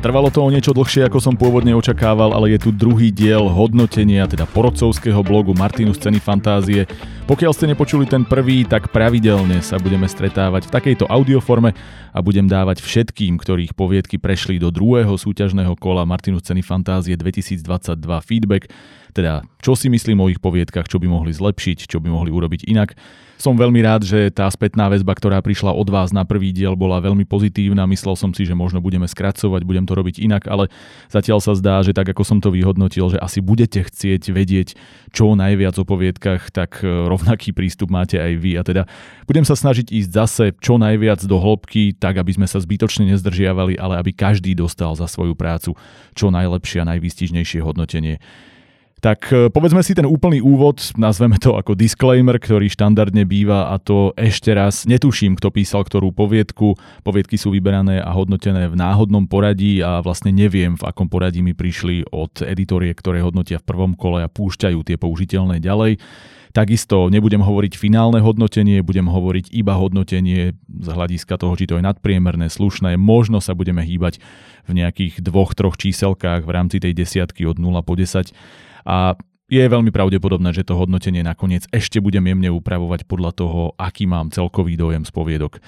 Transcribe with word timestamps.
Trvalo 0.00 0.32
to 0.32 0.40
o 0.40 0.48
niečo 0.48 0.72
dlhšie, 0.72 1.04
ako 1.04 1.20
som 1.20 1.36
pôvodne 1.36 1.76
očakával, 1.76 2.32
ale 2.32 2.56
je 2.56 2.64
tu 2.64 2.72
druhý 2.72 3.12
diel 3.12 3.52
hodnotenia, 3.52 4.24
teda 4.24 4.48
porodcovského 4.48 5.20
blogu 5.20 5.52
Martinu 5.52 5.92
Sceny 5.92 6.16
fantázie. 6.16 6.88
Pokiaľ 7.28 7.52
ste 7.52 7.68
nepočuli 7.68 8.08
ten 8.08 8.24
prvý, 8.24 8.64
tak 8.64 8.88
pravidelne 8.96 9.60
sa 9.60 9.76
budeme 9.76 10.08
stretávať 10.08 10.66
v 10.66 10.72
takejto 10.72 11.04
audioforme 11.04 11.76
a 12.16 12.18
budem 12.24 12.48
dávať 12.48 12.80
všetkým, 12.80 13.36
ktorých 13.36 13.76
poviedky 13.76 14.16
prešli 14.16 14.56
do 14.56 14.72
druhého 14.72 15.12
súťažného 15.20 15.76
kola 15.76 16.08
Martinu 16.08 16.40
Sceny 16.40 16.64
fantázie 16.64 17.12
2022 17.20 17.60
feedback, 18.24 18.72
teda 19.12 19.46
čo 19.60 19.76
si 19.76 19.92
myslím 19.92 20.24
o 20.24 20.30
ich 20.32 20.40
poviedkach, 20.40 20.88
čo 20.88 20.96
by 20.96 21.06
mohli 21.06 21.36
zlepšiť, 21.36 21.84
čo 21.84 22.00
by 22.00 22.08
mohli 22.08 22.32
urobiť 22.32 22.64
inak. 22.64 22.96
Som 23.40 23.56
veľmi 23.56 23.80
rád, 23.80 24.04
že 24.04 24.28
tá 24.28 24.44
spätná 24.52 24.92
väzba, 24.92 25.16
ktorá 25.16 25.40
prišla 25.40 25.72
od 25.72 25.88
vás 25.88 26.12
na 26.12 26.28
prvý 26.28 26.52
diel, 26.52 26.76
bola 26.76 27.00
veľmi 27.00 27.24
pozitívna. 27.24 27.88
Myslel 27.88 28.12
som 28.12 28.36
si, 28.36 28.44
že 28.44 28.52
možno 28.52 28.84
budeme 28.84 29.08
skracovať, 29.08 29.64
budem 29.64 29.88
to 29.88 29.96
robiť 29.96 30.20
inak, 30.20 30.44
ale 30.44 30.68
zatiaľ 31.08 31.40
sa 31.40 31.56
zdá, 31.56 31.80
že 31.80 31.96
tak 31.96 32.12
ako 32.12 32.20
som 32.20 32.44
to 32.44 32.52
vyhodnotil, 32.52 33.08
že 33.08 33.16
asi 33.16 33.40
budete 33.40 33.80
chcieť 33.88 34.28
vedieť 34.28 34.76
čo 35.16 35.32
najviac 35.32 35.72
o 35.80 35.88
poviedkach, 35.88 36.52
tak 36.52 36.84
e, 36.84 37.08
rovnaký 37.08 37.56
prístup 37.56 37.88
máte 37.88 38.20
aj 38.20 38.32
vy. 38.36 38.60
A 38.60 38.62
teda 38.62 38.84
budem 39.24 39.48
sa 39.48 39.56
snažiť 39.56 39.88
ísť 39.88 40.10
zase 40.12 40.44
čo 40.60 40.76
najviac 40.76 41.24
do 41.24 41.40
hĺbky, 41.40 41.96
tak 41.96 42.20
aby 42.20 42.36
sme 42.36 42.44
sa 42.44 42.60
zbytočne 42.60 43.08
nezdržiavali, 43.08 43.80
ale 43.80 43.96
aby 44.04 44.12
každý 44.12 44.52
dostal 44.52 44.92
za 44.92 45.08
svoju 45.08 45.32
prácu 45.32 45.72
čo 46.12 46.28
najlepšie 46.28 46.84
a 46.84 46.88
najvýstižnejšie 46.92 47.64
hodnotenie. 47.64 48.20
Tak 49.00 49.32
e, 49.32 49.48
povedzme 49.48 49.80
si 49.80 49.96
ten 49.96 50.04
úplný 50.04 50.44
úvod, 50.44 50.92
nazveme 51.00 51.40
to 51.40 51.56
ako 51.56 51.72
disclaimer, 51.72 52.36
ktorý 52.36 52.68
štandardne 52.68 53.24
býva 53.24 53.72
a 53.72 53.80
to 53.80 54.12
ešte 54.12 54.52
raz 54.52 54.84
netuším, 54.84 55.40
kto 55.40 55.48
písal 55.48 55.88
ktorú 55.88 56.12
poviedku. 56.12 56.76
Poviedky 57.00 57.40
sú 57.40 57.56
vyberané 57.56 58.04
a 58.04 58.12
hodnotené 58.12 58.68
v 58.68 58.76
náhodnom 58.76 59.24
poradí 59.24 59.80
a 59.80 60.04
vlastne 60.04 60.36
neviem, 60.36 60.76
v 60.76 60.84
akom 60.84 61.08
poradí 61.08 61.40
mi 61.40 61.56
prišli 61.56 62.12
od 62.12 62.44
editorie, 62.44 62.92
ktoré 62.92 63.24
hodnotia 63.24 63.56
v 63.56 63.68
prvom 63.72 63.96
kole 63.96 64.20
a 64.20 64.28
púšťajú 64.28 64.84
tie 64.84 65.00
použiteľné 65.00 65.64
ďalej. 65.64 65.96
Takisto 66.52 67.08
nebudem 67.08 67.40
hovoriť 67.40 67.80
finálne 67.80 68.20
hodnotenie, 68.20 68.84
budem 68.84 69.08
hovoriť 69.08 69.54
iba 69.54 69.80
hodnotenie 69.80 70.52
z 70.66 70.88
hľadiska 70.90 71.40
toho, 71.40 71.56
či 71.56 71.70
to 71.70 71.78
je 71.78 71.86
nadpriemerné, 71.86 72.52
slušné. 72.52 73.00
Možno 73.00 73.40
sa 73.40 73.56
budeme 73.56 73.80
hýbať 73.80 74.20
v 74.68 74.82
nejakých 74.82 75.24
dvoch, 75.24 75.56
troch 75.56 75.78
číselkách 75.80 76.44
v 76.44 76.50
rámci 76.52 76.82
tej 76.82 76.92
desiatky 76.92 77.48
od 77.48 77.56
0 77.56 77.80
po 77.86 77.96
10 77.96 78.34
a 78.84 79.16
je 79.50 79.66
veľmi 79.66 79.90
pravdepodobné, 79.90 80.54
že 80.54 80.62
to 80.62 80.78
hodnotenie 80.78 81.26
nakoniec 81.26 81.66
ešte 81.74 81.98
budem 81.98 82.22
jemne 82.22 82.54
upravovať 82.54 83.02
podľa 83.10 83.34
toho, 83.34 83.62
aký 83.74 84.06
mám 84.06 84.30
celkový 84.30 84.78
dojem 84.78 85.02
z 85.02 85.10
poviedok. 85.10 85.58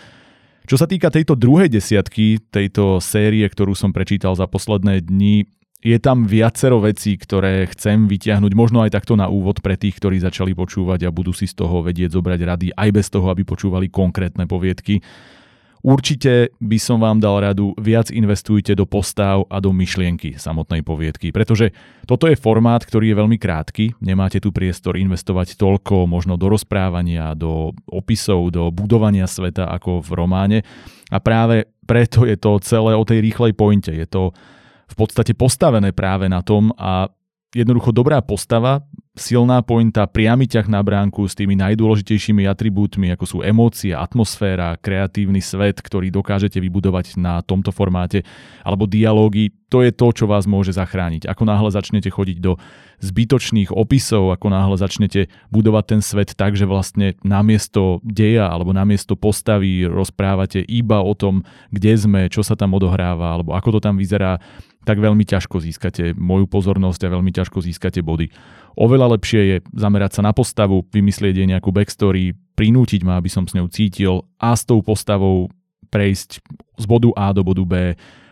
Čo 0.62 0.78
sa 0.78 0.86
týka 0.86 1.10
tejto 1.10 1.34
druhej 1.34 1.66
desiatky, 1.66 2.38
tejto 2.54 3.02
série, 3.02 3.42
ktorú 3.42 3.74
som 3.74 3.90
prečítal 3.90 4.38
za 4.38 4.46
posledné 4.46 5.02
dni, 5.02 5.50
je 5.82 5.98
tam 5.98 6.30
viacero 6.30 6.78
vecí, 6.78 7.18
ktoré 7.18 7.66
chcem 7.74 8.06
vyťahnuť, 8.06 8.52
možno 8.54 8.86
aj 8.86 8.94
takto 8.94 9.18
na 9.18 9.26
úvod 9.26 9.58
pre 9.58 9.74
tých, 9.74 9.98
ktorí 9.98 10.22
začali 10.22 10.54
počúvať 10.54 11.10
a 11.10 11.10
budú 11.10 11.34
si 11.34 11.50
z 11.50 11.58
toho 11.58 11.82
vedieť 11.82 12.14
zobrať 12.14 12.40
rady 12.46 12.66
aj 12.70 12.88
bez 12.94 13.10
toho, 13.10 13.26
aby 13.34 13.42
počúvali 13.42 13.90
konkrétne 13.90 14.46
poviedky. 14.46 15.02
Určite 15.82 16.54
by 16.62 16.78
som 16.78 17.02
vám 17.02 17.18
dal 17.18 17.42
radu, 17.42 17.74
viac 17.74 18.14
investujte 18.14 18.78
do 18.78 18.86
postav 18.86 19.42
a 19.50 19.58
do 19.58 19.74
myšlienky 19.74 20.38
samotnej 20.38 20.86
poviedky, 20.86 21.34
pretože 21.34 21.74
toto 22.06 22.30
je 22.30 22.38
formát, 22.38 22.78
ktorý 22.86 23.10
je 23.10 23.18
veľmi 23.18 23.34
krátky, 23.34 23.98
nemáte 23.98 24.38
tu 24.38 24.54
priestor 24.54 24.94
investovať 24.94 25.58
toľko 25.58 26.06
možno 26.06 26.38
do 26.38 26.46
rozprávania, 26.46 27.34
do 27.34 27.74
opisov, 27.90 28.54
do 28.54 28.70
budovania 28.70 29.26
sveta 29.26 29.66
ako 29.74 30.06
v 30.06 30.10
románe. 30.14 30.58
A 31.10 31.18
práve 31.18 31.66
preto 31.82 32.30
je 32.30 32.38
to 32.38 32.62
celé 32.62 32.94
o 32.94 33.02
tej 33.02 33.18
rýchlej 33.18 33.50
pointe, 33.58 33.90
je 33.90 34.06
to 34.06 34.30
v 34.86 34.94
podstate 34.94 35.34
postavené 35.34 35.90
práve 35.90 36.30
na 36.30 36.46
tom 36.46 36.70
a 36.78 37.10
jednoducho 37.50 37.90
dobrá 37.90 38.22
postava 38.22 38.86
silná 39.12 39.60
pointa, 39.60 40.08
priamy 40.08 40.48
ťah 40.48 40.72
na 40.72 40.80
bránku 40.80 41.28
s 41.28 41.36
tými 41.36 41.52
najdôležitejšími 41.60 42.48
atribútmi, 42.48 43.12
ako 43.12 43.24
sú 43.28 43.38
emócie, 43.44 43.92
atmosféra, 43.92 44.80
kreatívny 44.80 45.44
svet, 45.44 45.84
ktorý 45.84 46.08
dokážete 46.08 46.56
vybudovať 46.56 47.20
na 47.20 47.44
tomto 47.44 47.76
formáte, 47.76 48.24
alebo 48.64 48.88
dialógy, 48.88 49.52
to 49.68 49.84
je 49.84 49.92
to, 49.92 50.08
čo 50.16 50.24
vás 50.24 50.48
môže 50.48 50.72
zachrániť. 50.76 51.28
Ako 51.28 51.44
náhle 51.44 51.68
začnete 51.68 52.08
chodiť 52.08 52.38
do 52.40 52.56
zbytočných 53.04 53.72
opisov, 53.72 54.32
ako 54.32 54.48
náhle 54.48 54.76
začnete 54.80 55.28
budovať 55.52 55.84
ten 55.96 56.00
svet 56.00 56.32
tak, 56.32 56.56
že 56.56 56.64
vlastne 56.64 57.16
namiesto 57.20 58.00
deja 58.04 58.48
alebo 58.48 58.72
namiesto 58.72 59.16
postavy 59.16 59.84
rozprávate 59.88 60.64
iba 60.64 61.04
o 61.04 61.12
tom, 61.12 61.44
kde 61.68 61.92
sme, 62.00 62.20
čo 62.32 62.40
sa 62.40 62.56
tam 62.56 62.76
odohráva, 62.76 63.36
alebo 63.36 63.52
ako 63.52 63.76
to 63.76 63.80
tam 63.80 63.96
vyzerá, 64.00 64.40
tak 64.82 64.98
veľmi 64.98 65.22
ťažko 65.22 65.62
získate 65.62 66.14
moju 66.18 66.50
pozornosť 66.50 67.06
a 67.06 67.12
veľmi 67.14 67.30
ťažko 67.30 67.62
získate 67.62 68.02
body. 68.02 68.30
Oveľa 68.74 69.14
lepšie 69.18 69.40
je 69.46 69.56
zamerať 69.76 70.18
sa 70.18 70.22
na 70.26 70.32
postavu, 70.34 70.82
vymyslieť 70.90 71.34
jej 71.38 71.48
nejakú 71.48 71.70
backstory, 71.70 72.34
prinútiť 72.58 73.06
ma, 73.06 73.18
aby 73.20 73.30
som 73.30 73.46
s 73.46 73.54
ňou 73.54 73.70
cítil 73.70 74.26
a 74.42 74.56
s 74.56 74.66
tou 74.66 74.82
postavou 74.82 75.52
prejsť 75.92 76.40
z 76.80 76.84
bodu 76.88 77.12
A 77.14 77.36
do 77.36 77.44
bodu 77.44 77.62
B, 77.62 77.74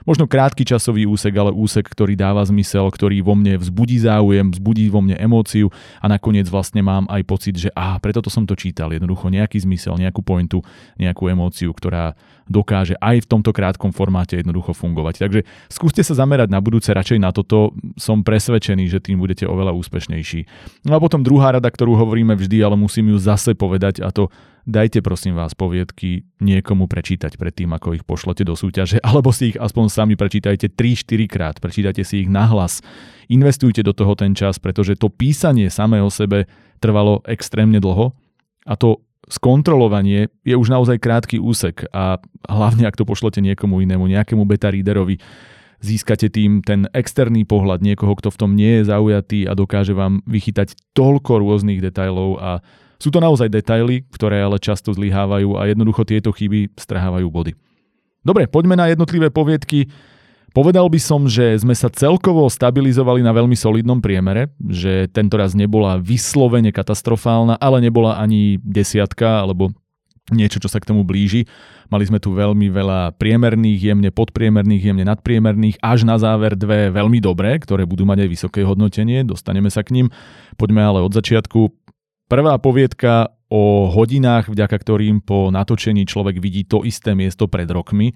možno 0.04 0.24
krátky 0.28 0.64
časový 0.64 1.04
úsek, 1.08 1.34
ale 1.36 1.52
úsek, 1.52 1.88
ktorý 1.88 2.16
dáva 2.16 2.44
zmysel, 2.46 2.88
ktorý 2.88 3.20
vo 3.24 3.36
mne 3.36 3.60
vzbudí 3.60 4.00
záujem, 4.00 4.52
vzbudí 4.52 4.88
vo 4.88 5.00
mne 5.04 5.16
emóciu 5.18 5.68
a 6.00 6.06
nakoniec 6.08 6.48
vlastne 6.48 6.80
mám 6.84 7.04
aj 7.08 7.22
pocit, 7.26 7.54
že 7.56 7.70
á, 7.76 7.96
preto 7.98 8.24
to 8.24 8.30
som 8.32 8.44
to 8.44 8.56
čítal, 8.56 8.92
jednoducho 8.92 9.28
nejaký 9.28 9.60
zmysel, 9.62 9.96
nejakú 10.00 10.20
pointu, 10.24 10.64
nejakú 10.96 11.28
emóciu, 11.28 11.72
ktorá 11.72 12.16
dokáže 12.50 12.98
aj 12.98 13.22
v 13.22 13.30
tomto 13.30 13.54
krátkom 13.54 13.94
formáte 13.94 14.34
jednoducho 14.34 14.74
fungovať. 14.74 15.22
Takže 15.22 15.40
skúste 15.70 16.02
sa 16.02 16.18
zamerať 16.18 16.50
na 16.50 16.58
budúce 16.58 16.90
radšej 16.90 17.22
na 17.22 17.30
toto, 17.30 17.70
som 17.94 18.26
presvedčený, 18.26 18.90
že 18.90 18.98
tým 18.98 19.22
budete 19.22 19.46
oveľa 19.46 19.70
úspešnejší. 19.78 20.50
No 20.90 20.98
a 20.98 21.02
potom 21.02 21.22
druhá 21.22 21.54
rada, 21.54 21.70
ktorú 21.70 21.94
hovoríme 21.94 22.34
vždy, 22.34 22.58
ale 22.66 22.74
musím 22.74 23.14
ju 23.14 23.18
zase 23.22 23.54
povedať 23.54 24.02
a 24.02 24.10
to 24.10 24.34
dajte 24.66 25.00
prosím 25.04 25.36
vás 25.36 25.56
poviedky 25.56 26.24
niekomu 26.40 26.88
prečítať 26.88 27.36
predtým, 27.36 27.70
ako 27.72 27.96
ich 27.96 28.04
pošlete 28.04 28.44
do 28.44 28.56
súťaže, 28.56 29.00
alebo 29.08 29.30
si 29.30 29.54
ich 29.54 29.58
aspoň 29.60 29.86
sami 29.88 30.14
prečítajte 30.16 30.72
3-4 30.72 31.30
krát, 31.30 31.56
prečítajte 31.60 32.02
si 32.04 32.26
ich 32.26 32.28
nahlas, 32.28 32.84
investujte 33.28 33.84
do 33.84 33.92
toho 33.92 34.16
ten 34.16 34.32
čas, 34.32 34.58
pretože 34.58 34.96
to 34.96 35.08
písanie 35.08 35.68
samé 35.68 36.00
o 36.00 36.10
sebe 36.10 36.48
trvalo 36.80 37.20
extrémne 37.28 37.78
dlho 37.78 38.16
a 38.64 38.74
to 38.76 39.04
skontrolovanie 39.30 40.32
je 40.42 40.58
už 40.58 40.68
naozaj 40.72 40.98
krátky 40.98 41.38
úsek 41.38 41.86
a 41.94 42.18
hlavne 42.50 42.88
ak 42.88 42.98
to 42.98 43.06
pošlete 43.06 43.38
niekomu 43.38 43.84
inému, 43.84 44.10
nejakému 44.10 44.42
beta 44.42 44.74
readerovi, 44.74 45.22
získate 45.80 46.28
tým 46.28 46.60
ten 46.60 46.90
externý 46.92 47.48
pohľad 47.48 47.80
niekoho, 47.80 48.12
kto 48.18 48.28
v 48.28 48.38
tom 48.40 48.50
nie 48.58 48.80
je 48.80 48.88
zaujatý 48.90 49.48
a 49.48 49.56
dokáže 49.56 49.96
vám 49.96 50.20
vychytať 50.28 50.76
toľko 50.92 51.40
rôznych 51.40 51.80
detajlov 51.80 52.30
a 52.36 52.50
sú 53.00 53.08
to 53.08 53.18
naozaj 53.18 53.48
detaily, 53.48 54.04
ktoré 54.12 54.44
ale 54.44 54.60
často 54.60 54.92
zlyhávajú 54.92 55.56
a 55.56 55.64
jednoducho 55.66 56.04
tieto 56.04 56.30
chyby 56.30 56.76
strhávajú 56.76 57.26
body. 57.32 57.56
Dobre, 58.20 58.44
poďme 58.44 58.76
na 58.76 58.92
jednotlivé 58.92 59.32
poviedky. 59.32 59.88
Povedal 60.52 60.90
by 60.90 61.00
som, 61.00 61.24
že 61.30 61.56
sme 61.62 61.72
sa 61.72 61.88
celkovo 61.88 62.44
stabilizovali 62.50 63.24
na 63.24 63.32
veľmi 63.32 63.54
solidnom 63.54 64.02
priemere, 64.02 64.52
že 64.60 65.08
tento 65.08 65.38
raz 65.38 65.56
nebola 65.56 65.96
vyslovene 65.96 66.74
katastrofálna, 66.74 67.56
ale 67.56 67.80
nebola 67.80 68.18
ani 68.20 68.58
desiatka 68.60 69.40
alebo 69.40 69.72
niečo, 70.34 70.62
čo 70.62 70.70
sa 70.70 70.78
k 70.78 70.90
tomu 70.90 71.06
blíži. 71.06 71.46
Mali 71.90 72.06
sme 72.06 72.22
tu 72.22 72.30
veľmi 72.30 72.70
veľa 72.70 73.18
priemerných, 73.18 73.80
jemne 73.94 74.10
podpriemerných, 74.14 74.82
jemne 74.90 75.04
nadpriemerných, 75.06 75.82
až 75.82 76.06
na 76.06 76.18
záver 76.22 76.54
dve 76.54 76.90
veľmi 76.94 77.18
dobré, 77.18 77.58
ktoré 77.58 77.82
budú 77.82 78.06
mať 78.06 78.26
aj 78.26 78.30
vysoké 78.30 78.60
hodnotenie, 78.62 79.26
dostaneme 79.26 79.70
sa 79.74 79.82
k 79.82 79.98
ním. 79.98 80.06
Poďme 80.54 80.86
ale 80.86 81.02
od 81.02 81.10
začiatku. 81.10 81.79
Prvá 82.30 82.62
poviedka 82.62 83.34
o 83.50 83.90
hodinách, 83.90 84.54
vďaka 84.54 84.76
ktorým 84.78 85.18
po 85.18 85.50
natočení 85.50 86.06
človek 86.06 86.38
vidí 86.38 86.62
to 86.62 86.86
isté 86.86 87.18
miesto 87.18 87.50
pred 87.50 87.66
rokmi. 87.66 88.14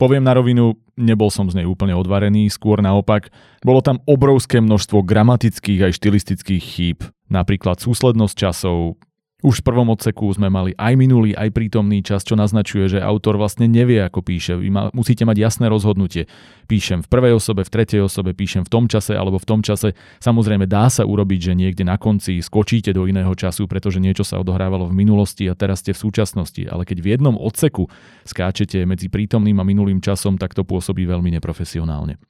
Poviem 0.00 0.24
na 0.24 0.32
rovinu, 0.32 0.80
nebol 0.96 1.28
som 1.28 1.44
z 1.52 1.60
nej 1.60 1.68
úplne 1.68 1.92
odvarený, 1.92 2.48
skôr 2.48 2.80
naopak. 2.80 3.28
Bolo 3.60 3.84
tam 3.84 4.00
obrovské 4.08 4.64
množstvo 4.64 5.04
gramatických 5.04 5.92
aj 5.92 5.92
štilistických 5.92 6.64
chýb, 6.64 7.04
napríklad 7.28 7.76
súslednosť 7.84 8.32
časov, 8.32 8.96
už 9.40 9.60
v 9.60 9.66
prvom 9.66 9.88
odseku 9.92 10.28
sme 10.32 10.52
mali 10.52 10.76
aj 10.76 10.92
minulý, 10.96 11.32
aj 11.32 11.52
prítomný 11.52 12.04
čas, 12.04 12.24
čo 12.24 12.36
naznačuje, 12.36 12.96
že 12.96 12.98
autor 13.00 13.40
vlastne 13.40 13.64
nevie, 13.66 14.00
ako 14.04 14.20
píše. 14.20 14.56
Vy 14.56 14.68
ma, 14.68 14.92
musíte 14.92 15.24
mať 15.24 15.36
jasné 15.40 15.66
rozhodnutie. 15.72 16.28
Píšem 16.68 17.00
v 17.00 17.08
prvej 17.08 17.36
osobe, 17.40 17.64
v 17.64 17.72
tretej 17.72 18.04
osobe, 18.04 18.36
píšem 18.36 18.68
v 18.68 18.70
tom 18.70 18.84
čase 18.86 19.16
alebo 19.16 19.40
v 19.40 19.48
tom 19.48 19.60
čase. 19.64 19.96
Samozrejme 20.20 20.68
dá 20.68 20.92
sa 20.92 21.08
urobiť, 21.08 21.40
že 21.50 21.52
niekde 21.56 21.84
na 21.88 21.96
konci 21.96 22.44
skočíte 22.44 22.92
do 22.92 23.08
iného 23.08 23.32
času, 23.32 23.64
pretože 23.64 23.98
niečo 23.98 24.22
sa 24.22 24.38
odohrávalo 24.38 24.92
v 24.92 24.96
minulosti 24.96 25.48
a 25.48 25.56
teraz 25.56 25.80
ste 25.80 25.96
v 25.96 26.02
súčasnosti. 26.04 26.62
Ale 26.68 26.84
keď 26.84 27.00
v 27.00 27.10
jednom 27.16 27.36
odseku 27.40 27.88
skáčete 28.28 28.84
medzi 28.84 29.08
prítomným 29.08 29.56
a 29.58 29.64
minulým 29.64 30.04
časom, 30.04 30.36
tak 30.36 30.52
to 30.52 30.68
pôsobí 30.68 31.08
veľmi 31.08 31.32
neprofesionálne. 31.40 32.20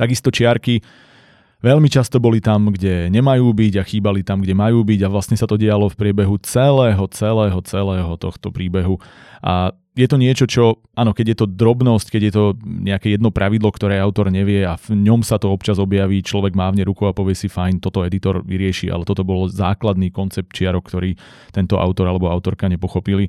Takisto 0.00 0.32
čiarky 0.32 0.80
Veľmi 1.60 1.92
často 1.92 2.16
boli 2.16 2.40
tam, 2.40 2.72
kde 2.72 3.12
nemajú 3.12 3.52
byť 3.52 3.74
a 3.76 3.84
chýbali 3.84 4.24
tam, 4.24 4.40
kde 4.40 4.56
majú 4.56 4.80
byť 4.80 5.00
a 5.04 5.12
vlastne 5.12 5.36
sa 5.36 5.44
to 5.44 5.60
dialo 5.60 5.92
v 5.92 5.98
priebehu 5.98 6.40
celého, 6.40 7.04
celého, 7.12 7.60
celého 7.60 8.12
tohto 8.16 8.48
príbehu. 8.48 8.96
A 9.44 9.76
je 9.92 10.08
to 10.08 10.16
niečo, 10.16 10.48
čo, 10.48 10.80
áno, 10.96 11.12
keď 11.12 11.26
je 11.34 11.36
to 11.44 11.46
drobnosť, 11.50 12.06
keď 12.08 12.22
je 12.24 12.32
to 12.32 12.44
nejaké 12.64 13.12
jedno 13.12 13.28
pravidlo, 13.28 13.68
ktoré 13.68 14.00
autor 14.00 14.32
nevie 14.32 14.64
a 14.64 14.80
v 14.80 14.96
ňom 14.96 15.20
sa 15.20 15.36
to 15.36 15.52
občas 15.52 15.76
objaví, 15.76 16.24
človek 16.24 16.56
mávne 16.56 16.80
ruku 16.88 17.04
a 17.04 17.12
povie 17.12 17.36
si, 17.36 17.52
fajn, 17.52 17.84
toto 17.84 18.08
editor 18.08 18.40
vyrieši, 18.40 18.88
ale 18.88 19.04
toto 19.04 19.20
bol 19.20 19.50
základný 19.52 20.08
koncept 20.08 20.56
čiarok, 20.56 20.88
ktorý 20.88 21.12
tento 21.52 21.76
autor 21.76 22.08
alebo 22.08 22.32
autorka 22.32 22.72
nepochopili. 22.72 23.28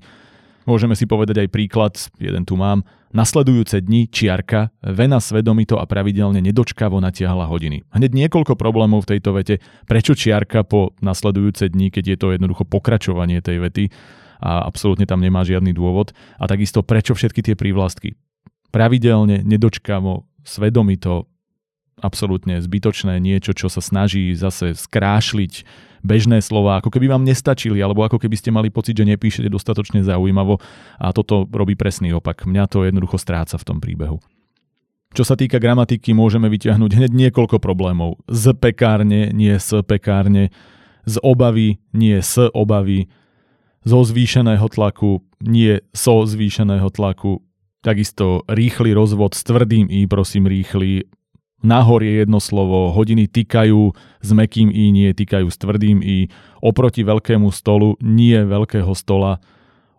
Môžeme 0.70 0.94
si 0.94 1.10
povedať 1.10 1.46
aj 1.46 1.50
príklad, 1.50 1.94
jeden 2.22 2.46
tu 2.46 2.54
mám. 2.54 2.86
Nasledujúce 3.12 3.84
dni 3.84 4.08
čiarka, 4.08 4.72
vena 4.80 5.20
svedomito 5.20 5.76
a 5.76 5.84
pravidelne 5.84 6.40
nedočkavo 6.40 7.02
natiahla 7.04 7.50
hodiny. 7.50 7.84
Hneď 7.92 8.12
niekoľko 8.16 8.56
problémov 8.56 9.04
v 9.04 9.18
tejto 9.18 9.36
vete. 9.36 9.60
Prečo 9.84 10.16
čiarka 10.16 10.64
po 10.64 10.96
nasledujúce 11.04 11.68
dni, 11.68 11.92
keď 11.92 12.16
je 12.16 12.18
to 12.18 12.28
jednoducho 12.32 12.64
pokračovanie 12.64 13.44
tej 13.44 13.58
vety 13.60 13.84
a 14.40 14.64
absolútne 14.64 15.04
tam 15.04 15.20
nemá 15.20 15.44
žiadny 15.44 15.76
dôvod. 15.76 16.16
A 16.40 16.48
takisto 16.48 16.86
prečo 16.88 17.18
všetky 17.18 17.44
tie 17.44 17.56
prívlastky. 17.60 18.16
Pravidelne, 18.72 19.44
nedočkavo, 19.44 20.24
svedomito, 20.48 21.28
absolútne 22.00 22.64
zbytočné 22.64 23.20
niečo, 23.20 23.52
čo 23.54 23.68
sa 23.68 23.84
snaží 23.84 24.34
zase 24.34 24.74
skrášliť 24.74 25.68
bežné 26.02 26.42
slova, 26.42 26.82
ako 26.82 26.90
keby 26.94 27.10
vám 27.10 27.24
nestačili, 27.26 27.82
alebo 27.82 28.06
ako 28.06 28.22
keby 28.22 28.36
ste 28.38 28.54
mali 28.54 28.74
pocit, 28.74 28.98
že 28.98 29.06
nepíšete 29.06 29.50
dostatočne 29.50 30.02
zaujímavo 30.06 30.62
a 31.02 31.10
toto 31.14 31.48
robí 31.50 31.74
presný 31.74 32.14
opak. 32.14 32.46
Mňa 32.46 32.64
to 32.70 32.86
jednoducho 32.86 33.18
stráca 33.18 33.58
v 33.58 33.66
tom 33.66 33.78
príbehu. 33.78 34.20
Čo 35.12 35.28
sa 35.28 35.36
týka 35.36 35.60
gramatiky, 35.60 36.16
môžeme 36.16 36.48
vyťahnuť 36.48 36.92
hneď 36.96 37.12
niekoľko 37.12 37.60
problémov. 37.60 38.24
Z 38.32 38.56
pekárne, 38.56 39.36
nie 39.36 39.52
z 39.60 39.84
pekárne, 39.84 40.56
z 41.04 41.20
obavy, 41.20 41.84
nie 41.92 42.24
z 42.24 42.48
obavy, 42.56 43.12
zo 43.84 44.00
zvýšeného 44.06 44.64
tlaku, 44.72 45.20
nie 45.44 45.84
so 45.92 46.24
zvýšeného 46.24 46.88
tlaku, 46.94 47.44
takisto 47.82 48.46
rýchly 48.46 48.94
rozvod 48.94 49.34
s 49.34 49.42
tvrdým 49.44 49.90
i, 49.90 50.06
prosím 50.06 50.46
rýchly, 50.48 51.10
Nahor 51.62 52.02
je 52.02 52.26
jedno 52.26 52.42
slovo, 52.42 52.90
hodiny 52.90 53.30
týkajú 53.30 53.94
s 54.22 54.30
mekým 54.34 54.74
i, 54.74 54.90
nie 54.90 55.14
týkajú 55.14 55.48
s 55.48 55.58
tvrdým 55.62 56.02
i. 56.02 56.28
Oproti 56.62 57.06
veľkému 57.06 57.50
stolu, 57.54 57.98
nie 58.02 58.38
veľkého 58.38 58.92
stola 58.98 59.38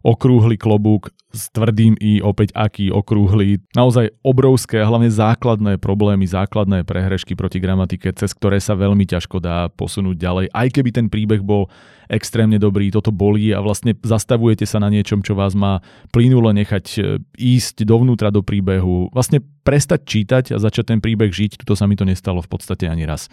okrúhly 0.02 0.58
klobúk 0.58 1.14
s 1.32 1.48
tvrdým 1.50 1.96
i 1.98 2.20
opäť 2.20 2.52
aký 2.52 2.92
okrúhly. 2.92 3.64
Naozaj 3.72 4.12
obrovské 4.20 4.84
a 4.84 4.88
hlavne 4.88 5.08
základné 5.08 5.80
problémy, 5.80 6.28
základné 6.28 6.84
prehrešky 6.84 7.32
proti 7.32 7.58
gramatike, 7.58 8.12
cez 8.12 8.36
ktoré 8.36 8.60
sa 8.60 8.76
veľmi 8.76 9.08
ťažko 9.08 9.40
dá 9.40 9.72
posunúť 9.72 10.16
ďalej. 10.20 10.46
Aj 10.52 10.68
keby 10.68 10.90
ten 10.92 11.06
príbeh 11.08 11.40
bol 11.40 11.72
extrémne 12.12 12.60
dobrý, 12.60 12.92
toto 12.92 13.08
bolí 13.08 13.56
a 13.56 13.64
vlastne 13.64 13.96
zastavujete 13.96 14.68
sa 14.68 14.76
na 14.76 14.92
niečom, 14.92 15.24
čo 15.24 15.32
vás 15.32 15.56
má 15.56 15.80
plynule 16.12 16.52
nechať 16.52 16.86
e, 16.96 17.00
ísť 17.40 17.88
dovnútra 17.88 18.28
do 18.28 18.44
príbehu. 18.44 19.08
Vlastne 19.16 19.40
prestať 19.64 20.04
čítať 20.04 20.44
a 20.52 20.60
začať 20.60 20.92
ten 20.92 21.00
príbeh 21.00 21.32
žiť, 21.32 21.64
toto 21.64 21.72
sa 21.72 21.88
mi 21.88 21.96
to 21.96 22.04
nestalo 22.04 22.44
v 22.44 22.52
podstate 22.52 22.84
ani 22.84 23.08
raz. 23.08 23.32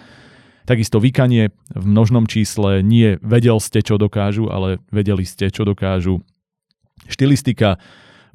Takisto 0.64 1.02
vykanie 1.02 1.50
v 1.74 1.84
množnom 1.84 2.30
čísle, 2.30 2.86
nie 2.86 3.18
vedel 3.26 3.58
ste, 3.58 3.82
čo 3.84 3.98
dokážu, 3.98 4.48
ale 4.48 4.78
vedeli 4.94 5.26
ste, 5.26 5.50
čo 5.50 5.66
dokážu 5.66 6.24
Štilistika, 7.08 7.80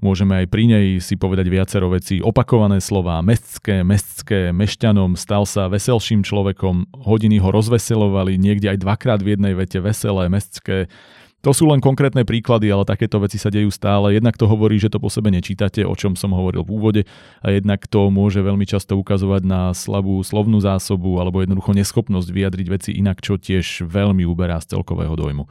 môžeme 0.00 0.44
aj 0.44 0.46
pri 0.48 0.64
nej 0.68 0.86
si 1.00 1.16
povedať 1.16 1.48
viacero 1.48 1.88
vecí. 1.92 2.20
Opakované 2.20 2.80
slova, 2.80 3.20
mestské, 3.24 3.80
mestské, 3.80 4.52
mešťanom, 4.52 5.16
stal 5.16 5.44
sa 5.44 5.68
veselším 5.68 6.24
človekom, 6.24 6.92
hodiny 7.04 7.40
ho 7.40 7.48
rozveselovali, 7.48 8.36
niekde 8.36 8.72
aj 8.72 8.84
dvakrát 8.84 9.20
v 9.24 9.36
jednej 9.36 9.52
vete, 9.56 9.80
veselé, 9.80 10.28
mestské. 10.28 10.88
To 11.44 11.52
sú 11.52 11.68
len 11.68 11.76
konkrétne 11.76 12.24
príklady, 12.24 12.72
ale 12.72 12.88
takéto 12.88 13.20
veci 13.20 13.36
sa 13.36 13.52
dejú 13.52 13.68
stále. 13.68 14.16
Jednak 14.16 14.40
to 14.40 14.48
hovorí, 14.48 14.80
že 14.80 14.88
to 14.88 14.96
po 14.96 15.12
sebe 15.12 15.28
nečítate, 15.28 15.84
o 15.84 15.92
čom 15.92 16.16
som 16.16 16.32
hovoril 16.32 16.64
v 16.64 16.72
úvode, 16.72 17.02
a 17.44 17.52
jednak 17.52 17.84
to 17.84 18.08
môže 18.08 18.40
veľmi 18.40 18.64
často 18.64 18.96
ukazovať 18.96 19.44
na 19.44 19.76
slabú 19.76 20.24
slovnú 20.24 20.56
zásobu 20.64 21.20
alebo 21.20 21.44
jednoducho 21.44 21.76
neschopnosť 21.76 22.28
vyjadriť 22.32 22.66
veci 22.72 22.90
inak, 22.96 23.20
čo 23.20 23.36
tiež 23.36 23.84
veľmi 23.84 24.24
uberá 24.24 24.56
z 24.64 24.72
celkového 24.72 25.12
dojmu. 25.20 25.44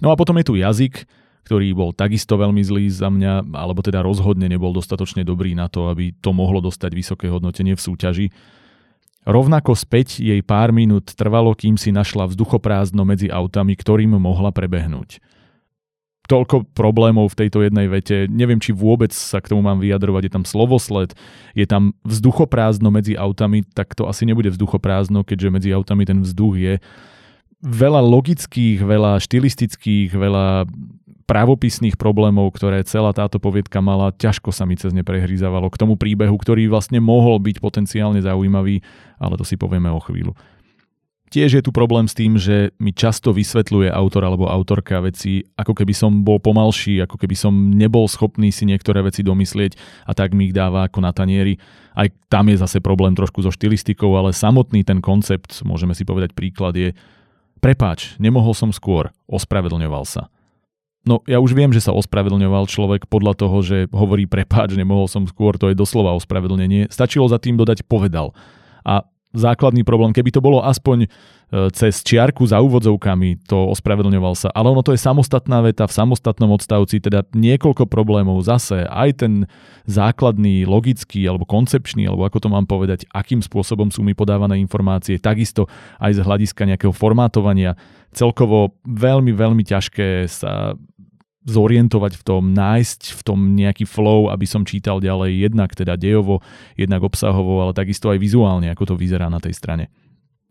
No 0.00 0.08
a 0.08 0.16
potom 0.16 0.40
je 0.40 0.48
tu 0.48 0.56
jazyk, 0.56 1.04
ktorý 1.44 1.76
bol 1.76 1.92
takisto 1.92 2.40
veľmi 2.40 2.64
zlý 2.64 2.88
za 2.88 3.12
mňa, 3.12 3.52
alebo 3.52 3.84
teda 3.84 4.00
rozhodne 4.00 4.48
nebol 4.48 4.72
dostatočne 4.72 5.28
dobrý 5.28 5.52
na 5.52 5.68
to, 5.68 5.92
aby 5.92 6.16
to 6.16 6.32
mohlo 6.32 6.64
dostať 6.64 6.90
vysoké 6.96 7.26
hodnotenie 7.28 7.76
v 7.76 7.84
súťaži. 7.84 8.26
Rovnako 9.24 9.72
späť 9.72 10.20
jej 10.20 10.40
pár 10.44 10.72
minút 10.72 11.16
trvalo, 11.16 11.56
kým 11.56 11.80
si 11.80 11.92
našla 11.92 12.28
vzduchoprázdno 12.28 13.08
medzi 13.08 13.32
autami, 13.32 13.72
ktorým 13.72 14.16
mohla 14.20 14.52
prebehnúť. 14.52 15.20
Toľko 16.24 16.72
problémov 16.72 17.32
v 17.32 17.44
tejto 17.44 17.60
jednej 17.60 17.84
vete. 17.84 18.24
Neviem, 18.32 18.56
či 18.56 18.72
vôbec 18.72 19.12
sa 19.12 19.44
k 19.44 19.52
tomu 19.52 19.60
mám 19.60 19.80
vyjadrovať. 19.80 20.28
Je 20.28 20.32
tam 20.32 20.44
slovosled, 20.48 21.12
je 21.52 21.66
tam 21.68 21.92
vzduchoprázdno 22.08 22.88
medzi 22.88 23.12
autami, 23.12 23.60
tak 23.76 23.92
to 23.92 24.08
asi 24.08 24.24
nebude 24.24 24.48
vzduchoprázdno, 24.48 25.20
keďže 25.20 25.52
medzi 25.52 25.70
autami 25.76 26.08
ten 26.08 26.24
vzduch 26.24 26.56
je. 26.56 26.74
Veľa 27.64 28.00
logických, 28.00 28.80
veľa 28.80 29.20
štilistických, 29.20 30.16
veľa 30.16 30.68
pravopisných 31.24 31.96
problémov, 31.96 32.52
ktoré 32.52 32.84
celá 32.84 33.16
táto 33.16 33.40
poviedka 33.40 33.80
mala, 33.80 34.12
ťažko 34.12 34.52
sa 34.52 34.68
mi 34.68 34.76
cez 34.76 34.92
ne 34.92 35.00
prehrízavalo 35.00 35.72
k 35.72 35.80
tomu 35.80 35.96
príbehu, 35.96 36.36
ktorý 36.36 36.68
vlastne 36.68 37.00
mohol 37.00 37.40
byť 37.40 37.56
potenciálne 37.60 38.20
zaujímavý, 38.20 38.84
ale 39.16 39.34
to 39.40 39.44
si 39.44 39.56
povieme 39.56 39.88
o 39.88 40.00
chvíľu. 40.00 40.36
Tiež 41.34 41.58
je 41.58 41.66
tu 41.66 41.74
problém 41.74 42.06
s 42.06 42.14
tým, 42.14 42.38
že 42.38 42.70
mi 42.78 42.94
často 42.94 43.34
vysvetľuje 43.34 43.90
autor 43.90 44.22
alebo 44.22 44.46
autorka 44.46 45.02
veci, 45.02 45.42
ako 45.58 45.74
keby 45.74 45.90
som 45.90 46.22
bol 46.22 46.38
pomalší, 46.38 47.02
ako 47.02 47.18
keby 47.18 47.34
som 47.34 47.74
nebol 47.74 48.06
schopný 48.06 48.54
si 48.54 48.62
niektoré 48.62 49.02
veci 49.02 49.26
domyslieť 49.26 49.74
a 50.06 50.14
tak 50.14 50.30
mi 50.30 50.46
ich 50.46 50.54
dáva 50.54 50.86
ako 50.86 51.02
na 51.02 51.10
tanieri. 51.10 51.58
Aj 51.98 52.06
tam 52.30 52.54
je 52.54 52.62
zase 52.62 52.78
problém 52.78 53.18
trošku 53.18 53.42
so 53.42 53.50
štilistikou, 53.50 54.14
ale 54.14 54.30
samotný 54.30 54.86
ten 54.86 55.02
koncept, 55.02 55.58
môžeme 55.66 55.90
si 55.98 56.06
povedať 56.06 56.38
príklad, 56.38 56.78
je 56.78 56.94
prepáč, 57.58 58.14
nemohol 58.22 58.54
som 58.54 58.70
skôr, 58.70 59.10
ospravedlňoval 59.26 60.06
sa. 60.06 60.30
No 61.04 61.20
ja 61.28 61.36
už 61.36 61.52
viem, 61.52 61.68
že 61.68 61.84
sa 61.84 61.92
ospravedlňoval 61.92 62.64
človek 62.64 63.04
podľa 63.12 63.36
toho, 63.36 63.56
že 63.60 63.78
hovorí 63.92 64.24
prepáč, 64.24 64.72
nemohol 64.72 65.04
som 65.04 65.28
skôr, 65.28 65.60
to 65.60 65.68
je 65.68 65.76
doslova 65.76 66.16
ospravedlnenie. 66.16 66.88
Stačilo 66.88 67.28
za 67.28 67.36
tým 67.36 67.60
dodať 67.60 67.84
povedal. 67.84 68.32
A 68.88 69.04
základný 69.34 69.82
problém, 69.82 70.14
keby 70.14 70.30
to 70.30 70.40
bolo 70.40 70.62
aspoň 70.62 71.04
e, 71.04 71.08
cez 71.74 72.00
čiarku 72.06 72.46
za 72.46 72.62
úvodzovkami, 72.62 73.44
to 73.44 73.74
ospravedlňoval 73.74 74.38
sa. 74.38 74.48
Ale 74.54 74.70
ono 74.70 74.80
to 74.80 74.94
je 74.94 75.02
samostatná 75.02 75.60
veta 75.60 75.84
v 75.90 75.92
samostatnom 75.92 76.54
odstavci, 76.54 77.02
teda 77.02 77.26
niekoľko 77.34 77.90
problémov 77.90 78.38
zase. 78.46 78.86
Aj 78.86 79.10
ten 79.12 79.50
základný, 79.90 80.64
logický 80.64 81.26
alebo 81.26 81.44
koncepčný, 81.44 82.06
alebo 82.06 82.24
ako 82.24 82.38
to 82.46 82.48
mám 82.48 82.64
povedať, 82.64 83.10
akým 83.10 83.42
spôsobom 83.42 83.90
sú 83.90 84.06
mi 84.06 84.14
podávané 84.14 84.62
informácie, 84.62 85.18
takisto 85.18 85.66
aj 85.98 86.14
z 86.14 86.20
hľadiska 86.22 86.62
nejakého 86.64 86.94
formátovania. 86.94 87.74
Celkovo 88.14 88.78
veľmi, 88.86 89.34
veľmi 89.34 89.66
ťažké 89.66 90.30
sa 90.30 90.78
zorientovať 91.44 92.16
v 92.16 92.22
tom, 92.24 92.42
nájsť 92.56 93.00
v 93.16 93.20
tom 93.20 93.38
nejaký 93.52 93.84
flow, 93.84 94.32
aby 94.32 94.48
som 94.48 94.64
čítal 94.64 95.00
ďalej 95.00 95.48
jednak 95.48 95.76
teda 95.76 95.94
dejovo, 96.00 96.40
jednak 96.74 97.04
obsahovo, 97.04 97.60
ale 97.60 97.76
takisto 97.76 98.08
aj 98.08 98.18
vizuálne, 98.18 98.72
ako 98.72 98.92
to 98.92 98.94
vyzerá 98.96 99.28
na 99.28 99.38
tej 99.38 99.52
strane. 99.56 99.92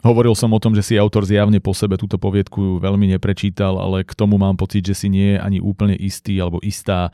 Hovoril 0.04 0.36
som 0.36 0.52
o 0.52 0.60
tom, 0.60 0.76
že 0.76 0.84
si 0.84 1.00
autor 1.00 1.24
zjavne 1.24 1.64
po 1.64 1.72
sebe 1.72 1.96
túto 1.96 2.20
poviedku 2.20 2.78
veľmi 2.84 3.08
neprečítal, 3.16 3.80
ale 3.80 4.04
k 4.04 4.12
tomu 4.12 4.36
mám 4.36 4.60
pocit, 4.60 4.84
že 4.84 5.00
si 5.00 5.08
nie 5.08 5.36
je 5.36 5.40
ani 5.40 5.64
úplne 5.64 5.96
istý 5.96 6.38
alebo 6.44 6.60
istá, 6.60 7.10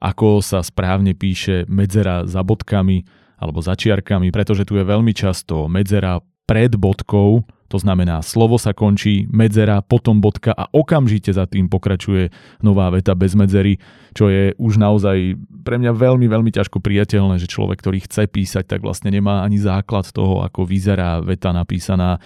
ako 0.00 0.40
sa 0.40 0.64
správne 0.64 1.12
píše 1.12 1.68
medzera 1.68 2.24
za 2.24 2.40
bodkami 2.40 3.04
alebo 3.36 3.60
za 3.60 3.76
čiarkami, 3.76 4.32
pretože 4.32 4.64
tu 4.64 4.80
je 4.80 4.84
veľmi 4.88 5.12
často 5.12 5.68
medzera 5.68 6.24
pred 6.50 6.74
bodkou, 6.74 7.46
to 7.70 7.78
znamená, 7.78 8.26
slovo 8.26 8.58
sa 8.58 8.74
končí, 8.74 9.30
medzera, 9.30 9.78
potom 9.86 10.18
bodka 10.18 10.50
a 10.50 10.66
okamžite 10.74 11.30
za 11.30 11.46
tým 11.46 11.70
pokračuje 11.70 12.34
nová 12.66 12.90
veta 12.90 13.14
bez 13.14 13.38
medzery, 13.38 13.78
čo 14.10 14.26
je 14.26 14.58
už 14.58 14.74
naozaj 14.74 15.38
pre 15.62 15.78
mňa 15.78 15.94
veľmi, 15.94 16.26
veľmi 16.26 16.50
ťažko 16.50 16.82
priateľné, 16.82 17.38
že 17.38 17.46
človek, 17.46 17.78
ktorý 17.78 18.02
chce 18.02 18.26
písať, 18.26 18.66
tak 18.66 18.82
vlastne 18.82 19.14
nemá 19.14 19.46
ani 19.46 19.62
základ 19.62 20.10
toho, 20.10 20.42
ako 20.42 20.66
vyzerá 20.66 21.22
veta 21.22 21.54
napísaná. 21.54 22.18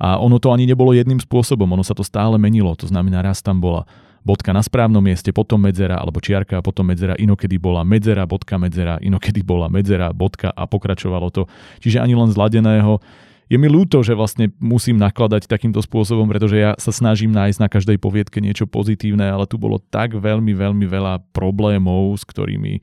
A 0.00 0.16
ono 0.16 0.40
to 0.40 0.48
ani 0.56 0.64
nebolo 0.64 0.96
jedným 0.96 1.20
spôsobom, 1.20 1.68
ono 1.68 1.84
sa 1.84 1.92
to 1.92 2.00
stále 2.00 2.40
menilo, 2.40 2.72
to 2.80 2.88
znamená, 2.88 3.20
raz 3.20 3.44
tam 3.44 3.60
bola 3.60 3.84
bodka 4.24 4.56
na 4.56 4.64
správnom 4.64 5.04
mieste, 5.04 5.28
potom 5.36 5.60
medzera, 5.60 6.00
alebo 6.00 6.24
čiarka 6.24 6.64
potom 6.64 6.88
medzera, 6.88 7.12
inokedy 7.20 7.60
bola 7.60 7.84
medzera, 7.84 8.24
bodka, 8.24 8.56
medzera, 8.56 8.96
inokedy 9.04 9.44
bola 9.44 9.68
medzera, 9.68 10.16
bodka 10.16 10.48
a 10.50 10.64
pokračovalo 10.64 11.28
to. 11.28 11.44
Čiže 11.84 12.00
ani 12.00 12.16
len 12.16 12.32
zladeného 12.32 12.98
je 13.46 13.56
mi 13.56 13.70
ľúto, 13.70 14.02
že 14.02 14.18
vlastne 14.18 14.50
musím 14.58 14.98
nakladať 14.98 15.46
takýmto 15.46 15.78
spôsobom, 15.78 16.26
pretože 16.26 16.58
ja 16.58 16.74
sa 16.82 16.90
snažím 16.90 17.30
nájsť 17.30 17.58
na 17.62 17.68
každej 17.70 17.98
poviedke 18.02 18.42
niečo 18.42 18.66
pozitívne, 18.66 19.22
ale 19.22 19.46
tu 19.46 19.54
bolo 19.54 19.78
tak 19.78 20.18
veľmi, 20.18 20.50
veľmi 20.50 20.86
veľa 20.86 21.30
problémov, 21.30 22.18
s 22.18 22.26
ktorými 22.26 22.82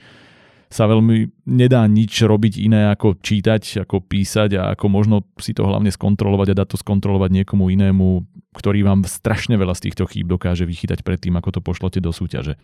sa 0.73 0.89
veľmi 0.89 1.45
nedá 1.45 1.85
nič 1.85 2.25
robiť 2.25 2.57
iné 2.57 2.89
ako 2.89 3.21
čítať, 3.21 3.85
ako 3.85 4.01
písať 4.01 4.57
a 4.57 4.61
ako 4.73 4.85
možno 4.89 5.15
si 5.37 5.53
to 5.53 5.69
hlavne 5.69 5.93
skontrolovať 5.93 6.55
a 6.55 6.57
dať 6.65 6.67
to 6.73 6.77
skontrolovať 6.81 7.43
niekomu 7.43 7.69
inému, 7.69 8.25
ktorý 8.57 8.81
vám 8.81 9.05
strašne 9.05 9.53
veľa 9.53 9.77
z 9.77 9.91
týchto 9.91 10.09
chýb 10.09 10.33
dokáže 10.33 10.65
vychytať 10.65 11.05
pred 11.05 11.21
tým, 11.21 11.37
ako 11.37 11.59
to 11.59 11.61
pošlete 11.61 12.01
do 12.01 12.09
súťaže. 12.09 12.57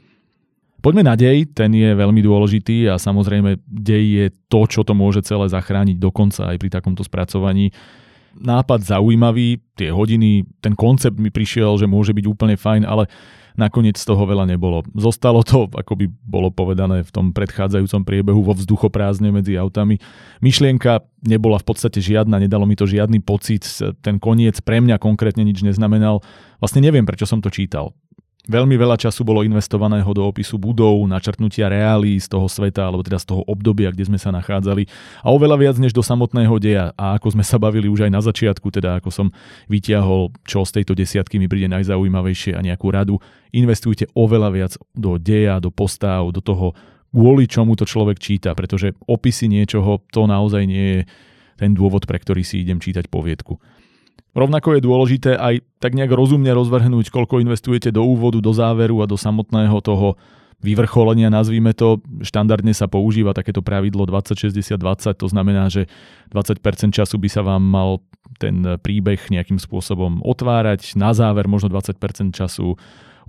Poďme 0.79 1.03
na 1.03 1.19
dej, 1.19 1.43
ten 1.51 1.75
je 1.75 1.91
veľmi 1.91 2.23
dôležitý 2.23 2.87
a 2.87 2.95
samozrejme 2.95 3.59
dej 3.67 4.05
je 4.15 4.25
to, 4.47 4.63
čo 4.63 4.87
to 4.87 4.95
môže 4.95 5.27
celé 5.27 5.51
zachrániť 5.51 5.99
dokonca 5.99 6.55
aj 6.55 6.57
pri 6.57 6.69
takomto 6.71 7.03
spracovaní. 7.03 7.75
Nápad 8.39 8.87
zaujímavý, 8.87 9.59
tie 9.75 9.91
hodiny, 9.91 10.47
ten 10.63 10.77
koncept 10.79 11.19
mi 11.19 11.33
prišiel, 11.33 11.75
že 11.75 11.89
môže 11.89 12.15
byť 12.15 12.25
úplne 12.31 12.55
fajn, 12.55 12.87
ale 12.87 13.11
nakoniec 13.59 13.99
z 13.99 14.07
toho 14.07 14.23
veľa 14.23 14.47
nebolo. 14.47 14.87
Zostalo 14.95 15.43
to, 15.43 15.67
ako 15.67 15.99
by 15.99 16.05
bolo 16.07 16.47
povedané 16.47 17.03
v 17.03 17.11
tom 17.11 17.35
predchádzajúcom 17.35 18.07
priebehu, 18.07 18.39
vo 18.39 18.55
vzduchoprázdne 18.55 19.35
medzi 19.35 19.59
autami. 19.59 19.99
Myšlienka 20.39 21.03
nebola 21.27 21.59
v 21.59 21.67
podstate 21.67 21.99
žiadna, 21.99 22.39
nedalo 22.39 22.63
mi 22.63 22.79
to 22.79 22.87
žiadny 22.87 23.19
pocit, 23.19 23.67
ten 23.99 24.15
koniec 24.15 24.63
pre 24.63 24.79
mňa 24.79 24.95
konkrétne 24.95 25.43
nič 25.43 25.59
neznamenal. 25.59 26.23
Vlastne 26.63 26.79
neviem, 26.79 27.03
prečo 27.03 27.27
som 27.27 27.43
to 27.43 27.51
čítal. 27.51 27.91
Veľmi 28.49 28.81
veľa 28.81 28.97
času 28.97 29.21
bolo 29.21 29.45
investovaného 29.45 30.09
do 30.09 30.25
opisu 30.25 30.57
budov, 30.57 31.05
načrtnutia 31.05 31.69
reálí 31.69 32.17
z 32.17 32.33
toho 32.33 32.49
sveta, 32.49 32.81
alebo 32.81 33.05
teda 33.05 33.21
z 33.21 33.29
toho 33.29 33.45
obdobia, 33.45 33.93
kde 33.93 34.09
sme 34.09 34.17
sa 34.17 34.33
nachádzali 34.33 34.89
a 35.21 35.29
oveľa 35.29 35.61
viac 35.61 35.77
než 35.77 35.93
do 35.93 36.01
samotného 36.01 36.57
deja. 36.57 36.89
A 36.97 37.13
ako 37.21 37.37
sme 37.37 37.45
sa 37.45 37.61
bavili 37.61 37.85
už 37.85 38.09
aj 38.09 38.11
na 38.11 38.25
začiatku, 38.25 38.73
teda 38.73 38.97
ako 38.97 39.13
som 39.13 39.27
vytiahol, 39.69 40.33
čo 40.49 40.65
z 40.65 40.81
tejto 40.81 40.97
desiatky 40.97 41.37
mi 41.37 41.45
príde 41.45 41.69
najzaujímavejšie 41.69 42.57
a 42.57 42.65
nejakú 42.65 42.89
radu, 42.89 43.21
investujte 43.53 44.09
oveľa 44.17 44.49
viac 44.49 44.73
do 44.97 45.21
deja, 45.21 45.61
do 45.61 45.69
postáv, 45.69 46.33
do 46.33 46.41
toho, 46.41 46.73
kvôli 47.13 47.45
čomu 47.45 47.77
to 47.77 47.85
človek 47.85 48.17
číta, 48.17 48.57
pretože 48.57 48.97
opisy 49.05 49.45
niečoho 49.45 50.01
to 50.09 50.25
naozaj 50.25 50.65
nie 50.65 50.85
je 50.89 50.99
ten 51.61 51.77
dôvod, 51.77 52.09
pre 52.09 52.17
ktorý 52.17 52.41
si 52.41 52.65
idem 52.65 52.81
čítať 52.81 53.13
poviedku. 53.13 53.61
Rovnako 54.37 54.77
je 54.77 54.85
dôležité 54.85 55.31
aj 55.35 55.65
tak 55.81 55.97
nejak 55.97 56.13
rozumne 56.13 56.53
rozvrhnúť, 56.53 57.09
koľko 57.09 57.41
investujete 57.41 57.89
do 57.89 58.05
úvodu, 58.05 58.37
do 58.37 58.53
záveru 58.53 59.01
a 59.01 59.09
do 59.09 59.17
samotného 59.17 59.77
toho 59.81 60.15
vyvrcholenia, 60.59 61.31
nazvíme 61.31 61.71
to. 61.71 62.03
Štandardne 62.19 62.75
sa 62.75 62.85
používa 62.85 63.31
takéto 63.31 63.63
pravidlo 63.63 64.03
20-60-20, 64.05 65.15
to 65.15 65.27
znamená, 65.31 65.71
že 65.71 65.87
20% 66.35 66.61
času 66.91 67.15
by 67.15 67.29
sa 67.31 67.41
vám 67.41 67.63
mal 67.63 68.03
ten 68.37 68.77
príbeh 68.79 69.19
nejakým 69.31 69.57
spôsobom 69.57 70.21
otvárať, 70.21 70.93
na 70.99 71.15
záver 71.15 71.47
možno 71.47 71.71
20% 71.71 72.35
času 72.35 72.75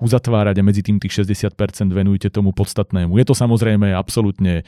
uzatvárať 0.01 0.59
a 0.59 0.67
medzi 0.67 0.83
tým 0.83 0.99
tých 0.99 1.23
60% 1.23 1.55
venujete 1.93 2.33
tomu 2.33 2.51
podstatnému. 2.57 3.15
Je 3.21 3.27
to 3.29 3.37
samozrejme 3.37 3.93
absolútne 3.93 4.65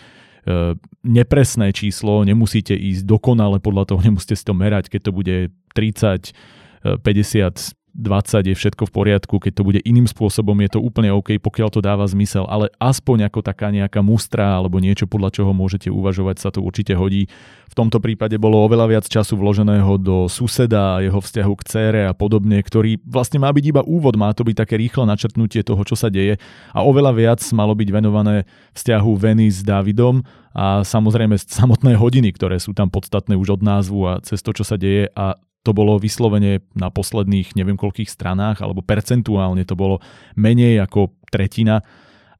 nepresné 1.02 1.70
číslo, 1.70 2.26
nemusíte 2.26 2.75
ísť 2.75 3.06
dokonale 3.06 3.62
podľa 3.62 3.94
toho, 3.94 4.00
nemusíte 4.06 4.34
si 4.34 4.44
to 4.44 4.54
merať, 4.54 4.90
keď 4.90 5.00
to 5.08 5.12
bude 5.14 5.37
30, 5.75 6.34
50, 6.82 7.81
20 7.92 8.49
je 8.49 8.56
všetko 8.56 8.88
v 8.88 8.92
poriadku, 8.92 9.37
keď 9.37 9.52
to 9.61 9.66
bude 9.68 9.80
iným 9.84 10.08
spôsobom, 10.08 10.56
je 10.64 10.76
to 10.76 10.80
úplne 10.80 11.12
OK, 11.12 11.37
pokiaľ 11.37 11.68
to 11.68 11.84
dáva 11.84 12.08
zmysel, 12.08 12.49
ale 12.49 12.72
aspoň 12.80 13.28
ako 13.28 13.44
taká 13.44 13.68
nejaká 13.68 14.00
mustra 14.00 14.56
alebo 14.56 14.80
niečo, 14.80 15.04
podľa 15.04 15.37
čoho 15.37 15.52
môžete 15.52 15.92
uvažovať, 15.92 16.37
sa 16.40 16.49
to 16.49 16.64
určite 16.64 16.96
hodí. 16.96 17.28
V 17.68 17.75
tomto 17.76 18.00
prípade 18.00 18.37
bolo 18.40 18.64
oveľa 18.64 18.88
viac 18.88 19.04
času 19.08 19.37
vloženého 19.37 20.00
do 20.00 20.25
suseda 20.28 21.04
jeho 21.04 21.20
vzťahu 21.20 21.52
k 21.61 21.62
cére 21.68 22.00
a 22.08 22.16
podobne, 22.16 22.61
ktorý 22.64 22.96
vlastne 23.04 23.40
má 23.44 23.52
byť 23.52 23.64
iba 23.68 23.82
úvod, 23.84 24.16
má 24.16 24.32
to 24.32 24.44
byť 24.44 24.56
také 24.56 24.80
rýchle 24.80 25.04
načrtnutie 25.04 25.61
toho, 25.61 25.80
čo 25.84 25.96
sa 25.96 26.08
deje 26.08 26.40
a 26.72 26.78
oveľa 26.80 27.12
viac 27.12 27.40
malo 27.52 27.76
byť 27.76 27.88
venované 27.92 28.49
vzťahu 28.72 29.11
Veny 29.20 29.52
s 29.52 29.61
Davidom 29.61 30.25
a 30.56 30.80
samozrejme 30.80 31.37
samotné 31.37 31.96
hodiny, 31.96 32.32
ktoré 32.32 32.56
sú 32.56 32.72
tam 32.72 32.88
podstatné 32.88 33.37
už 33.37 33.61
od 33.61 33.62
názvu 33.64 34.00
a 34.08 34.12
cez 34.25 34.40
to, 34.40 34.56
čo 34.56 34.64
sa 34.64 34.80
deje 34.80 35.12
a 35.12 35.37
to 35.62 35.71
bolo 35.71 35.99
vyslovene 35.99 36.62
na 36.75 36.90
posledných 36.90 37.54
neviem 37.54 37.78
koľkých 37.78 38.11
stranách, 38.11 38.62
alebo 38.62 38.83
percentuálne 38.83 39.62
to 39.62 39.78
bolo 39.78 40.02
menej 40.35 40.83
ako 40.83 41.14
tretina. 41.31 41.81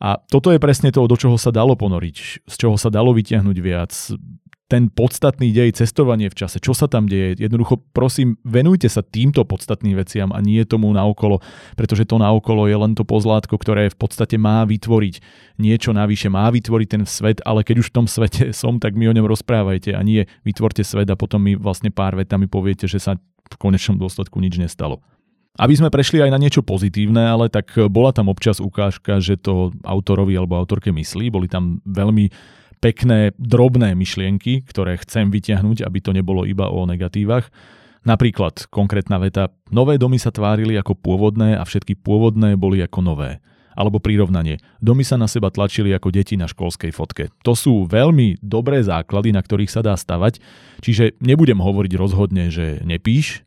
A 0.03 0.19
toto 0.19 0.51
je 0.51 0.59
presne 0.59 0.91
to, 0.91 1.07
do 1.07 1.15
čoho 1.15 1.39
sa 1.39 1.55
dalo 1.55 1.79
ponoriť, 1.79 2.43
z 2.43 2.55
čoho 2.59 2.75
sa 2.75 2.91
dalo 2.91 3.15
vytiahnuť 3.15 3.57
viac. 3.63 3.95
Ten 4.73 4.89
podstatný 4.89 5.53
dej, 5.53 5.77
cestovanie 5.77 6.33
v 6.33 6.39
čase, 6.49 6.57
čo 6.57 6.73
sa 6.73 6.89
tam 6.89 7.05
deje. 7.05 7.37
Jednoducho, 7.45 7.85
prosím, 7.93 8.41
venujte 8.41 8.89
sa 8.89 9.05
týmto 9.05 9.45
podstatným 9.45 10.01
veciam 10.01 10.33
a 10.33 10.41
nie 10.41 10.65
tomu 10.65 10.89
naokolo, 10.97 11.45
pretože 11.77 12.09
to 12.09 12.17
naokolo 12.17 12.65
je 12.65 12.77
len 12.81 12.97
to 12.97 13.05
pozlátko, 13.05 13.61
ktoré 13.61 13.93
v 13.93 13.99
podstate 14.01 14.41
má 14.41 14.65
vytvoriť 14.65 15.21
niečo 15.61 15.93
navyše, 15.93 16.33
má 16.33 16.49
vytvoriť 16.49 16.89
ten 16.89 17.05
svet, 17.05 17.45
ale 17.45 17.69
keď 17.69 17.85
už 17.85 17.93
v 17.93 17.97
tom 18.01 18.07
svete 18.09 18.49
som, 18.65 18.81
tak 18.81 18.97
mi 18.97 19.05
o 19.05 19.13
ňom 19.13 19.29
rozprávajte 19.29 19.93
a 19.93 20.01
nie 20.01 20.25
vytvorte 20.41 20.81
svet 20.81 21.13
a 21.13 21.21
potom 21.21 21.45
mi 21.45 21.53
vlastne 21.53 21.93
pár 21.93 22.17
vetami 22.17 22.49
poviete, 22.49 22.89
že 22.89 22.97
sa 22.97 23.21
v 23.21 23.57
konečnom 23.61 24.01
dôsledku 24.01 24.41
nič 24.41 24.57
nestalo. 24.57 25.05
Aby 25.61 25.77
sme 25.77 25.93
prešli 25.93 26.25
aj 26.25 26.33
na 26.33 26.41
niečo 26.41 26.65
pozitívne, 26.65 27.29
ale 27.29 27.53
tak 27.53 27.77
bola 27.93 28.09
tam 28.17 28.33
občas 28.33 28.57
ukážka, 28.57 29.21
že 29.21 29.37
to 29.37 29.69
autorovi 29.85 30.33
alebo 30.33 30.57
autorke 30.57 30.89
myslí. 30.89 31.29
Boli 31.29 31.45
tam 31.45 31.85
veľmi 31.85 32.33
pekné, 32.83 33.31
drobné 33.39 33.95
myšlienky, 33.95 34.67
ktoré 34.67 34.99
chcem 34.99 35.31
vyťahnuť, 35.31 35.87
aby 35.87 35.99
to 36.03 36.11
nebolo 36.11 36.43
iba 36.43 36.67
o 36.67 36.83
negatívach. 36.83 37.47
Napríklad 38.03 38.67
konkrétna 38.67 39.23
veta, 39.23 39.55
nové 39.71 39.95
domy 39.95 40.19
sa 40.19 40.35
tvárili 40.35 40.75
ako 40.75 40.99
pôvodné 40.99 41.55
a 41.55 41.63
všetky 41.63 41.95
pôvodné 42.03 42.59
boli 42.59 42.83
ako 42.83 42.99
nové. 42.99 43.39
Alebo 43.73 44.03
prirovnanie, 44.03 44.61
domy 44.83 45.07
sa 45.07 45.17
na 45.17 45.31
seba 45.31 45.49
tlačili 45.49 45.95
ako 45.95 46.13
deti 46.13 46.35
na 46.37 46.51
školskej 46.51 46.93
fotke. 46.93 47.31
To 47.47 47.57
sú 47.57 47.87
veľmi 47.89 48.43
dobré 48.43 48.83
základy, 48.83 49.33
na 49.33 49.41
ktorých 49.41 49.71
sa 49.71 49.81
dá 49.81 49.95
stavať, 49.95 50.43
čiže 50.83 51.17
nebudem 51.23 51.63
hovoriť 51.63 51.93
rozhodne, 51.97 52.51
že 52.53 52.83
nepíš, 52.85 53.47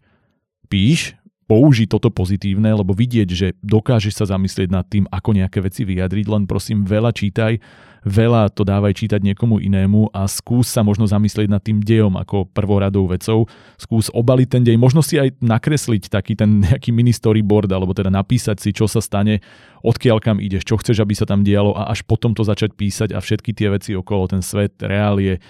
píš, 0.71 1.19
použiť 1.45 1.87
toto 1.93 2.09
pozitívne, 2.09 2.73
lebo 2.73 2.97
vidieť, 2.97 3.29
že 3.29 3.47
dokážeš 3.61 4.13
sa 4.17 4.25
zamyslieť 4.25 4.69
nad 4.73 4.85
tým, 4.85 5.05
ako 5.13 5.37
nejaké 5.37 5.61
veci 5.61 5.85
vyjadriť, 5.85 6.25
len 6.25 6.43
prosím 6.49 6.81
veľa 6.81 7.13
čítaj, 7.13 7.61
veľa 8.05 8.53
to 8.53 8.61
dávaj 8.61 8.93
čítať 8.93 9.21
niekomu 9.21 9.57
inému 9.61 10.13
a 10.13 10.29
skús 10.29 10.69
sa 10.69 10.85
možno 10.85 11.09
zamyslieť 11.09 11.49
nad 11.49 11.61
tým 11.61 11.81
dejom 11.81 12.17
ako 12.17 12.45
prvoradou 12.49 13.09
vecou, 13.09 13.49
skús 13.81 14.13
obaliť 14.13 14.47
ten 14.49 14.61
dej, 14.61 14.77
možno 14.77 15.01
si 15.01 15.17
aj 15.17 15.37
nakresliť 15.41 16.13
taký 16.13 16.37
ten 16.37 16.61
nejaký 16.65 16.93
mini 16.93 17.13
storyboard, 17.13 17.69
alebo 17.69 17.93
teda 17.93 18.13
napísať 18.13 18.61
si, 18.61 18.69
čo 18.73 18.85
sa 18.85 19.01
stane, 19.01 19.41
odkiaľ 19.81 20.17
kam 20.21 20.37
ideš, 20.37 20.65
čo 20.65 20.77
chceš, 20.81 21.01
aby 21.01 21.13
sa 21.13 21.29
tam 21.29 21.45
dialo 21.45 21.77
a 21.77 21.93
až 21.93 22.05
potom 22.05 22.33
to 22.33 22.45
začať 22.45 22.73
písať 22.73 23.13
a 23.13 23.21
všetky 23.21 23.53
tie 23.53 23.69
veci 23.73 23.93
okolo, 23.93 24.29
ten 24.29 24.41
svet, 24.41 24.77
reálie, 24.81 25.41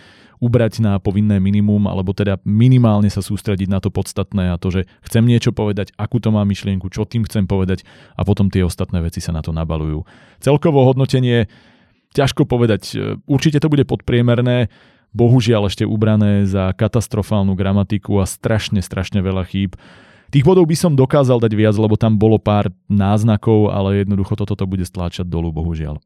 ubrať 0.43 0.83
na 0.83 0.99
povinné 0.99 1.39
minimum, 1.39 1.87
alebo 1.87 2.11
teda 2.11 2.39
minimálne 2.43 3.07
sa 3.07 3.23
sústrediť 3.23 3.71
na 3.71 3.79
to 3.79 3.91
podstatné 3.91 4.51
a 4.51 4.59
to, 4.59 4.71
že 4.71 4.81
chcem 5.07 5.23
niečo 5.23 5.55
povedať, 5.55 5.95
akú 5.95 6.19
to 6.19 6.31
má 6.31 6.43
myšlienku, 6.43 6.91
čo 6.91 7.07
tým 7.07 7.23
chcem 7.25 7.47
povedať 7.47 7.87
a 8.15 8.27
potom 8.27 8.51
tie 8.51 8.63
ostatné 8.63 8.99
veci 8.99 9.23
sa 9.23 9.31
na 9.31 9.39
to 9.39 9.55
nabalujú. 9.55 10.03
Celkovo 10.43 10.83
hodnotenie, 10.83 11.47
ťažko 12.15 12.47
povedať, 12.47 12.95
určite 13.27 13.59
to 13.59 13.67
bude 13.67 13.87
podpriemerné, 13.87 14.71
bohužiaľ 15.15 15.71
ešte 15.71 15.87
ubrané 15.87 16.43
za 16.43 16.75
katastrofálnu 16.75 17.55
gramatiku 17.55 18.19
a 18.19 18.27
strašne, 18.27 18.83
strašne 18.83 19.23
veľa 19.23 19.47
chýb. 19.47 19.79
Tých 20.33 20.43
bodov 20.43 20.67
by 20.67 20.75
som 20.75 20.97
dokázal 20.97 21.39
dať 21.39 21.53
viac, 21.55 21.75
lebo 21.79 21.95
tam 21.95 22.19
bolo 22.19 22.35
pár 22.35 22.67
náznakov, 22.91 23.71
ale 23.71 24.03
jednoducho 24.03 24.35
toto 24.35 24.59
to 24.59 24.65
bude 24.67 24.83
stláčať 24.83 25.23
dolu, 25.23 25.55
bohužiaľ. 25.55 26.03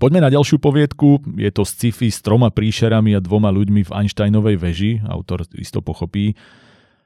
Poďme 0.00 0.24
na 0.24 0.32
ďalšiu 0.32 0.56
poviedku. 0.64 1.20
Je 1.36 1.52
to 1.52 1.60
sci-fi 1.68 2.08
s 2.08 2.24
troma 2.24 2.48
príšerami 2.48 3.12
a 3.12 3.20
dvoma 3.20 3.52
ľuďmi 3.52 3.84
v 3.84 3.92
Einsteinovej 3.92 4.56
veži. 4.56 4.92
Autor 5.04 5.44
isto 5.60 5.84
pochopí. 5.84 6.32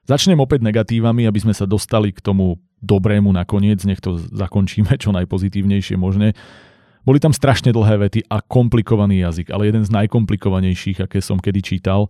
Začnem 0.06 0.38
opäť 0.38 0.62
negatívami, 0.62 1.26
aby 1.26 1.42
sme 1.42 1.50
sa 1.50 1.66
dostali 1.66 2.14
k 2.14 2.22
tomu 2.22 2.62
dobrému 2.78 3.34
nakoniec. 3.34 3.82
Nech 3.82 3.98
to 3.98 4.14
zakončíme 4.14 4.94
čo 5.02 5.10
najpozitívnejšie 5.10 5.98
možné. 5.98 6.38
Boli 7.02 7.18
tam 7.18 7.34
strašne 7.34 7.74
dlhé 7.74 7.98
vety 7.98 8.30
a 8.30 8.38
komplikovaný 8.38 9.26
jazyk, 9.26 9.50
ale 9.50 9.74
jeden 9.74 9.82
z 9.82 9.90
najkomplikovanejších, 9.90 11.02
aké 11.02 11.18
som 11.18 11.42
kedy 11.42 11.66
čítal. 11.66 12.06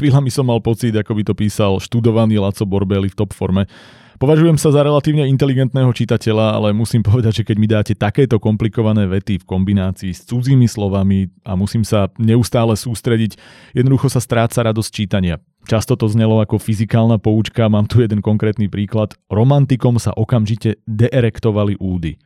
Chvíľami 0.00 0.32
som 0.32 0.48
mal 0.48 0.64
pocit, 0.64 0.96
ako 0.96 1.20
by 1.20 1.22
to 1.28 1.34
písal 1.36 1.76
študovaný 1.84 2.40
Laco 2.40 2.64
Borbeli 2.64 3.12
v 3.12 3.18
top 3.20 3.36
forme. 3.36 3.68
Považujem 4.14 4.54
sa 4.54 4.70
za 4.70 4.86
relatívne 4.86 5.26
inteligentného 5.26 5.90
čitateľa, 5.90 6.54
ale 6.54 6.70
musím 6.70 7.02
povedať, 7.02 7.42
že 7.42 7.46
keď 7.46 7.56
mi 7.58 7.66
dáte 7.66 7.94
takéto 7.98 8.38
komplikované 8.38 9.10
vety 9.10 9.42
v 9.42 9.48
kombinácii 9.48 10.14
s 10.14 10.22
cudzími 10.30 10.70
slovami 10.70 11.34
a 11.42 11.58
musím 11.58 11.82
sa 11.82 12.06
neustále 12.16 12.78
sústrediť, 12.78 13.34
jednoducho 13.74 14.06
sa 14.06 14.22
stráca 14.22 14.62
radosť 14.62 14.90
čítania. 14.94 15.42
Často 15.64 15.96
to 15.96 16.06
znelo 16.06 16.38
ako 16.44 16.60
fyzikálna 16.60 17.18
poučka, 17.18 17.66
mám 17.72 17.90
tu 17.90 18.04
jeden 18.04 18.20
konkrétny 18.20 18.70
príklad. 18.70 19.16
Romantikom 19.32 19.96
sa 19.98 20.14
okamžite 20.14 20.78
deerektovali 20.84 21.80
údy. 21.80 22.20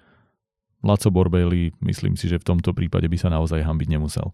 Laco 0.82 1.10
Borbeli, 1.10 1.74
myslím 1.82 2.14
si, 2.14 2.30
že 2.30 2.38
v 2.38 2.54
tomto 2.54 2.70
prípade 2.70 3.10
by 3.10 3.18
sa 3.18 3.32
naozaj 3.32 3.66
hambiť 3.66 3.88
nemusel. 3.98 4.30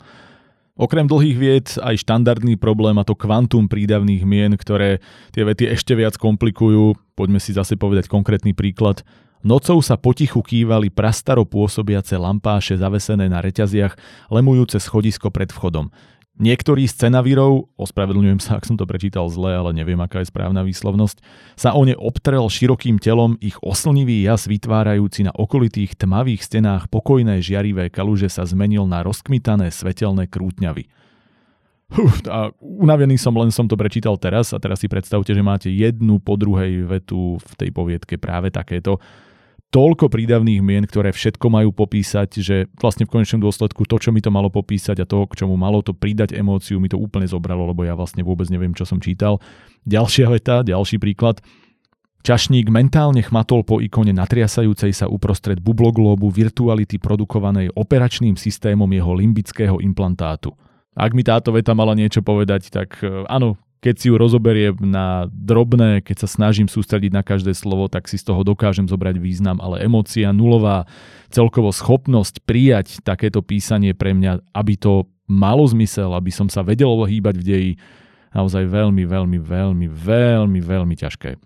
Okrem 0.75 1.07
dlhých 1.07 1.39
vied 1.39 1.69
aj 1.79 2.03
štandardný 2.03 2.59
problém 2.59 2.99
a 2.99 3.07
to 3.07 3.15
kvantum 3.15 3.71
prídavných 3.71 4.27
mien, 4.27 4.59
ktoré 4.59 4.99
tie 5.31 5.47
vety 5.47 5.71
ešte 5.71 5.95
viac 5.95 6.19
komplikujú. 6.19 6.99
Poďme 7.15 7.39
si 7.39 7.55
zase 7.55 7.79
povedať 7.79 8.11
konkrétny 8.11 8.59
príklad. 8.59 9.07
Nocou 9.47 9.79
sa 9.85 9.95
potichu 9.95 10.43
kývali 10.43 10.91
prastaro 10.91 11.47
pôsobiace 11.47 12.19
lampáše 12.19 12.75
zavesené 12.75 13.31
na 13.31 13.39
reťaziach, 13.39 13.95
lemujúce 14.35 14.83
schodisko 14.83 15.31
pred 15.31 15.55
vchodom. 15.55 15.95
Niektorí 16.35 16.91
z 16.91 17.07
cenavírov, 17.07 17.71
ospravedlňujem 17.79 18.43
sa, 18.43 18.59
ak 18.59 18.67
som 18.67 18.75
to 18.75 18.91
prečítal 18.91 19.31
zle, 19.31 19.55
ale 19.55 19.71
neviem, 19.71 19.99
aká 20.03 20.19
je 20.19 20.35
správna 20.35 20.67
výslovnosť, 20.67 21.23
sa 21.55 21.79
o 21.79 21.87
ne 21.87 21.95
obtrel 21.95 22.43
širokým 22.51 22.99
telom 22.99 23.39
ich 23.39 23.55
oslnivý 23.63 24.27
jas 24.27 24.51
vytvárajúci 24.51 25.31
na 25.31 25.31
okolitých 25.31 25.95
tmavých 25.95 26.43
stenách 26.43 26.91
pokojné 26.91 27.39
žiarivé 27.39 27.87
kaluže 27.87 28.27
sa 28.27 28.43
zmenil 28.43 28.83
na 28.83 29.07
rozkmitané 29.07 29.71
svetelné 29.71 30.27
krútňavy. 30.27 30.91
Uf, 31.95 32.27
a 32.27 32.51
unavený 32.59 33.15
som, 33.15 33.31
len 33.39 33.55
som 33.55 33.71
to 33.71 33.79
prečítal 33.79 34.19
teraz 34.19 34.51
a 34.51 34.59
teraz 34.59 34.83
si 34.83 34.91
predstavte, 34.91 35.31
že 35.31 35.39
máte 35.39 35.71
jednu 35.71 36.19
po 36.19 36.35
druhej 36.35 36.83
vetu 36.83 37.39
v 37.39 37.53
tej 37.55 37.71
poviedke 37.71 38.19
práve 38.19 38.51
takéto 38.51 38.99
toľko 39.75 40.07
prídavných 40.07 40.63
mien, 40.63 40.87
ktoré 40.87 41.11
všetko 41.11 41.51
majú 41.51 41.75
popísať, 41.75 42.39
že 42.39 42.57
vlastne 42.79 43.11
v 43.11 43.19
konečnom 43.19 43.43
dôsledku 43.43 43.83
to, 43.91 43.99
čo 43.99 44.15
mi 44.15 44.23
to 44.23 44.31
malo 44.31 44.47
popísať 44.47 45.03
a 45.03 45.09
to, 45.11 45.27
k 45.27 45.43
čomu 45.43 45.59
malo 45.59 45.83
to 45.83 45.91
pridať 45.91 46.31
emóciu, 46.31 46.79
mi 46.79 46.87
to 46.87 46.95
úplne 46.95 47.27
zobralo, 47.27 47.67
lebo 47.67 47.83
ja 47.83 47.99
vlastne 47.99 48.23
vôbec 48.23 48.47
neviem, 48.55 48.71
čo 48.71 48.87
som 48.87 49.03
čítal. 49.03 49.43
Ďalšia 49.83 50.31
veta, 50.31 50.63
ďalší 50.63 51.03
príklad. 51.03 51.43
Čašník 52.23 52.71
mentálne 52.71 53.21
chmatol 53.21 53.67
po 53.67 53.83
ikone 53.83 54.15
natriasajúcej 54.15 54.95
sa 54.95 55.11
uprostred 55.11 55.59
bubloglóbu 55.59 56.31
virtuality 56.31 56.97
produkovanej 57.03 57.75
operačným 57.75 58.39
systémom 58.39 58.89
jeho 58.89 59.13
limbického 59.13 59.83
implantátu. 59.83 60.55
Ak 60.95 61.13
mi 61.13 61.27
táto 61.27 61.51
veta 61.51 61.75
mala 61.75 61.99
niečo 61.99 62.23
povedať, 62.23 62.71
tak 62.71 63.03
e, 63.03 63.27
áno, 63.27 63.59
keď 63.85 64.01
si 64.01 64.09
ju 64.09 64.17
rozoberiem 64.17 64.81
na 64.81 65.29
drobné, 65.29 66.01
keď 66.01 66.25
sa 66.25 66.29
snažím 66.41 66.73
sústrediť 66.73 67.13
na 67.13 67.21
každé 67.21 67.53
slovo, 67.53 67.85
tak 67.93 68.09
si 68.09 68.17
z 68.17 68.25
toho 68.33 68.41
dokážem 68.41 68.89
zobrať 68.89 69.21
význam, 69.21 69.61
ale 69.61 69.85
emócia 69.85 70.33
nulová, 70.33 70.89
celkovo 71.29 71.69
schopnosť 71.69 72.41
prijať 72.49 73.05
takéto 73.05 73.45
písanie 73.45 73.93
pre 73.93 74.17
mňa, 74.17 74.41
aby 74.57 74.81
to 74.81 75.05
malo 75.29 75.69
zmysel, 75.69 76.17
aby 76.17 76.33
som 76.33 76.49
sa 76.49 76.65
vedel 76.65 76.89
hýbať 76.97 77.37
v 77.37 77.45
deji, 77.45 77.73
naozaj 78.33 78.65
veľmi, 78.65 79.05
veľmi, 79.05 79.39
veľmi, 79.45 79.87
veľmi, 79.93 80.61
veľmi 80.65 80.95
ťažké. 80.97 81.37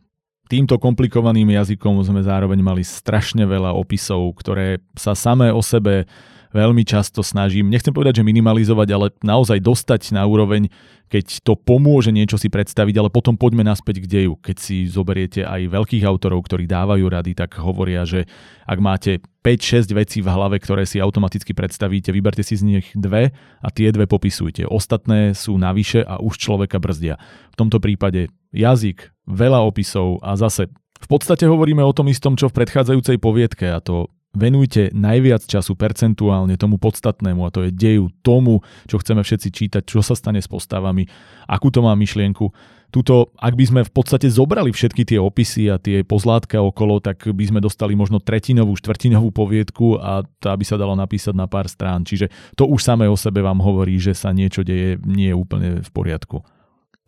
Týmto 0.46 0.78
komplikovaným 0.78 1.58
jazykom 1.58 2.06
sme 2.06 2.22
zároveň 2.22 2.62
mali 2.62 2.86
strašne 2.86 3.50
veľa 3.50 3.74
opisov, 3.74 4.30
ktoré 4.38 4.78
sa 4.94 5.18
samé 5.18 5.50
o 5.50 5.58
sebe 5.58 6.06
veľmi 6.52 6.82
často 6.84 7.20
snažím, 7.20 7.68
nechcem 7.68 7.92
povedať, 7.92 8.20
že 8.20 8.28
minimalizovať, 8.28 8.88
ale 8.92 9.06
naozaj 9.20 9.60
dostať 9.60 10.16
na 10.16 10.24
úroveň, 10.24 10.72
keď 11.08 11.40
to 11.40 11.56
pomôže 11.56 12.12
niečo 12.12 12.36
si 12.36 12.52
predstaviť, 12.52 12.94
ale 13.00 13.08
potom 13.08 13.36
poďme 13.36 13.64
naspäť 13.64 14.04
k 14.04 14.06
deju. 14.06 14.36
Keď 14.36 14.56
si 14.60 14.84
zoberiete 14.84 15.40
aj 15.44 15.72
veľkých 15.72 16.04
autorov, 16.04 16.44
ktorí 16.44 16.68
dávajú 16.68 17.08
rady, 17.08 17.32
tak 17.32 17.56
hovoria, 17.56 18.04
že 18.04 18.28
ak 18.68 18.78
máte 18.80 19.24
5-6 19.40 19.96
vecí 19.96 20.18
v 20.20 20.28
hlave, 20.28 20.60
ktoré 20.60 20.84
si 20.84 21.00
automaticky 21.00 21.56
predstavíte, 21.56 22.12
vyberte 22.12 22.44
si 22.44 22.60
z 22.60 22.62
nich 22.64 22.86
dve 22.92 23.32
a 23.64 23.68
tie 23.72 23.88
dve 23.88 24.04
popisujte. 24.04 24.68
Ostatné 24.68 25.32
sú 25.32 25.56
navyše 25.56 26.04
a 26.04 26.20
už 26.20 26.36
človeka 26.36 26.76
brzdia. 26.76 27.16
V 27.56 27.56
tomto 27.56 27.80
prípade 27.80 28.28
jazyk, 28.52 29.08
veľa 29.24 29.64
opisov 29.64 30.20
a 30.20 30.36
zase 30.36 30.68
v 30.98 31.08
podstate 31.08 31.46
hovoríme 31.46 31.80
o 31.80 31.94
tom 31.94 32.10
istom, 32.10 32.34
čo 32.34 32.50
v 32.50 32.58
predchádzajúcej 32.58 33.16
poviedke 33.22 33.70
a 33.70 33.78
to 33.78 34.10
venujte 34.38 34.94
najviac 34.94 35.44
času 35.44 35.74
percentuálne 35.74 36.54
tomu 36.54 36.78
podstatnému 36.78 37.42
a 37.42 37.50
to 37.50 37.66
je 37.66 37.74
deju, 37.74 38.08
tomu, 38.22 38.62
čo 38.86 39.02
chceme 39.02 39.26
všetci 39.26 39.48
čítať, 39.50 39.82
čo 39.82 40.00
sa 40.00 40.14
stane 40.14 40.38
s 40.38 40.46
postavami, 40.46 41.04
akú 41.50 41.74
to 41.74 41.82
má 41.82 41.92
myšlienku. 41.98 42.54
Tuto, 42.88 43.36
ak 43.36 43.52
by 43.52 43.64
sme 43.68 43.80
v 43.84 43.92
podstate 43.92 44.32
zobrali 44.32 44.72
všetky 44.72 45.04
tie 45.04 45.20
opisy 45.20 45.68
a 45.68 45.76
tie 45.76 46.00
pozlátka 46.00 46.56
okolo, 46.64 47.04
tak 47.04 47.20
by 47.20 47.44
sme 47.44 47.60
dostali 47.60 47.92
možno 47.92 48.16
tretinovú, 48.16 48.72
štvrtinovú 48.80 49.28
poviedku 49.28 50.00
a 50.00 50.24
tá 50.40 50.56
by 50.56 50.64
sa 50.64 50.80
dala 50.80 50.96
napísať 50.96 51.36
na 51.36 51.44
pár 51.44 51.68
strán. 51.68 52.08
Čiže 52.08 52.32
to 52.56 52.64
už 52.64 52.80
samé 52.80 53.04
o 53.04 53.12
sebe 53.12 53.44
vám 53.44 53.60
hovorí, 53.60 54.00
že 54.00 54.16
sa 54.16 54.32
niečo 54.32 54.64
deje 54.64 54.96
nie 55.04 55.28
je 55.28 55.36
úplne 55.36 55.68
v 55.84 55.90
poriadku. 55.92 56.40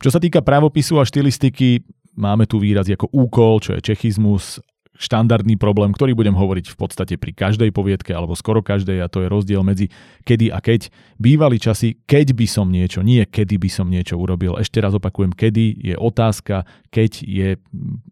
Čo 0.05 0.13
sa 0.13 0.21
týka 0.21 0.45
právopisu 0.45 1.01
a 1.01 1.09
štilistiky, 1.09 1.81
máme 2.13 2.45
tu 2.45 2.61
výraz 2.61 2.85
ako 2.85 3.09
úkol, 3.09 3.65
čo 3.65 3.73
je 3.73 3.81
čechizmus 3.81 4.61
štandardný 5.01 5.57
problém, 5.57 5.97
ktorý 5.97 6.13
budem 6.13 6.37
hovoriť 6.37 6.77
v 6.77 6.77
podstate 6.77 7.15
pri 7.17 7.33
každej 7.33 7.73
poviedke 7.73 8.13
alebo 8.13 8.37
skoro 8.37 8.61
každej 8.61 9.01
a 9.01 9.09
to 9.09 9.25
je 9.25 9.33
rozdiel 9.33 9.65
medzi 9.65 9.89
kedy 10.29 10.53
a 10.53 10.61
keď. 10.61 10.93
Bývali 11.17 11.57
časy, 11.57 12.05
keď 12.05 12.37
by 12.37 12.47
som 12.47 12.69
niečo, 12.69 13.01
nie 13.01 13.25
kedy 13.25 13.57
by 13.57 13.71
som 13.73 13.89
niečo 13.89 14.21
urobil. 14.21 14.61
Ešte 14.61 14.85
raz 14.85 14.93
opakujem, 14.93 15.33
kedy 15.33 15.81
je 15.81 15.95
otázka, 15.97 16.69
keď 16.93 17.25
je 17.25 17.49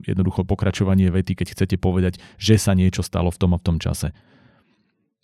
jednoducho 0.00 0.49
pokračovanie 0.49 1.12
vety, 1.12 1.37
keď 1.37 1.53
chcete 1.53 1.77
povedať, 1.77 2.16
že 2.40 2.57
sa 2.57 2.72
niečo 2.72 3.05
stalo 3.05 3.29
v 3.29 3.37
tom 3.37 3.53
a 3.53 3.61
v 3.61 3.66
tom 3.68 3.77
čase. 3.77 4.16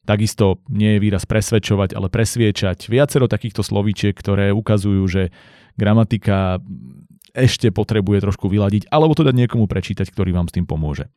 Takisto 0.05 0.61
nie 0.69 1.01
je 1.01 1.01
výraz 1.01 1.25
presvedčovať, 1.25 1.97
ale 1.97 2.13
presviečať. 2.13 2.93
Viacero 2.93 3.25
takýchto 3.25 3.65
slovíčiek, 3.65 4.13
ktoré 4.13 4.53
ukazujú, 4.53 5.01
že 5.09 5.33
gramatika 5.81 6.61
ešte 7.33 7.73
potrebuje 7.73 8.21
trošku 8.21 8.53
vyladiť, 8.53 8.93
alebo 8.93 9.17
to 9.17 9.25
dať 9.25 9.33
niekomu 9.33 9.65
prečítať, 9.65 10.07
ktorý 10.13 10.37
vám 10.37 10.53
s 10.53 10.55
tým 10.61 10.69
pomôže. 10.69 11.09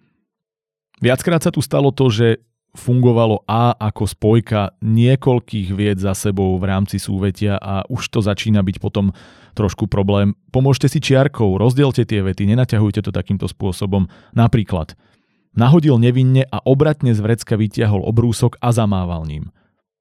Viackrát 0.97 1.41
sa 1.45 1.53
tu 1.53 1.61
stalo 1.61 1.93
to, 1.93 2.09
že 2.09 2.41
fungovalo 2.77 3.41
A 3.49 3.73
ako 3.73 4.05
spojka 4.05 4.77
niekoľkých 4.85 5.73
vied 5.73 5.97
za 5.97 6.13
sebou 6.13 6.57
v 6.61 6.69
rámci 6.69 7.01
súvetia 7.01 7.57
a 7.57 7.81
už 7.89 8.05
to 8.13 8.19
začína 8.21 8.61
byť 8.61 8.77
potom 8.77 9.09
trošku 9.57 9.89
problém. 9.89 10.37
Pomôžte 10.53 10.85
si 10.85 11.01
čiarkou, 11.01 11.57
rozdielte 11.57 12.05
tie 12.05 12.21
vety, 12.21 12.45
nenaťahujte 12.45 13.01
to 13.01 13.09
takýmto 13.09 13.49
spôsobom. 13.49 14.05
Napríklad, 14.37 14.93
nahodil 15.57 15.97
nevinne 15.97 16.45
a 16.45 16.61
obratne 16.61 17.17
z 17.17 17.19
vrecka 17.25 17.57
vytiahol 17.57 18.05
obrúsok 18.05 18.61
a 18.61 18.69
zamával 18.69 19.25
ním. 19.25 19.49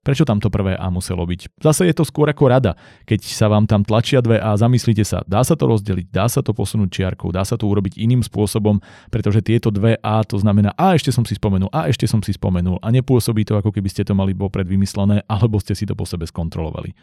Prečo 0.07 0.23
tam 0.23 0.39
to 0.39 0.55
prvé 0.55 0.79
A 0.79 0.87
muselo 0.87 1.27
byť? 1.27 1.59
Zase 1.59 1.91
je 1.91 1.95
to 1.99 2.07
skôr 2.07 2.31
ako 2.31 2.47
rada. 2.47 2.79
Keď 3.11 3.27
sa 3.27 3.51
vám 3.51 3.67
tam 3.67 3.83
tlačia 3.83 4.23
dve 4.23 4.39
A, 4.39 4.55
zamyslite 4.55 5.03
sa, 5.03 5.27
dá 5.27 5.43
sa 5.43 5.59
to 5.59 5.67
rozdeliť, 5.67 6.15
dá 6.15 6.31
sa 6.31 6.47
to 6.47 6.55
posunúť 6.55 6.95
čiarkou, 6.95 7.35
dá 7.35 7.43
sa 7.43 7.59
to 7.59 7.67
urobiť 7.67 7.99
iným 7.99 8.23
spôsobom, 8.23 8.79
pretože 9.11 9.43
tieto 9.43 9.75
dve 9.75 9.99
A 9.99 10.23
to 10.23 10.39
znamená 10.39 10.71
A 10.79 10.95
ešte 10.95 11.11
som 11.11 11.27
si 11.27 11.35
spomenul, 11.35 11.67
A 11.75 11.91
ešte 11.91 12.07
som 12.07 12.23
si 12.23 12.31
spomenul 12.31 12.79
a 12.79 12.89
nepôsobí 12.95 13.43
to 13.43 13.59
ako 13.59 13.75
keby 13.75 13.91
ste 13.91 14.07
to 14.07 14.15
mali 14.15 14.31
vopred 14.31 14.71
vymyslené 14.71 15.27
alebo 15.35 15.59
ste 15.59 15.75
si 15.75 15.83
to 15.83 15.99
po 15.99 16.07
sebe 16.07 16.23
skontrolovali. 16.23 16.95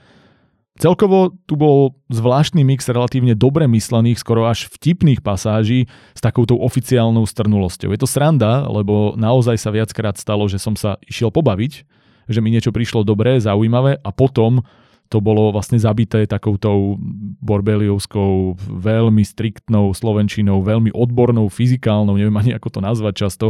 Celkovo 0.80 1.36
tu 1.46 1.60
bol 1.60 2.00
zvláštny 2.10 2.66
mix 2.66 2.88
relatívne 2.90 3.38
dobre 3.38 3.68
myslených, 3.68 4.18
skoro 4.18 4.48
až 4.50 4.72
vtipných 4.74 5.22
pasáží 5.22 5.86
s 6.18 6.22
takouto 6.24 6.58
oficiálnou 6.58 7.28
strnulosťou. 7.30 7.94
Je 7.94 8.00
to 8.02 8.10
sranda, 8.10 8.66
lebo 8.66 9.14
naozaj 9.14 9.60
sa 9.60 9.70
viackrát 9.70 10.18
stalo, 10.18 10.50
že 10.50 10.58
som 10.58 10.74
sa 10.74 10.98
išiel 11.06 11.30
pobaviť 11.30 11.86
že 12.28 12.40
mi 12.40 12.52
niečo 12.52 12.72
prišlo 12.72 13.04
dobré, 13.08 13.40
zaujímavé 13.42 14.00
a 14.00 14.10
potom 14.12 14.64
to 15.12 15.22
bolo 15.22 15.54
vlastne 15.54 15.78
zabité 15.78 16.26
takoutou 16.26 16.98
borbeliovskou, 17.46 18.58
veľmi 18.58 19.22
striktnou 19.22 19.94
slovenčinou, 19.94 20.66
veľmi 20.66 20.90
odbornou, 20.90 21.54
fyzikálnou, 21.54 22.18
neviem 22.18 22.34
ani 22.34 22.52
ako 22.58 22.68
to 22.74 22.80
nazvať 22.82 23.14
často, 23.14 23.48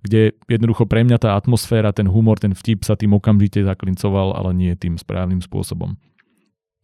kde 0.00 0.32
jednoducho 0.48 0.88
pre 0.88 1.04
mňa 1.04 1.20
tá 1.20 1.36
atmosféra, 1.36 1.92
ten 1.92 2.08
humor, 2.08 2.40
ten 2.40 2.56
vtip 2.56 2.88
sa 2.88 2.96
tým 2.96 3.12
okamžite 3.12 3.60
zaklincoval, 3.60 4.32
ale 4.32 4.56
nie 4.56 4.72
tým 4.72 4.96
správnym 4.96 5.44
spôsobom. 5.44 6.00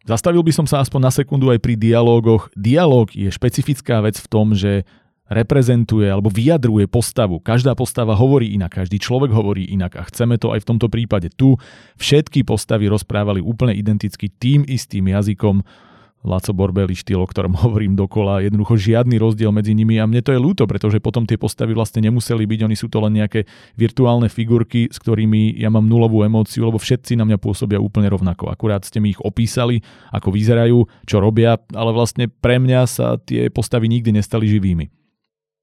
Zastavil 0.05 0.45
by 0.45 0.53
som 0.53 0.65
sa 0.69 0.79
aspoň 0.85 1.01
na 1.09 1.11
sekundu 1.11 1.49
aj 1.49 1.59
pri 1.59 1.73
dialógoch. 1.75 2.53
Dialóg 2.53 3.17
je 3.17 3.33
špecifická 3.33 3.99
vec 4.05 4.15
v 4.21 4.27
tom, 4.29 4.53
že 4.53 4.85
reprezentuje 5.29 6.09
alebo 6.09 6.33
vyjadruje 6.33 6.89
postavu. 6.89 7.39
Každá 7.39 7.77
postava 7.77 8.17
hovorí 8.17 8.57
inak, 8.57 8.81
každý 8.81 8.97
človek 8.97 9.29
hovorí 9.29 9.69
inak 9.69 9.95
a 9.95 10.03
chceme 10.09 10.41
to 10.41 10.51
aj 10.51 10.65
v 10.65 10.69
tomto 10.75 10.89
prípade. 10.89 11.29
Tu 11.33 11.53
všetky 12.01 12.43
postavy 12.43 12.89
rozprávali 12.89 13.39
úplne 13.39 13.77
identicky 13.77 14.27
tým 14.27 14.65
istým 14.65 15.07
jazykom, 15.13 15.61
Laco 16.19 16.51
Borbeli 16.51 16.91
štýl, 16.91 17.23
o 17.23 17.27
ktorom 17.27 17.55
hovorím 17.63 17.95
dokola, 17.95 18.43
jednoducho 18.43 18.75
žiadny 18.75 19.15
rozdiel 19.15 19.55
medzi 19.55 19.71
nimi 19.71 19.95
a 19.99 20.07
mne 20.07 20.19
to 20.19 20.35
je 20.35 20.39
ľúto, 20.39 20.67
pretože 20.67 20.99
potom 20.99 21.23
tie 21.23 21.39
postavy 21.39 21.71
vlastne 21.71 22.03
nemuseli 22.03 22.43
byť, 22.43 22.59
oni 22.67 22.75
sú 22.75 22.91
to 22.91 22.99
len 22.99 23.15
nejaké 23.15 23.47
virtuálne 23.79 24.27
figurky, 24.27 24.91
s 24.91 24.99
ktorými 24.99 25.55
ja 25.55 25.71
mám 25.71 25.87
nulovú 25.87 26.27
emóciu, 26.27 26.67
lebo 26.67 26.75
všetci 26.75 27.15
na 27.15 27.23
mňa 27.23 27.39
pôsobia 27.39 27.79
úplne 27.79 28.11
rovnako. 28.11 28.51
Akurát 28.51 28.83
ste 28.83 28.99
mi 28.99 29.15
ich 29.15 29.21
opísali, 29.23 29.79
ako 30.11 30.35
vyzerajú, 30.35 30.77
čo 31.07 31.23
robia, 31.23 31.55
ale 31.71 31.91
vlastne 31.95 32.27
pre 32.27 32.59
mňa 32.59 32.81
sa 32.83 33.15
tie 33.15 33.47
postavy 33.47 33.87
nikdy 33.87 34.19
nestali 34.19 34.43
živými. 34.51 34.98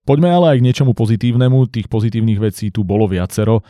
Poďme 0.06 0.30
ale 0.30 0.54
aj 0.54 0.58
k 0.62 0.66
niečomu 0.70 0.94
pozitívnemu. 0.94 1.66
Tých 1.66 1.90
pozitívnych 1.90 2.38
vecí 2.38 2.70
tu 2.70 2.86
bolo 2.86 3.10
viacero. 3.10 3.66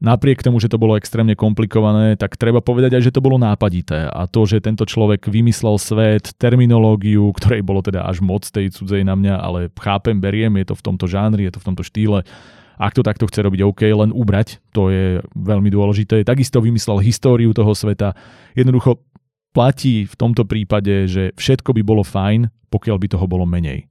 Napriek 0.00 0.40
tomu, 0.40 0.56
že 0.60 0.72
to 0.72 0.80
bolo 0.80 0.96
extrémne 0.96 1.36
komplikované, 1.36 2.16
tak 2.16 2.40
treba 2.40 2.64
povedať 2.64 2.96
aj, 2.96 3.02
že 3.04 3.12
to 3.12 3.20
bolo 3.20 3.36
nápadité. 3.36 4.08
A 4.08 4.24
to, 4.24 4.48
že 4.48 4.64
tento 4.64 4.88
človek 4.88 5.28
vymyslel 5.28 5.76
svet, 5.76 6.32
terminológiu, 6.40 7.28
ktorej 7.36 7.60
bolo 7.60 7.84
teda 7.84 8.08
až 8.08 8.24
moc 8.24 8.48
tej 8.48 8.72
cudzej 8.72 9.04
na 9.04 9.12
mňa, 9.12 9.34
ale 9.36 9.68
chápem, 9.76 10.16
beriem, 10.16 10.56
je 10.56 10.72
to 10.72 10.74
v 10.76 10.84
tomto 10.88 11.04
žánri, 11.04 11.44
je 11.44 11.52
to 11.52 11.60
v 11.60 11.68
tomto 11.68 11.84
štýle. 11.84 12.24
Ak 12.80 12.96
to 12.96 13.04
takto 13.04 13.28
chce 13.28 13.44
robiť 13.44 13.60
OK, 13.60 13.84
len 13.92 14.08
ubrať, 14.08 14.64
to 14.72 14.88
je 14.88 15.20
veľmi 15.36 15.68
dôležité. 15.68 16.24
Takisto 16.24 16.64
vymyslel 16.64 17.04
históriu 17.04 17.52
toho 17.52 17.76
sveta. 17.76 18.16
Jednoducho 18.56 19.04
platí 19.52 20.08
v 20.08 20.14
tomto 20.16 20.48
prípade, 20.48 21.12
že 21.12 21.36
všetko 21.36 21.76
by 21.76 21.82
bolo 21.84 22.08
fajn, 22.08 22.48
pokiaľ 22.72 22.96
by 22.96 23.06
toho 23.12 23.28
bolo 23.28 23.44
menej. 23.44 23.89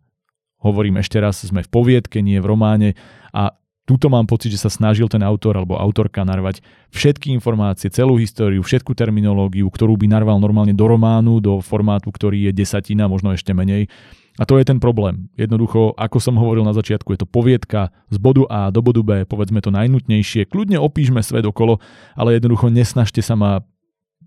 Hovorím 0.60 1.00
ešte 1.00 1.19
raz, 1.19 1.39
sme 1.39 1.63
v 1.63 1.72
poviedke, 1.72 2.19
nie 2.19 2.39
v 2.39 2.50
románe 2.52 2.89
a 3.32 3.60
Tuto 3.89 4.06
mám 4.06 4.30
pocit, 4.30 4.54
že 4.54 4.62
sa 4.62 4.69
snažil 4.69 5.10
ten 5.10 5.26
autor 5.26 5.58
alebo 5.58 5.74
autorka 5.74 6.22
narvať 6.22 6.62
všetky 6.93 7.34
informácie, 7.34 7.89
celú 7.89 8.22
históriu, 8.22 8.62
všetku 8.62 8.93
terminológiu, 8.93 9.65
ktorú 9.65 9.98
by 9.98 10.06
narval 10.06 10.38
normálne 10.38 10.78
do 10.78 10.86
románu, 10.86 11.41
do 11.41 11.58
formátu, 11.58 12.13
ktorý 12.13 12.45
je 12.45 12.52
desatina, 12.54 13.10
možno 13.10 13.34
ešte 13.34 13.50
menej. 13.50 13.89
A 14.38 14.45
to 14.45 14.62
je 14.62 14.69
ten 14.69 14.78
problém. 14.78 15.34
Jednoducho, 15.34 15.98
ako 15.98 16.22
som 16.22 16.38
hovoril 16.38 16.69
na 16.69 16.78
začiatku, 16.78 17.17
je 17.17 17.26
to 17.26 17.28
poviedka 17.34 17.89
z 18.13 18.22
bodu 18.22 18.45
A 18.45 18.69
do 18.69 18.86
bodu 18.86 19.02
B, 19.02 19.26
povedzme 19.26 19.58
to 19.58 19.74
najnutnejšie. 19.74 20.45
Kľudne 20.45 20.78
opíšme 20.78 21.26
svet 21.26 21.50
okolo, 21.50 21.82
ale 22.13 22.38
jednoducho 22.38 22.69
nesnažte 22.69 23.26
sa 23.26 23.34
ma 23.34 23.65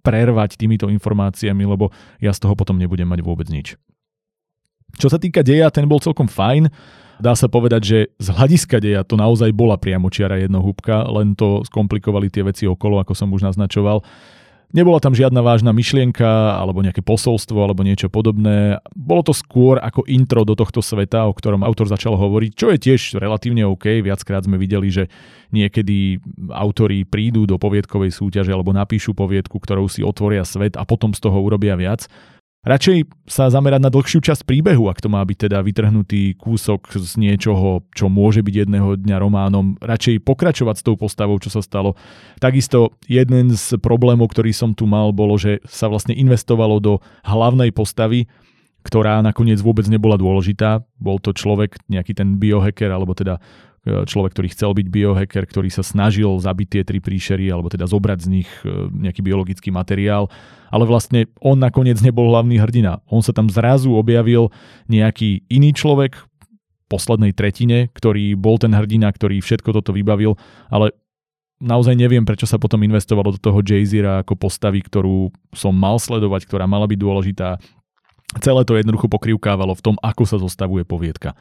prervať 0.03 0.59
týmito 0.59 0.91
informáciami, 0.91 1.63
lebo 1.63 1.95
ja 2.19 2.35
z 2.35 2.43
toho 2.43 2.59
potom 2.59 2.83
nebudem 2.83 3.07
mať 3.07 3.23
vôbec 3.23 3.47
nič. 3.47 3.79
Čo 4.97 5.09
sa 5.13 5.19
týka 5.19 5.41
deja, 5.41 5.73
ten 5.73 5.89
bol 5.89 6.01
celkom 6.01 6.29
fajn. 6.29 6.69
Dá 7.23 7.39
sa 7.39 7.47
povedať, 7.47 7.83
že 7.87 7.99
z 8.19 8.29
hľadiska 8.35 8.83
deja 8.83 9.07
to 9.07 9.15
naozaj 9.15 9.55
bola 9.55 9.79
priamočiara 9.79 10.43
jednohúbka, 10.43 11.07
len 11.07 11.39
to 11.39 11.63
skomplikovali 11.63 12.27
tie 12.27 12.43
veci 12.43 12.67
okolo, 12.67 12.99
ako 12.99 13.15
som 13.15 13.31
už 13.31 13.47
naznačoval. 13.47 14.03
Nebola 14.73 15.05
tam 15.05 15.13
žiadna 15.13 15.45
vážna 15.45 15.69
myšlienka 15.77 16.57
alebo 16.57 16.81
nejaké 16.81 17.05
posolstvo 17.05 17.61
alebo 17.61 17.85
niečo 17.85 18.09
podobné. 18.09 18.81
Bolo 18.97 19.21
to 19.21 19.37
skôr 19.37 19.77
ako 19.77 20.09
intro 20.09 20.49
do 20.49 20.57
tohto 20.57 20.81
sveta, 20.81 21.29
o 21.29 21.37
ktorom 21.37 21.61
autor 21.61 21.93
začal 21.93 22.17
hovoriť, 22.17 22.51
čo 22.57 22.73
je 22.73 22.81
tiež 22.81 23.21
relatívne 23.21 23.69
OK. 23.69 24.01
Viackrát 24.01 24.49
sme 24.49 24.57
videli, 24.57 24.89
že 24.89 25.13
niekedy 25.53 26.25
autori 26.49 27.05
prídu 27.05 27.45
do 27.45 27.61
poviedkovej 27.61 28.17
súťaže 28.17 28.49
alebo 28.49 28.73
napíšu 28.73 29.13
poviedku, 29.13 29.61
ktorou 29.61 29.93
si 29.93 30.01
otvoria 30.01 30.41
svet 30.41 30.81
a 30.81 30.89
potom 30.89 31.13
z 31.13 31.21
toho 31.21 31.37
urobia 31.37 31.77
viac. 31.77 32.09
Radšej 32.63 33.27
sa 33.27 33.51
zamerať 33.51 33.83
na 33.83 33.91
dlhšiu 33.91 34.23
časť 34.23 34.47
príbehu, 34.47 34.87
ak 34.87 35.03
to 35.03 35.11
má 35.11 35.19
byť 35.27 35.51
teda 35.51 35.67
vytrhnutý 35.67 36.39
kúsok 36.39 36.95
z 36.95 37.19
niečoho, 37.19 37.83
čo 37.91 38.07
môže 38.07 38.39
byť 38.39 38.55
jedného 38.55 39.03
dňa 39.03 39.19
románom. 39.19 39.75
Radšej 39.83 40.23
pokračovať 40.23 40.79
s 40.79 40.87
tou 40.87 40.95
postavou, 40.95 41.43
čo 41.43 41.51
sa 41.51 41.59
stalo. 41.59 41.99
Takisto 42.39 42.95
jeden 43.11 43.51
z 43.51 43.83
problémov, 43.83 44.31
ktorý 44.31 44.55
som 44.55 44.79
tu 44.79 44.87
mal, 44.87 45.11
bolo, 45.11 45.35
že 45.43 45.59
sa 45.67 45.91
vlastne 45.91 46.15
investovalo 46.15 46.79
do 46.79 47.03
hlavnej 47.27 47.75
postavy, 47.75 48.31
ktorá 48.87 49.19
nakoniec 49.27 49.59
vôbec 49.59 49.91
nebola 49.91 50.15
dôležitá. 50.15 50.87
Bol 51.03 51.19
to 51.19 51.35
človek, 51.35 51.83
nejaký 51.91 52.15
ten 52.15 52.39
biohacker, 52.39 52.95
alebo 52.95 53.19
teda 53.19 53.43
človek, 53.83 54.39
ktorý 54.39 54.49
chcel 54.55 54.71
byť 54.79 54.87
biohacker, 54.87 55.43
ktorý 55.43 55.67
sa 55.67 55.83
snažil 55.83 56.31
zabiť 56.39 56.69
tie 56.71 56.83
tri 56.87 57.03
príšery 57.03 57.51
alebo 57.51 57.67
teda 57.67 57.91
zobrať 57.91 58.19
z 58.23 58.29
nich 58.31 58.51
e, 58.63 58.87
nejaký 58.95 59.27
biologický 59.27 59.75
materiál, 59.75 60.31
ale 60.71 60.87
vlastne 60.87 61.27
on 61.43 61.59
nakoniec 61.59 61.99
nebol 61.99 62.31
hlavný 62.31 62.63
hrdina. 62.63 63.03
On 63.11 63.27
sa 63.27 63.35
tam 63.35 63.51
zrazu 63.51 63.91
objavil 63.91 64.55
nejaký 64.87 65.43
iný 65.51 65.75
človek 65.75 66.15
poslednej 66.87 67.35
tretine, 67.35 67.91
ktorý 67.91 68.39
bol 68.39 68.55
ten 68.61 68.71
hrdina, 68.71 69.11
ktorý 69.11 69.43
všetko 69.43 69.75
toto 69.75 69.91
vybavil, 69.91 70.39
ale 70.71 70.95
naozaj 71.59 71.99
neviem, 71.99 72.23
prečo 72.23 72.47
sa 72.47 72.63
potom 72.63 72.87
investovalo 72.87 73.35
do 73.35 73.41
toho 73.43 73.67
Jay-Zira 73.67 74.23
ako 74.23 74.39
postavy, 74.39 74.79
ktorú 74.79 75.35
som 75.57 75.75
mal 75.75 75.99
sledovať, 75.99 76.47
ktorá 76.47 76.71
mala 76.71 76.87
byť 76.87 76.99
dôležitá. 77.01 77.49
Celé 78.39 78.63
to 78.63 78.79
jednoducho 78.79 79.11
pokrivkávalo 79.11 79.75
v 79.75 79.85
tom, 79.85 79.97
ako 79.99 80.23
sa 80.23 80.39
zostavuje 80.39 80.87
poviedka. 80.87 81.35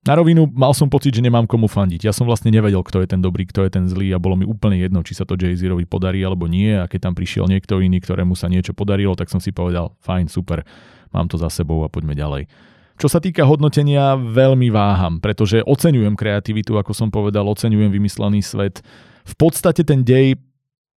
Na 0.00 0.16
rovinu 0.16 0.48
mal 0.48 0.72
som 0.72 0.88
pocit, 0.88 1.12
že 1.12 1.20
nemám 1.20 1.44
komu 1.44 1.68
fandiť. 1.68 2.08
Ja 2.08 2.16
som 2.16 2.24
vlastne 2.24 2.48
nevedel, 2.48 2.80
kto 2.80 3.04
je 3.04 3.08
ten 3.12 3.20
dobrý, 3.20 3.44
kto 3.44 3.68
je 3.68 3.70
ten 3.76 3.84
zlý 3.84 4.16
a 4.16 4.22
bolo 4.22 4.32
mi 4.32 4.48
úplne 4.48 4.80
jedno, 4.80 5.04
či 5.04 5.12
sa 5.12 5.28
to 5.28 5.36
jay 5.36 5.52
podarí 5.84 6.24
alebo 6.24 6.48
nie. 6.48 6.72
A 6.72 6.88
keď 6.88 7.12
tam 7.12 7.14
prišiel 7.14 7.44
niekto 7.44 7.84
iný, 7.84 8.00
ktorému 8.00 8.32
sa 8.32 8.48
niečo 8.48 8.72
podarilo, 8.72 9.12
tak 9.12 9.28
som 9.28 9.44
si 9.44 9.52
povedal, 9.52 9.92
fajn, 10.00 10.32
super, 10.32 10.64
mám 11.12 11.28
to 11.28 11.36
za 11.36 11.52
sebou 11.52 11.84
a 11.84 11.92
poďme 11.92 12.16
ďalej. 12.16 12.48
Čo 12.96 13.12
sa 13.12 13.20
týka 13.20 13.44
hodnotenia, 13.44 14.16
veľmi 14.16 14.72
váham, 14.72 15.20
pretože 15.20 15.60
oceňujem 15.64 16.16
kreativitu, 16.16 16.80
ako 16.80 16.96
som 16.96 17.12
povedal, 17.12 17.44
oceňujem 17.44 17.92
vymyslený 17.92 18.40
svet. 18.40 18.80
V 19.28 19.34
podstate 19.36 19.84
ten 19.84 20.00
dej 20.00 20.40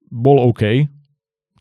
bol 0.07 0.39
OK, 0.47 0.87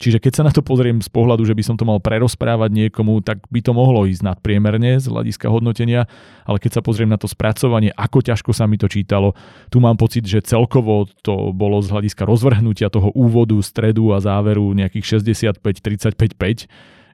Čiže 0.03 0.19
keď 0.19 0.33
sa 0.35 0.43
na 0.43 0.51
to 0.51 0.67
pozriem 0.67 0.99
z 0.99 1.07
pohľadu, 1.07 1.47
že 1.47 1.55
by 1.55 1.62
som 1.62 1.79
to 1.79 1.87
mal 1.87 2.03
prerozprávať 2.03 2.75
niekomu, 2.75 3.23
tak 3.23 3.47
by 3.47 3.62
to 3.62 3.71
mohlo 3.71 4.03
ísť 4.03 4.27
nadpriemerne 4.27 4.99
z 4.99 5.07
hľadiska 5.07 5.47
hodnotenia, 5.47 6.11
ale 6.43 6.59
keď 6.59 6.75
sa 6.75 6.83
pozriem 6.83 7.07
na 7.07 7.23
to 7.23 7.31
spracovanie, 7.31 7.95
ako 7.95 8.19
ťažko 8.19 8.51
sa 8.51 8.67
mi 8.67 8.83
to 8.83 8.91
čítalo, 8.91 9.38
tu 9.71 9.79
mám 9.79 9.95
pocit, 9.95 10.27
že 10.27 10.43
celkovo 10.43 11.07
to 11.23 11.55
bolo 11.55 11.79
z 11.79 11.95
hľadiska 11.95 12.27
rozvrhnutia 12.27 12.91
toho 12.91 13.15
úvodu, 13.15 13.55
stredu 13.62 14.11
a 14.11 14.19
záveru 14.19 14.75
nejakých 14.75 15.23
65-35-5, 15.23 16.67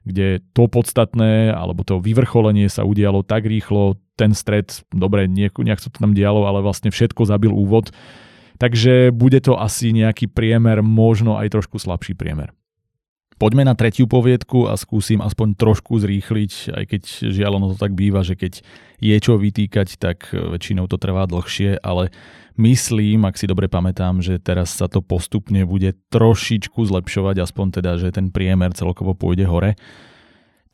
kde 0.09 0.41
to 0.57 0.65
podstatné, 0.65 1.53
alebo 1.53 1.85
to 1.85 2.01
vyvrcholenie 2.01 2.73
sa 2.73 2.89
udialo 2.89 3.21
tak 3.21 3.45
rýchlo, 3.45 4.01
ten 4.17 4.33
stred, 4.33 4.81
dobre, 4.89 5.29
nejak 5.29 5.77
sa 5.77 5.93
to 5.93 6.01
tam 6.01 6.17
dialo, 6.17 6.49
ale 6.49 6.65
vlastne 6.65 6.89
všetko 6.89 7.29
zabil 7.29 7.53
úvod. 7.53 7.93
Takže 8.57 9.13
bude 9.15 9.39
to 9.39 9.55
asi 9.55 9.93
nejaký 9.93 10.27
priemer, 10.27 10.81
možno 10.81 11.37
aj 11.37 11.53
trošku 11.53 11.77
slabší 11.77 12.17
priemer. 12.17 12.51
Poďme 13.39 13.63
na 13.63 13.71
tretiu 13.71 14.03
poviedku 14.03 14.67
a 14.67 14.75
skúsim 14.75 15.23
aspoň 15.23 15.55
trošku 15.55 15.95
zrýchliť, 15.95 16.75
aj 16.75 16.83
keď 16.91 17.01
žiaľ 17.31 17.63
ono 17.63 17.71
to 17.71 17.79
tak 17.79 17.95
býva, 17.95 18.19
že 18.19 18.35
keď 18.35 18.59
je 18.99 19.15
čo 19.15 19.39
vytýkať, 19.39 19.95
tak 19.95 20.35
väčšinou 20.35 20.91
to 20.91 20.99
trvá 20.99 21.23
dlhšie, 21.23 21.79
ale 21.79 22.11
myslím, 22.59 23.23
ak 23.23 23.39
si 23.39 23.47
dobre 23.47 23.71
pamätám, 23.71 24.19
že 24.19 24.43
teraz 24.43 24.75
sa 24.75 24.91
to 24.91 24.99
postupne 24.99 25.63
bude 25.63 25.95
trošičku 26.11 26.83
zlepšovať, 26.83 27.39
aspoň 27.39 27.67
teda, 27.79 27.95
že 27.95 28.11
ten 28.11 28.27
priemer 28.27 28.75
celkovo 28.75 29.15
pôjde 29.15 29.47
hore. 29.47 29.79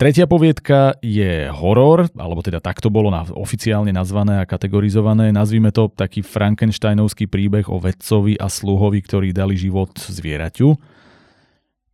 Tretia 0.01 0.25
poviedka 0.25 0.97
je 1.05 1.45
horor, 1.53 2.09
alebo 2.17 2.41
teda 2.41 2.65
takto 2.65 2.89
bolo 2.89 3.13
na, 3.13 3.29
oficiálne 3.29 3.93
nazvané 3.93 4.41
a 4.41 4.49
kategorizované. 4.49 5.29
Nazvime 5.29 5.69
to 5.69 5.87
taký 5.93 6.25
Frankensteinovský 6.25 7.29
príbeh 7.29 7.69
o 7.69 7.77
vedcovi 7.77 8.41
a 8.41 8.49
sluhovi, 8.49 8.99
ktorí 9.05 9.31
dali 9.31 9.53
život 9.53 9.93
zvieraťu. 9.95 10.94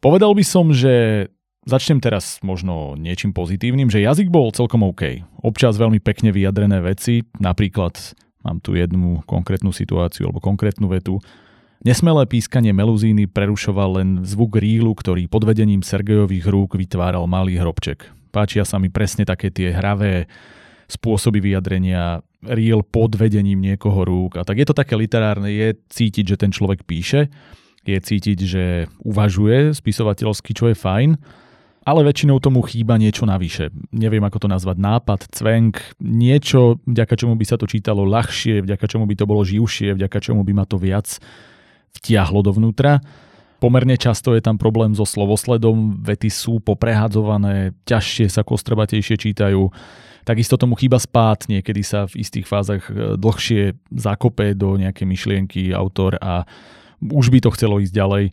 Povedal 0.01 0.33
by 0.33 0.41
som, 0.41 0.73
že 0.73 1.29
začnem 1.69 2.01
teraz 2.01 2.41
možno 2.41 2.97
niečím 2.97 3.37
pozitívnym, 3.37 3.93
že 3.93 4.01
jazyk 4.01 4.33
bol 4.33 4.49
celkom 4.49 4.81
OK. 4.81 5.21
Občas 5.45 5.77
veľmi 5.77 6.01
pekne 6.01 6.33
vyjadrené 6.33 6.81
veci, 6.81 7.21
napríklad 7.37 8.17
mám 8.41 8.57
tu 8.65 8.73
jednu 8.73 9.21
konkrétnu 9.29 9.69
situáciu 9.69 10.25
alebo 10.25 10.41
konkrétnu 10.41 10.89
vetu. 10.89 11.21
Nesmelé 11.85 12.25
pískanie 12.25 12.73
meluzíny 12.73 13.29
prerušoval 13.29 14.01
len 14.01 14.09
zvuk 14.25 14.57
rílu, 14.57 14.89
ktorý 14.97 15.29
pod 15.29 15.45
vedením 15.45 15.85
Sergejových 15.85 16.49
rúk 16.49 16.81
vytváral 16.81 17.29
malý 17.29 17.61
hrobček. 17.61 18.09
Páčia 18.33 18.65
sa 18.65 18.81
mi 18.81 18.89
presne 18.89 19.21
také 19.21 19.53
tie 19.53 19.69
hravé 19.69 20.25
spôsoby 20.89 21.45
vyjadrenia, 21.45 22.25
ríl 22.49 22.81
pod 22.81 23.13
vedením 23.13 23.61
niekoho 23.61 24.01
rúk 24.01 24.41
a 24.41 24.45
tak 24.45 24.57
je 24.57 24.65
to 24.65 24.73
také 24.73 24.97
literárne, 24.97 25.53
je 25.53 25.77
cítiť, 25.93 26.25
že 26.25 26.39
ten 26.41 26.49
človek 26.49 26.89
píše 26.89 27.29
je 27.85 27.97
cítiť, 27.97 28.39
že 28.45 28.63
uvažuje 29.01 29.73
spisovateľsky, 29.73 30.53
čo 30.53 30.69
je 30.69 30.77
fajn, 30.77 31.17
ale 31.81 32.05
väčšinou 32.05 32.37
tomu 32.37 32.61
chýba 32.61 33.01
niečo 33.01 33.25
navyše. 33.25 33.73
Neviem, 33.89 34.21
ako 34.21 34.45
to 34.45 34.47
nazvať, 34.53 34.77
nápad, 34.77 35.33
cvenk, 35.33 35.97
niečo, 35.97 36.77
vďaka 36.85 37.17
čomu 37.17 37.33
by 37.33 37.45
sa 37.49 37.57
to 37.57 37.65
čítalo 37.65 38.05
ľahšie, 38.05 38.61
vďaka 38.61 38.85
čomu 38.85 39.09
by 39.09 39.15
to 39.17 39.25
bolo 39.25 39.41
živšie, 39.41 39.97
vďaka 39.97 40.17
čomu 40.21 40.45
by 40.45 40.53
ma 40.53 40.65
to 40.69 40.77
viac 40.77 41.17
vtiahlo 41.97 42.45
dovnútra. 42.45 43.01
Pomerne 43.57 43.97
často 43.97 44.33
je 44.37 44.41
tam 44.41 44.61
problém 44.61 44.93
so 44.93 45.05
slovosledom, 45.05 46.01
vety 46.05 46.29
sú 46.29 46.61
poprehadzované, 46.61 47.73
ťažšie 47.85 48.29
sa 48.29 48.45
kostrbatejšie 48.45 49.17
čítajú. 49.17 49.69
Takisto 50.21 50.57
tomu 50.57 50.77
chýba 50.77 51.01
spát, 51.01 51.49
niekedy 51.49 51.81
sa 51.81 52.05
v 52.05 52.21
istých 52.21 52.45
fázach 52.45 52.89
dlhšie 53.17 53.73
zakope 53.89 54.53
do 54.53 54.77
nejaké 54.77 55.05
myšlienky 55.05 55.73
autor 55.73 56.17
a 56.21 56.45
už 57.01 57.33
by 57.33 57.39
to 57.41 57.49
chcelo 57.57 57.81
ísť 57.81 57.93
ďalej. 57.93 58.25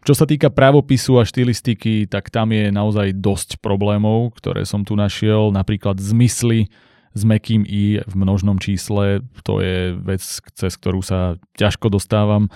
Čo 0.00 0.16
sa 0.16 0.24
týka 0.24 0.48
právopisu 0.48 1.20
a 1.20 1.28
štilistiky, 1.28 2.08
tak 2.08 2.32
tam 2.32 2.56
je 2.56 2.72
naozaj 2.72 3.20
dosť 3.20 3.60
problémov, 3.60 4.32
ktoré 4.40 4.64
som 4.64 4.80
tu 4.80 4.96
našiel. 4.96 5.52
Napríklad 5.52 6.00
zmysly 6.00 6.72
s 7.12 7.22
mekým 7.26 7.68
i 7.68 8.00
v 8.00 8.14
množnom 8.16 8.56
čísle. 8.56 9.20
To 9.44 9.60
je 9.60 9.92
vec, 9.92 10.24
cez 10.56 10.72
ktorú 10.80 11.04
sa 11.04 11.36
ťažko 11.60 11.92
dostávam. 11.92 12.48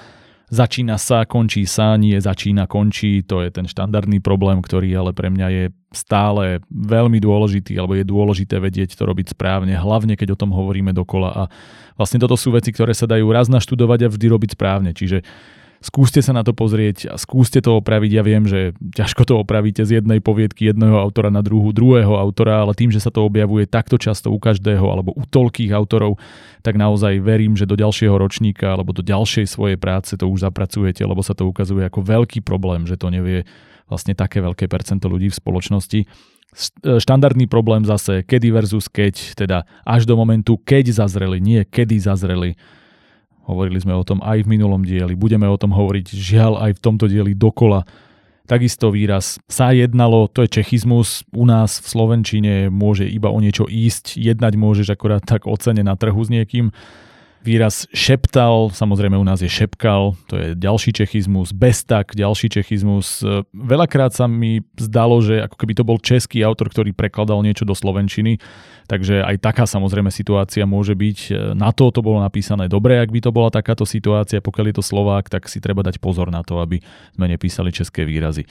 Začína 0.54 1.02
sa, 1.02 1.26
končí 1.26 1.66
sa, 1.66 1.98
nie 1.98 2.14
začína, 2.14 2.70
končí. 2.70 3.26
To 3.26 3.42
je 3.42 3.50
ten 3.50 3.66
štandardný 3.66 4.22
problém, 4.22 4.62
ktorý 4.62 4.86
ale 4.94 5.10
pre 5.10 5.26
mňa 5.26 5.48
je 5.50 5.64
stále 5.90 6.62
veľmi 6.70 7.18
dôležitý, 7.18 7.74
alebo 7.74 7.98
je 7.98 8.06
dôležité 8.06 8.62
vedieť 8.62 8.94
to 8.94 9.02
robiť 9.02 9.34
správne, 9.34 9.74
hlavne 9.74 10.14
keď 10.14 10.38
o 10.38 10.38
tom 10.38 10.54
hovoríme 10.54 10.94
dokola. 10.94 11.30
A 11.34 11.42
vlastne 11.98 12.22
toto 12.22 12.38
sú 12.38 12.54
veci, 12.54 12.70
ktoré 12.70 12.94
sa 12.94 13.10
dajú 13.10 13.26
raz 13.34 13.50
naštudovať 13.50 14.06
a 14.06 14.12
vždy 14.14 14.26
robiť 14.30 14.50
správne. 14.54 14.94
Čiže 14.94 15.26
skúste 15.84 16.24
sa 16.24 16.32
na 16.32 16.40
to 16.40 16.56
pozrieť 16.56 17.12
a 17.12 17.20
skúste 17.20 17.60
to 17.60 17.76
opraviť. 17.76 18.10
Ja 18.16 18.24
viem, 18.24 18.48
že 18.48 18.72
ťažko 18.80 19.28
to 19.28 19.34
opravíte 19.44 19.84
z 19.84 20.00
jednej 20.00 20.24
poviedky 20.24 20.72
jedného 20.72 20.96
autora 20.96 21.28
na 21.28 21.44
druhú 21.44 21.76
druhého 21.76 22.16
autora, 22.16 22.64
ale 22.64 22.72
tým, 22.72 22.88
že 22.88 23.04
sa 23.04 23.12
to 23.12 23.28
objavuje 23.28 23.68
takto 23.68 24.00
často 24.00 24.32
u 24.32 24.40
každého 24.40 24.80
alebo 24.80 25.12
u 25.12 25.28
toľkých 25.28 25.76
autorov, 25.76 26.16
tak 26.64 26.80
naozaj 26.80 27.20
verím, 27.20 27.52
že 27.52 27.68
do 27.68 27.76
ďalšieho 27.76 28.16
ročníka 28.16 28.72
alebo 28.72 28.96
do 28.96 29.04
ďalšej 29.04 29.44
svojej 29.44 29.76
práce 29.76 30.16
to 30.16 30.24
už 30.24 30.48
zapracujete, 30.48 31.04
lebo 31.04 31.20
sa 31.20 31.36
to 31.36 31.44
ukazuje 31.44 31.84
ako 31.84 32.00
veľký 32.00 32.40
problém, 32.40 32.88
že 32.88 32.96
to 32.96 33.12
nevie 33.12 33.44
vlastne 33.84 34.16
také 34.16 34.40
veľké 34.40 34.64
percento 34.64 35.12
ľudí 35.12 35.28
v 35.28 35.36
spoločnosti 35.36 36.00
štandardný 37.02 37.50
problém 37.50 37.82
zase 37.82 38.22
kedy 38.22 38.54
versus 38.54 38.86
keď, 38.86 39.34
teda 39.34 39.66
až 39.82 40.06
do 40.06 40.14
momentu, 40.14 40.54
keď 40.54 40.94
zazreli, 41.02 41.42
nie 41.42 41.66
kedy 41.66 41.98
zazreli 41.98 42.54
Hovorili 43.44 43.76
sme 43.80 43.92
o 43.92 44.04
tom 44.04 44.24
aj 44.24 44.44
v 44.44 44.50
minulom 44.56 44.80
dieli, 44.84 45.12
budeme 45.12 45.44
o 45.44 45.60
tom 45.60 45.76
hovoriť 45.76 46.06
žiaľ 46.16 46.64
aj 46.64 46.80
v 46.80 46.82
tomto 46.82 47.06
dieli 47.08 47.36
dokola. 47.36 47.84
Takisto 48.44 48.92
výraz 48.92 49.40
sa 49.48 49.72
jednalo, 49.72 50.28
to 50.28 50.44
je 50.44 50.60
čechizmus, 50.60 51.24
u 51.32 51.48
nás 51.48 51.80
v 51.80 51.86
Slovenčine 51.88 52.54
môže 52.68 53.08
iba 53.08 53.32
o 53.32 53.40
niečo 53.40 53.64
ísť, 53.64 54.20
jednať 54.20 54.52
môžeš 54.60 54.92
akorát 54.92 55.24
tak 55.24 55.48
ocene 55.48 55.80
na 55.80 55.96
trhu 55.96 56.20
s 56.20 56.28
niekým. 56.28 56.68
Výraz 57.44 57.84
šeptal, 57.92 58.72
samozrejme 58.72 59.20
u 59.20 59.26
nás 59.28 59.44
je 59.44 59.52
šepkal, 59.52 60.16
to 60.32 60.34
je 60.40 60.48
ďalší 60.56 60.96
čechizmus, 60.96 61.52
bestak, 61.52 62.16
ďalší 62.16 62.48
čechizmus. 62.48 63.20
Veľakrát 63.52 64.16
sa 64.16 64.24
mi 64.24 64.64
zdalo, 64.80 65.20
že 65.20 65.44
ako 65.44 65.52
keby 65.60 65.72
to 65.76 65.84
bol 65.84 66.00
český 66.00 66.40
autor, 66.40 66.72
ktorý 66.72 66.96
prekladal 66.96 67.44
niečo 67.44 67.68
do 67.68 67.76
slovenčiny, 67.76 68.40
takže 68.88 69.20
aj 69.20 69.44
taká 69.44 69.68
samozrejme 69.68 70.08
situácia 70.08 70.64
môže 70.64 70.96
byť. 70.96 71.52
Na 71.52 71.68
to 71.76 71.92
to 71.92 72.00
bolo 72.00 72.24
napísané 72.24 72.64
dobre, 72.64 72.96
ak 72.96 73.12
by 73.12 73.20
to 73.20 73.28
bola 73.28 73.52
takáto 73.52 73.84
situácia, 73.84 74.40
pokiaľ 74.40 74.72
je 74.72 74.76
to 74.80 74.84
Slovák, 74.88 75.28
tak 75.28 75.44
si 75.52 75.60
treba 75.60 75.84
dať 75.84 76.00
pozor 76.00 76.32
na 76.32 76.40
to, 76.40 76.64
aby 76.64 76.80
sme 77.12 77.28
nepísali 77.28 77.68
české 77.68 78.08
výrazy. 78.08 78.48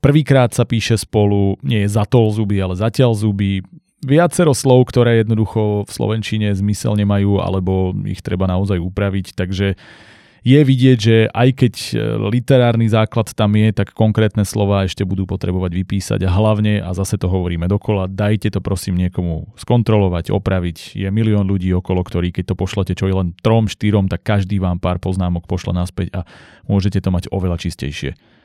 Prvýkrát 0.00 0.50
sa 0.50 0.64
píše 0.64 0.96
spolu, 0.96 1.60
nie 1.60 1.84
je 1.84 1.92
zatol 1.92 2.32
zuby, 2.32 2.56
ale 2.56 2.72
zatiaľ 2.72 3.12
zuby 3.12 3.60
viacero 4.00 4.56
slov, 4.56 4.88
ktoré 4.88 5.20
jednoducho 5.20 5.84
v 5.84 5.90
slovenčine 5.90 6.52
zmysel 6.56 6.96
nemajú, 6.96 7.40
alebo 7.40 7.92
ich 8.08 8.24
treba 8.24 8.48
naozaj 8.48 8.80
upraviť, 8.80 9.36
takže 9.36 9.76
je 10.40 10.60
vidieť, 10.64 10.98
že 10.98 11.16
aj 11.28 11.48
keď 11.52 11.74
e, 11.76 11.94
literárny 12.32 12.88
základ 12.88 13.28
tam 13.36 13.52
je, 13.52 13.76
tak 13.76 13.92
konkrétne 13.92 14.40
slova 14.48 14.88
ešte 14.88 15.04
budú 15.04 15.28
potrebovať 15.28 15.68
vypísať 15.84 16.20
a 16.24 16.32
hlavne, 16.32 16.80
a 16.80 16.96
zase 16.96 17.20
to 17.20 17.28
hovoríme 17.28 17.68
dokola, 17.68 18.08
dajte 18.08 18.48
to 18.48 18.64
prosím 18.64 18.96
niekomu 18.96 19.52
skontrolovať, 19.60 20.32
opraviť. 20.32 20.96
Je 20.96 21.08
milión 21.12 21.44
ľudí 21.44 21.68
okolo, 21.76 22.00
ktorí 22.00 22.32
keď 22.32 22.52
to 22.52 22.54
pošlete 22.56 22.96
čo 22.96 23.04
je 23.04 23.14
len 23.14 23.36
trom, 23.44 23.68
štyrom, 23.68 24.08
tak 24.08 24.24
každý 24.24 24.56
vám 24.56 24.80
pár 24.80 24.96
poznámok 24.96 25.44
pošle 25.44 25.76
naspäť 25.76 26.08
a 26.16 26.20
môžete 26.64 27.04
to 27.04 27.12
mať 27.12 27.28
oveľa 27.28 27.60
čistejšie. 27.60 28.39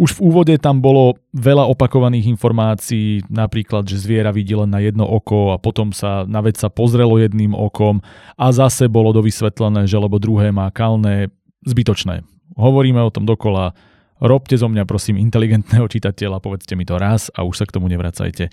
Už 0.00 0.16
v 0.16 0.32
úvode 0.32 0.56
tam 0.56 0.80
bolo 0.80 1.20
veľa 1.36 1.68
opakovaných 1.76 2.32
informácií, 2.32 3.20
napríklad, 3.28 3.84
že 3.84 4.00
zviera 4.00 4.32
vidí 4.32 4.56
len 4.56 4.72
na 4.72 4.80
jedno 4.80 5.04
oko 5.04 5.52
a 5.52 5.60
potom 5.60 5.92
sa 5.92 6.24
na 6.24 6.40
vec 6.40 6.56
sa 6.56 6.72
pozrelo 6.72 7.20
jedným 7.20 7.52
okom 7.52 8.00
a 8.40 8.48
zase 8.48 8.88
bolo 8.88 9.12
dovysvetlené, 9.12 9.84
že 9.84 10.00
lebo 10.00 10.16
druhé 10.16 10.56
má 10.56 10.72
kalné, 10.72 11.28
zbytočné. 11.68 12.24
Hovoríme 12.56 12.96
o 13.04 13.12
tom 13.12 13.28
dokola, 13.28 13.76
robte 14.24 14.56
zo 14.56 14.72
mňa 14.72 14.88
prosím 14.88 15.20
inteligentného 15.20 15.84
čitateľa, 15.84 16.40
povedzte 16.40 16.80
mi 16.80 16.88
to 16.88 16.96
raz 16.96 17.28
a 17.36 17.44
už 17.44 17.60
sa 17.60 17.68
k 17.68 17.76
tomu 17.76 17.92
nevracajte. 17.92 18.48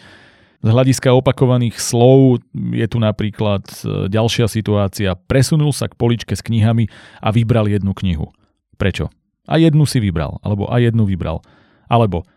Z 0.58 0.68
hľadiska 0.68 1.16
opakovaných 1.16 1.80
slov 1.80 2.44
je 2.76 2.88
tu 2.92 3.00
napríklad 3.00 3.64
e, 3.88 4.12
ďalšia 4.12 4.52
situácia. 4.52 5.16
Presunul 5.16 5.72
sa 5.72 5.88
k 5.88 5.96
poličke 5.96 6.34
s 6.36 6.44
knihami 6.44 6.92
a 7.24 7.32
vybral 7.32 7.72
jednu 7.72 7.94
knihu. 7.94 8.34
Prečo? 8.76 9.14
A 9.48 9.56
jednu 9.58 9.88
si 9.88 10.04
vybral, 10.04 10.38
alebo 10.44 10.68
a 10.68 10.78
jednu 10.78 11.08
vybral. 11.08 11.40
Alebo 11.88 12.28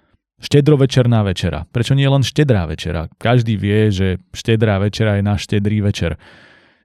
štedrovečerná 0.40 1.20
večera. 1.26 1.68
Prečo 1.68 1.92
nie 1.92 2.08
len 2.08 2.24
štedrá 2.24 2.64
večera? 2.64 3.12
Každý 3.20 3.60
vie, 3.60 3.92
že 3.92 4.22
štedrá 4.32 4.80
večera 4.80 5.20
je 5.20 5.22
na 5.26 5.36
štedrý 5.36 5.84
večer. 5.84 6.16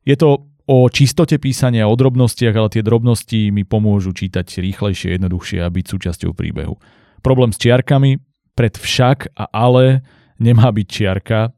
Je 0.04 0.18
to 0.20 0.50
o 0.66 0.78
čistote 0.90 1.38
písania, 1.38 1.88
o 1.88 1.96
drobnostiach, 1.96 2.58
ale 2.58 2.74
tie 2.74 2.84
drobnosti 2.84 3.54
mi 3.54 3.64
pomôžu 3.64 4.12
čítať 4.12 4.60
rýchlejšie, 4.60 5.16
jednoduchšie 5.16 5.62
a 5.62 5.70
byť 5.70 5.86
súčasťou 5.88 6.34
príbehu. 6.34 6.76
Problém 7.22 7.54
s 7.54 7.62
čiarkami, 7.62 8.18
pred 8.58 8.74
však 8.76 9.38
a 9.38 9.46
ale 9.54 10.02
nemá 10.42 10.74
byť 10.74 10.88
čiarka. 10.90 11.54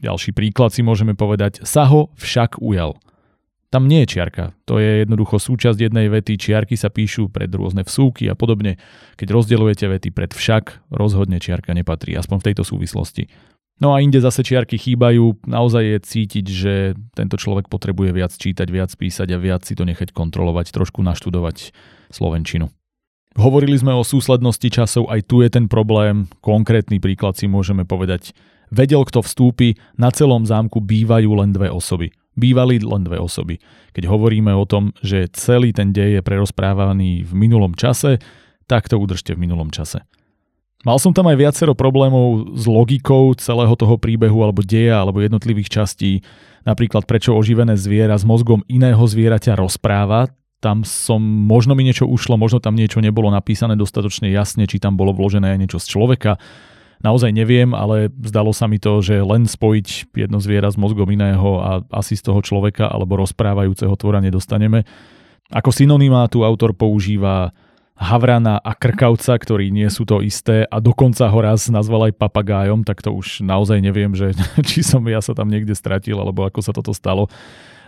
Ďalší 0.00 0.32
príklad 0.32 0.72
si 0.72 0.80
môžeme 0.80 1.12
povedať, 1.12 1.60
sa 1.66 1.84
ho 1.90 2.08
však 2.16 2.62
ujal. 2.62 2.96
Tam 3.70 3.86
nie 3.86 4.02
je 4.02 4.18
čiarka. 4.18 4.50
To 4.66 4.82
je 4.82 5.06
jednoducho 5.06 5.38
súčasť 5.38 5.78
jednej 5.78 6.10
vety. 6.10 6.34
Čiarky 6.34 6.74
sa 6.74 6.90
píšu 6.90 7.30
pred 7.30 7.46
rôzne 7.54 7.86
vsúky 7.86 8.26
a 8.26 8.34
podobne. 8.34 8.82
Keď 9.14 9.30
rozdeľujete 9.30 9.86
vety 9.86 10.08
pred 10.10 10.34
však, 10.34 10.90
rozhodne 10.90 11.38
čiarka 11.38 11.70
nepatrí, 11.70 12.18
aspoň 12.18 12.36
v 12.42 12.46
tejto 12.50 12.66
súvislosti. 12.66 13.30
No 13.78 13.94
a 13.94 14.02
inde 14.02 14.18
zase 14.18 14.42
čiarky 14.42 14.74
chýbajú. 14.74 15.46
Naozaj 15.46 15.84
je 15.86 15.98
cítiť, 16.02 16.46
že 16.50 16.74
tento 17.14 17.38
človek 17.38 17.70
potrebuje 17.70 18.10
viac 18.10 18.34
čítať, 18.34 18.66
viac 18.74 18.90
písať 18.90 19.30
a 19.32 19.38
viac 19.38 19.62
si 19.62 19.78
to 19.78 19.86
nechať 19.86 20.10
kontrolovať, 20.10 20.74
trošku 20.74 21.06
naštudovať 21.06 21.70
slovenčinu. 22.10 22.66
Hovorili 23.38 23.78
sme 23.78 23.94
o 23.94 24.02
súslednosti 24.02 24.66
časov, 24.66 25.06
aj 25.06 25.30
tu 25.30 25.46
je 25.46 25.48
ten 25.48 25.70
problém. 25.70 26.26
Konkrétny 26.42 26.98
príklad 26.98 27.38
si 27.38 27.46
môžeme 27.46 27.86
povedať. 27.86 28.34
Vedel, 28.74 29.06
kto 29.06 29.22
vstúpi, 29.22 29.78
na 29.94 30.10
celom 30.10 30.42
zámku 30.42 30.82
bývajú 30.82 31.30
len 31.38 31.54
dve 31.54 31.70
osoby 31.70 32.10
bývali 32.38 32.78
len 32.80 33.02
dve 33.06 33.18
osoby. 33.18 33.58
Keď 33.94 34.06
hovoríme 34.06 34.54
o 34.54 34.64
tom, 34.66 34.94
že 35.02 35.30
celý 35.34 35.74
ten 35.74 35.90
dej 35.90 36.20
je 36.20 36.22
prerozprávaný 36.22 37.26
v 37.26 37.32
minulom 37.34 37.74
čase, 37.74 38.22
tak 38.70 38.86
to 38.86 38.98
udržte 38.98 39.34
v 39.34 39.42
minulom 39.42 39.74
čase. 39.74 40.02
Mal 40.80 40.96
som 40.96 41.12
tam 41.12 41.28
aj 41.28 41.36
viacero 41.36 41.76
problémov 41.76 42.56
s 42.56 42.64
logikou 42.64 43.36
celého 43.36 43.76
toho 43.76 44.00
príbehu 44.00 44.40
alebo 44.40 44.64
deja 44.64 45.04
alebo 45.04 45.20
jednotlivých 45.20 45.68
častí. 45.68 46.24
Napríklad 46.64 47.04
prečo 47.04 47.36
oživené 47.36 47.76
zviera 47.76 48.16
s 48.16 48.24
mozgom 48.24 48.64
iného 48.64 49.00
zvieraťa 49.04 49.60
rozpráva. 49.60 50.32
Tam 50.60 50.84
som, 50.84 51.20
možno 51.20 51.76
mi 51.76 51.84
niečo 51.84 52.08
ušlo, 52.08 52.40
možno 52.40 52.64
tam 52.64 52.76
niečo 52.76 53.00
nebolo 53.04 53.28
napísané 53.28 53.76
dostatočne 53.76 54.32
jasne, 54.32 54.64
či 54.64 54.80
tam 54.80 54.96
bolo 54.96 55.12
vložené 55.12 55.52
aj 55.52 55.58
niečo 55.60 55.78
z 55.80 55.86
človeka 55.88 56.40
Naozaj 57.00 57.32
neviem, 57.32 57.72
ale 57.72 58.12
zdalo 58.20 58.52
sa 58.52 58.68
mi 58.68 58.76
to, 58.76 59.00
že 59.00 59.24
len 59.24 59.48
spojiť 59.48 60.12
jedno 60.12 60.36
zviera 60.36 60.68
s 60.68 60.76
mozgom 60.76 61.08
iného 61.08 61.56
a 61.56 61.70
asi 61.96 62.12
z 62.12 62.28
toho 62.28 62.44
človeka 62.44 62.92
alebo 62.92 63.16
rozprávajúceho 63.16 63.96
tvora 63.96 64.20
nedostaneme. 64.20 64.84
Ako 65.48 65.72
synonymá 65.72 66.28
tu 66.28 66.44
autor 66.44 66.76
používa 66.76 67.56
Havrana 68.00 68.56
a 68.60 68.72
Krkavca, 68.72 69.36
ktorí 69.36 69.68
nie 69.68 69.88
sú 69.92 70.08
to 70.08 70.24
isté 70.24 70.64
a 70.64 70.80
dokonca 70.80 71.28
ho 71.28 71.38
raz 71.40 71.68
nazval 71.68 72.08
aj 72.08 72.16
papagájom, 72.16 72.80
tak 72.80 73.04
to 73.04 73.12
už 73.12 73.44
naozaj 73.44 73.80
neviem, 73.80 74.16
že 74.16 74.32
či 74.68 74.80
som 74.80 75.04
ja 75.04 75.20
sa 75.20 75.36
tam 75.36 75.48
niekde 75.52 75.76
stratil 75.76 76.16
alebo 76.16 76.48
ako 76.48 76.60
sa 76.64 76.72
toto 76.72 76.92
stalo. 76.92 77.28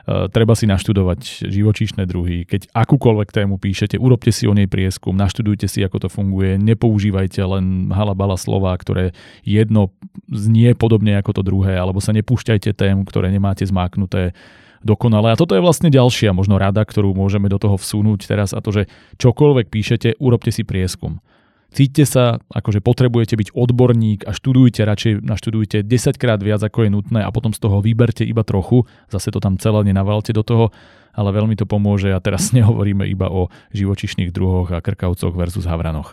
Eh, 0.02 0.26
treba 0.34 0.58
si 0.58 0.66
naštudovať 0.66 1.46
živočíšne 1.46 2.02
druhy. 2.10 2.42
Keď 2.42 2.74
akúkoľvek 2.74 3.30
tému 3.30 3.62
píšete, 3.62 3.94
urobte 4.02 4.34
si 4.34 4.50
o 4.50 4.54
nej 4.54 4.66
prieskum, 4.66 5.14
naštudujte 5.14 5.70
si, 5.70 5.78
ako 5.86 6.02
to 6.02 6.08
funguje, 6.10 6.58
nepoužívajte 6.58 7.38
len 7.38 7.86
halabala 7.94 8.34
slova, 8.34 8.74
ktoré 8.74 9.14
jedno 9.46 9.94
znie 10.26 10.74
podobne 10.74 11.14
ako 11.22 11.38
to 11.38 11.42
druhé, 11.46 11.78
alebo 11.78 12.02
sa 12.02 12.10
nepúšťajte 12.18 12.74
tém, 12.74 13.06
ktoré 13.06 13.30
nemáte 13.30 13.62
zmáknuté 13.62 14.34
dokonale. 14.82 15.30
A 15.30 15.38
toto 15.38 15.54
je 15.54 15.62
vlastne 15.62 15.86
ďalšia 15.86 16.34
možno 16.34 16.58
rada, 16.58 16.82
ktorú 16.82 17.14
môžeme 17.14 17.46
do 17.46 17.62
toho 17.62 17.78
vsunúť 17.78 18.26
teraz 18.26 18.50
a 18.50 18.58
to, 18.58 18.74
že 18.74 18.90
čokoľvek 19.22 19.70
píšete, 19.70 20.18
urobte 20.18 20.50
si 20.50 20.66
prieskum. 20.66 21.22
Cíťte 21.72 22.04
sa, 22.04 22.36
akože 22.52 22.84
potrebujete 22.84 23.32
byť 23.32 23.56
odborník 23.56 24.28
a 24.28 24.36
študujte, 24.36 24.84
radšej 24.84 25.12
naštudujte 25.24 25.80
10 25.80 26.20
krát 26.20 26.36
viac, 26.44 26.60
ako 26.60 26.84
je 26.84 26.90
nutné 26.92 27.20
a 27.24 27.32
potom 27.32 27.56
z 27.56 27.64
toho 27.64 27.80
vyberte 27.80 28.28
iba 28.28 28.44
trochu, 28.44 28.84
zase 29.08 29.32
to 29.32 29.40
tam 29.40 29.56
celé 29.56 29.88
nenavalte 29.88 30.36
do 30.36 30.44
toho, 30.44 30.68
ale 31.16 31.32
veľmi 31.32 31.56
to 31.56 31.64
pomôže. 31.64 32.12
A 32.12 32.20
teraz 32.20 32.52
nehovoríme 32.56 33.08
iba 33.08 33.32
o 33.32 33.48
živočišných 33.72 34.36
druhoch 34.36 34.68
a 34.68 34.84
krkavcoch 34.84 35.32
versus 35.32 35.64
havranoch. 35.64 36.12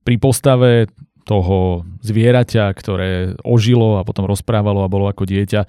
Pri 0.00 0.16
postave 0.16 0.88
toho 1.28 1.84
zvieraťa, 2.00 2.72
ktoré 2.72 3.36
ožilo 3.44 4.00
a 4.00 4.06
potom 4.08 4.24
rozprávalo 4.24 4.80
a 4.80 4.88
bolo 4.88 5.12
ako 5.12 5.28
dieťa, 5.28 5.68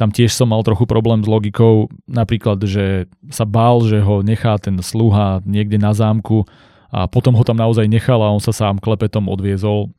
tam 0.00 0.12
tiež 0.12 0.32
som 0.32 0.52
mal 0.52 0.64
trochu 0.64 0.84
problém 0.84 1.24
s 1.24 1.28
logikou, 1.28 1.88
napríklad, 2.04 2.60
že 2.64 3.08
sa 3.32 3.48
bál, 3.48 3.80
že 3.84 4.00
ho 4.00 4.20
nechá 4.20 4.56
ten 4.60 4.76
sluha 4.80 5.40
niekde 5.44 5.80
na 5.80 5.96
zámku 5.96 6.44
a 6.90 7.10
potom 7.10 7.34
ho 7.34 7.42
tam 7.42 7.58
naozaj 7.58 7.86
nechal 7.90 8.22
a 8.22 8.32
on 8.32 8.42
sa 8.42 8.54
sám 8.54 8.78
klepetom 8.78 9.26
odviezol. 9.26 9.90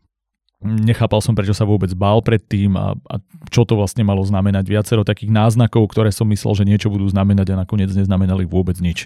Nechápal 0.57 1.21
som, 1.21 1.37
prečo 1.37 1.53
sa 1.53 1.69
vôbec 1.69 1.93
bál 1.93 2.17
predtým 2.25 2.73
a, 2.73 2.97
a 2.97 3.15
čo 3.53 3.61
to 3.61 3.77
vlastne 3.77 4.01
malo 4.01 4.25
znamenať. 4.25 4.65
Viacero 4.65 5.05
takých 5.05 5.29
náznakov, 5.29 5.85
ktoré 5.93 6.09
som 6.09 6.25
myslel, 6.33 6.53
že 6.57 6.65
niečo 6.65 6.89
budú 6.89 7.05
znamenať 7.05 7.53
a 7.53 7.61
nakoniec 7.61 7.93
neznamenali 7.93 8.49
vôbec 8.49 8.73
nič. 8.81 9.05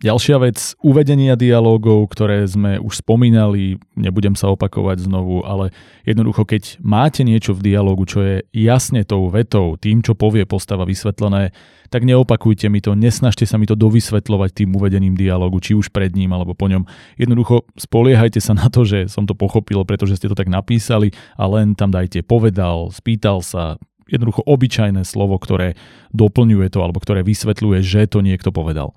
Ďalšia 0.00 0.40
vec, 0.40 0.56
uvedenia 0.80 1.36
dialógov, 1.36 2.08
ktoré 2.16 2.48
sme 2.48 2.80
už 2.80 3.04
spomínali, 3.04 3.76
nebudem 4.00 4.32
sa 4.32 4.48
opakovať 4.48 5.04
znovu, 5.04 5.44
ale 5.44 5.76
jednoducho, 6.08 6.48
keď 6.48 6.80
máte 6.80 7.20
niečo 7.20 7.52
v 7.52 7.68
dialógu, 7.68 8.08
čo 8.08 8.24
je 8.24 8.40
jasne 8.48 9.04
tou 9.04 9.28
vetou, 9.28 9.76
tým, 9.76 10.00
čo 10.00 10.16
povie 10.16 10.48
postava 10.48 10.88
vysvetlené, 10.88 11.52
tak 11.92 12.08
neopakujte 12.08 12.72
mi 12.72 12.80
to, 12.80 12.96
nesnažte 12.96 13.44
sa 13.44 13.60
mi 13.60 13.68
to 13.68 13.76
dovysvetľovať 13.76 14.64
tým 14.64 14.72
uvedením 14.72 15.20
dialógu, 15.20 15.60
či 15.60 15.76
už 15.76 15.92
pred 15.92 16.16
ním 16.16 16.32
alebo 16.32 16.56
po 16.56 16.72
ňom. 16.72 16.88
Jednoducho 17.20 17.68
spoliehajte 17.76 18.40
sa 18.40 18.56
na 18.56 18.72
to, 18.72 18.88
že 18.88 19.04
som 19.04 19.28
to 19.28 19.36
pochopil, 19.36 19.84
pretože 19.84 20.16
ste 20.16 20.32
to 20.32 20.38
tak 20.38 20.48
napísali 20.48 21.12
a 21.36 21.44
len 21.44 21.76
tam 21.76 21.92
dajte 21.92 22.24
povedal, 22.24 22.88
spýtal 22.88 23.44
sa, 23.44 23.76
jednoducho 24.08 24.48
obyčajné 24.48 25.04
slovo, 25.04 25.36
ktoré 25.36 25.76
doplňuje 26.16 26.72
to 26.72 26.80
alebo 26.80 27.04
ktoré 27.04 27.20
vysvetľuje, 27.20 27.84
že 27.84 28.08
to 28.08 28.24
niekto 28.24 28.48
povedal. 28.48 28.96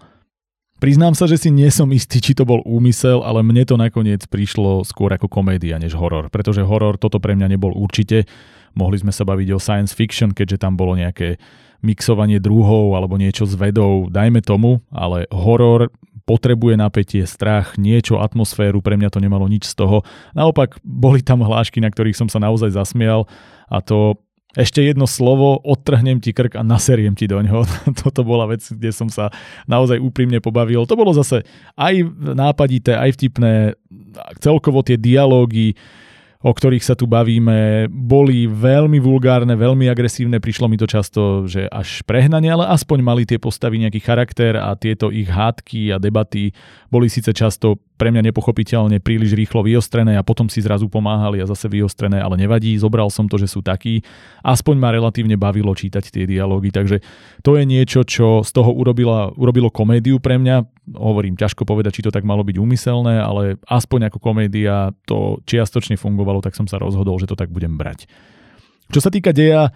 Priznám 0.84 1.16
sa, 1.16 1.32
že 1.32 1.40
si 1.40 1.48
nie 1.48 1.72
som 1.72 1.88
istý, 1.96 2.20
či 2.20 2.36
to 2.36 2.44
bol 2.44 2.60
úmysel, 2.68 3.24
ale 3.24 3.40
mne 3.40 3.64
to 3.64 3.80
nakoniec 3.80 4.28
prišlo 4.28 4.84
skôr 4.84 5.16
ako 5.16 5.32
komédia 5.32 5.80
než 5.80 5.96
horor, 5.96 6.28
pretože 6.28 6.60
horor 6.60 7.00
toto 7.00 7.24
pre 7.24 7.40
mňa 7.40 7.56
nebol 7.56 7.72
určite. 7.72 8.28
Mohli 8.76 9.08
sme 9.08 9.16
sa 9.16 9.24
baviť 9.24 9.48
o 9.56 9.64
science 9.64 9.96
fiction, 9.96 10.36
keďže 10.36 10.60
tam 10.60 10.76
bolo 10.76 11.00
nejaké 11.00 11.40
mixovanie 11.88 12.44
druhov 12.44 13.00
alebo 13.00 13.16
niečo 13.16 13.48
s 13.48 13.56
vedou, 13.56 14.12
dajme 14.12 14.44
tomu, 14.44 14.84
ale 14.92 15.24
horor 15.32 15.88
potrebuje 16.28 16.76
napätie, 16.76 17.24
strach, 17.24 17.80
niečo, 17.80 18.20
atmosféru, 18.20 18.84
pre 18.84 19.00
mňa 19.00 19.08
to 19.08 19.24
nemalo 19.24 19.48
nič 19.48 19.72
z 19.72 19.80
toho. 19.80 20.04
Naopak, 20.36 20.84
boli 20.84 21.24
tam 21.24 21.48
hlášky, 21.48 21.80
na 21.80 21.96
ktorých 21.96 22.20
som 22.20 22.28
sa 22.28 22.44
naozaj 22.44 22.76
zasmial 22.76 23.24
a 23.72 23.80
to 23.80 24.20
ešte 24.54 24.86
jedno 24.86 25.10
slovo, 25.10 25.58
odtrhnem 25.66 26.22
ti 26.22 26.30
krk 26.30 26.62
a 26.62 26.64
naseriem 26.64 27.18
ti 27.18 27.26
do 27.26 27.42
ňoho. 27.42 27.66
Toto 28.06 28.22
bola 28.22 28.46
vec, 28.46 28.62
kde 28.62 28.94
som 28.94 29.10
sa 29.10 29.34
naozaj 29.66 29.98
úprimne 29.98 30.38
pobavil. 30.38 30.86
To 30.86 30.94
bolo 30.94 31.10
zase 31.14 31.42
aj 31.74 32.06
nápadité, 32.38 32.94
aj 32.94 33.18
vtipné. 33.18 33.74
Celkovo 34.38 34.86
tie 34.86 34.94
dialógy, 34.94 35.74
o 36.44 36.52
ktorých 36.52 36.86
sa 36.86 36.94
tu 36.94 37.10
bavíme, 37.10 37.88
boli 37.90 38.46
veľmi 38.46 39.00
vulgárne, 39.00 39.56
veľmi 39.56 39.88
agresívne. 39.90 40.44
Prišlo 40.44 40.70
mi 40.70 40.78
to 40.78 40.86
často, 40.86 41.50
že 41.50 41.66
až 41.72 42.04
prehnanie, 42.04 42.52
ale 42.52 42.68
aspoň 42.70 43.00
mali 43.00 43.24
tie 43.24 43.40
postavy 43.40 43.82
nejaký 43.82 44.04
charakter 44.04 44.60
a 44.60 44.76
tieto 44.78 45.10
ich 45.10 45.32
hádky 45.32 45.96
a 45.96 45.98
debaty 45.98 46.52
boli 46.92 47.08
síce 47.08 47.32
často 47.32 47.80
pre 47.94 48.10
mňa 48.10 48.34
nepochopiteľne 48.34 48.98
príliš 49.00 49.38
rýchlo 49.38 49.62
vyostrené 49.62 50.18
a 50.18 50.26
potom 50.26 50.50
si 50.50 50.60
zrazu 50.60 50.90
pomáhali 50.90 51.40
a 51.40 51.50
zase 51.50 51.70
vyostrené, 51.70 52.18
ale 52.18 52.42
nevadí, 52.42 52.74
zobral 52.76 53.14
som 53.14 53.30
to, 53.30 53.38
že 53.38 53.48
sú 53.48 53.62
takí. 53.62 54.02
Aspoň 54.42 54.76
ma 54.82 54.90
relatívne 54.90 55.38
bavilo 55.38 55.72
čítať 55.72 56.10
tie 56.10 56.26
dialógy, 56.26 56.74
takže 56.74 57.06
to 57.46 57.56
je 57.56 57.64
niečo, 57.64 58.02
čo 58.02 58.42
z 58.42 58.50
toho 58.50 58.74
urobila, 58.74 59.30
urobilo 59.38 59.70
komédiu 59.70 60.18
pre 60.18 60.42
mňa. 60.42 60.66
Hovorím, 60.98 61.38
ťažko 61.38 61.64
povedať, 61.64 62.02
či 62.02 62.06
to 62.10 62.12
tak 62.12 62.26
malo 62.26 62.42
byť 62.42 62.58
úmyselné, 62.58 63.22
ale 63.22 63.62
aspoň 63.70 64.10
ako 64.12 64.18
komédia 64.20 64.92
to 65.06 65.40
čiastočne 65.46 65.96
fungovalo, 65.96 66.42
tak 66.42 66.58
som 66.58 66.66
sa 66.66 66.82
rozhodol, 66.82 67.22
že 67.22 67.30
to 67.30 67.38
tak 67.38 67.54
budem 67.54 67.78
brať. 67.78 68.10
Čo 68.92 69.00
sa 69.00 69.14
týka 69.14 69.32
deja, 69.32 69.72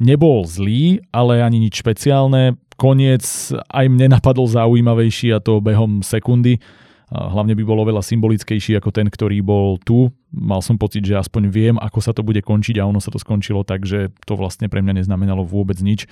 nebol 0.00 0.42
zlý, 0.48 1.04
ale 1.12 1.44
ani 1.44 1.62
nič 1.62 1.78
špeciálne. 1.84 2.58
Koniec 2.78 3.22
aj 3.54 3.86
mne 3.90 4.18
napadol 4.18 4.46
zaujímavejší 4.46 5.34
a 5.34 5.42
to 5.42 5.58
behom 5.58 6.00
sekundy 6.00 6.62
hlavne 7.08 7.56
by 7.56 7.64
bolo 7.64 7.88
veľa 7.88 8.04
symbolickejší 8.04 8.76
ako 8.76 8.92
ten, 8.92 9.08
ktorý 9.08 9.40
bol 9.40 9.80
tu. 9.80 10.12
Mal 10.28 10.60
som 10.60 10.76
pocit, 10.76 11.04
že 11.08 11.16
aspoň 11.16 11.42
viem, 11.48 11.76
ako 11.80 11.98
sa 12.04 12.12
to 12.12 12.20
bude 12.20 12.44
končiť 12.44 12.76
a 12.80 12.88
ono 12.88 13.00
sa 13.00 13.08
to 13.08 13.16
skončilo 13.16 13.64
tak, 13.64 13.88
že 13.88 14.12
to 14.28 14.36
vlastne 14.36 14.68
pre 14.68 14.84
mňa 14.84 15.04
neznamenalo 15.04 15.44
vôbec 15.44 15.80
nič. 15.80 16.04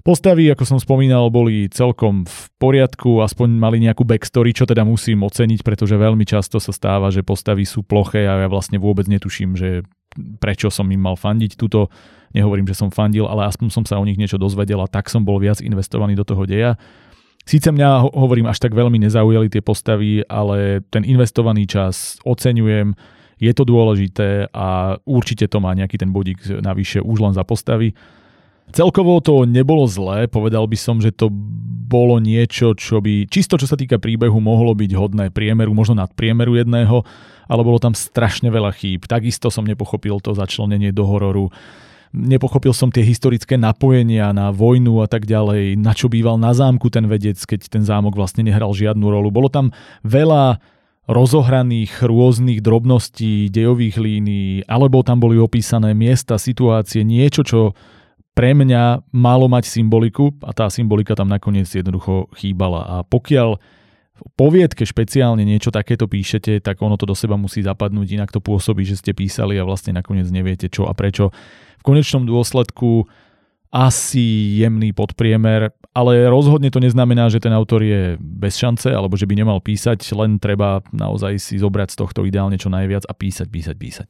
Postavy, 0.00 0.48
ako 0.48 0.64
som 0.64 0.78
spomínal, 0.80 1.28
boli 1.28 1.68
celkom 1.68 2.24
v 2.24 2.38
poriadku, 2.56 3.20
aspoň 3.20 3.52
mali 3.60 3.84
nejakú 3.84 4.08
backstory, 4.08 4.56
čo 4.56 4.64
teda 4.64 4.80
musím 4.80 5.20
oceniť, 5.28 5.60
pretože 5.60 5.92
veľmi 5.92 6.24
často 6.24 6.56
sa 6.56 6.72
stáva, 6.72 7.12
že 7.12 7.20
postavy 7.20 7.68
sú 7.68 7.84
ploché 7.84 8.24
a 8.24 8.40
ja 8.40 8.48
vlastne 8.48 8.80
vôbec 8.80 9.04
netuším, 9.04 9.60
že 9.60 9.84
prečo 10.40 10.72
som 10.72 10.88
im 10.88 11.04
mal 11.04 11.20
fandiť. 11.20 11.52
Tuto 11.54 11.92
nehovorím, 12.32 12.64
že 12.64 12.80
som 12.80 12.88
fandil, 12.88 13.28
ale 13.28 13.44
aspoň 13.44 13.68
som 13.68 13.84
sa 13.84 14.00
o 14.00 14.06
nich 14.08 14.16
niečo 14.16 14.40
dozvedel 14.40 14.80
a 14.80 14.88
tak 14.88 15.12
som 15.12 15.20
bol 15.20 15.36
viac 15.36 15.60
investovaný 15.60 16.16
do 16.16 16.24
toho 16.24 16.48
deja. 16.48 16.80
Síce 17.48 17.72
mňa, 17.72 18.14
hovorím, 18.14 18.46
až 18.46 18.62
tak 18.62 18.76
veľmi 18.76 19.00
nezaujali 19.02 19.50
tie 19.50 19.64
postavy, 19.64 20.22
ale 20.28 20.84
ten 20.92 21.02
investovaný 21.02 21.66
čas 21.66 22.20
oceňujem, 22.22 22.94
je 23.40 23.52
to 23.56 23.64
dôležité 23.64 24.52
a 24.52 25.00
určite 25.08 25.48
to 25.48 25.58
má 25.64 25.72
nejaký 25.72 25.96
ten 25.96 26.12
bodík 26.12 26.44
navyše 26.60 27.00
už 27.00 27.18
len 27.24 27.32
za 27.32 27.40
postavy. 27.42 27.96
Celkovo 28.70 29.18
to 29.18 29.48
nebolo 29.48 29.88
zlé, 29.90 30.30
povedal 30.30 30.68
by 30.70 30.78
som, 30.78 31.02
že 31.02 31.10
to 31.10 31.26
bolo 31.90 32.22
niečo, 32.22 32.78
čo 32.78 33.02
by 33.02 33.26
čisto 33.26 33.58
čo 33.58 33.66
sa 33.66 33.74
týka 33.74 33.98
príbehu 33.98 34.38
mohlo 34.38 34.70
byť 34.78 34.92
hodné 34.94 35.26
priemeru, 35.34 35.74
možno 35.74 35.98
nad 35.98 36.12
priemeru 36.14 36.54
jedného, 36.54 37.02
ale 37.50 37.66
bolo 37.66 37.82
tam 37.82 37.98
strašne 37.98 38.46
veľa 38.46 38.70
chýb. 38.78 39.10
Takisto 39.10 39.50
som 39.50 39.66
nepochopil 39.66 40.22
to 40.22 40.38
začlenenie 40.38 40.94
do 40.94 41.02
hororu 41.02 41.50
nepochopil 42.10 42.74
som 42.74 42.90
tie 42.90 43.06
historické 43.06 43.54
napojenia 43.54 44.34
na 44.34 44.50
vojnu 44.50 45.02
a 45.02 45.06
tak 45.06 45.26
ďalej, 45.26 45.78
na 45.78 45.94
čo 45.94 46.10
býval 46.10 46.36
na 46.36 46.50
zámku 46.50 46.90
ten 46.90 47.06
vedec, 47.06 47.38
keď 47.38 47.70
ten 47.70 47.82
zámok 47.86 48.18
vlastne 48.18 48.42
nehral 48.46 48.74
žiadnu 48.74 49.02
rolu. 49.06 49.30
Bolo 49.30 49.48
tam 49.48 49.70
veľa 50.02 50.58
rozohraných 51.10 52.06
rôznych 52.06 52.62
drobností, 52.62 53.50
dejových 53.50 53.98
línií, 53.98 54.62
alebo 54.70 55.02
tam 55.02 55.18
boli 55.18 55.38
opísané 55.42 55.90
miesta, 55.90 56.38
situácie, 56.38 57.02
niečo, 57.02 57.42
čo 57.42 57.60
pre 58.30 58.54
mňa 58.54 59.10
malo 59.10 59.50
mať 59.50 59.66
symboliku 59.66 60.30
a 60.46 60.54
tá 60.54 60.70
symbolika 60.70 61.18
tam 61.18 61.26
nakoniec 61.26 61.66
jednoducho 61.66 62.30
chýbala. 62.38 62.86
A 62.86 62.96
pokiaľ 63.02 63.58
poviedke 64.36 64.84
špeciálne 64.84 65.42
niečo 65.42 65.72
takéto 65.72 66.06
píšete, 66.06 66.60
tak 66.60 66.80
ono 66.80 66.94
to 67.00 67.08
do 67.08 67.16
seba 67.16 67.34
musí 67.36 67.64
zapadnúť, 67.64 68.16
inak 68.16 68.30
to 68.30 68.38
pôsobí, 68.38 68.84
že 68.84 69.00
ste 69.00 69.12
písali 69.16 69.56
a 69.56 69.66
vlastne 69.66 69.96
nakoniec 69.96 70.28
neviete 70.28 70.68
čo 70.68 70.88
a 70.88 70.92
prečo 70.92 71.32
v 71.80 71.82
konečnom 71.82 72.28
dôsledku 72.28 73.08
asi 73.70 74.58
jemný 74.58 74.90
podpriemer, 74.90 75.70
ale 75.94 76.26
rozhodne 76.26 76.74
to 76.74 76.82
neznamená, 76.82 77.30
že 77.30 77.38
ten 77.38 77.54
autor 77.54 77.86
je 77.86 78.18
bez 78.18 78.58
šance 78.58 78.90
alebo 78.90 79.14
že 79.14 79.30
by 79.30 79.34
nemal 79.38 79.62
písať, 79.62 80.02
len 80.18 80.42
treba 80.42 80.82
naozaj 80.90 81.38
si 81.38 81.54
zobrať 81.58 81.94
z 81.94 81.96
tohto 81.98 82.20
ideálne 82.26 82.58
čo 82.58 82.66
najviac 82.66 83.06
a 83.06 83.14
písať, 83.14 83.46
písať, 83.46 83.76
písať. 83.78 84.08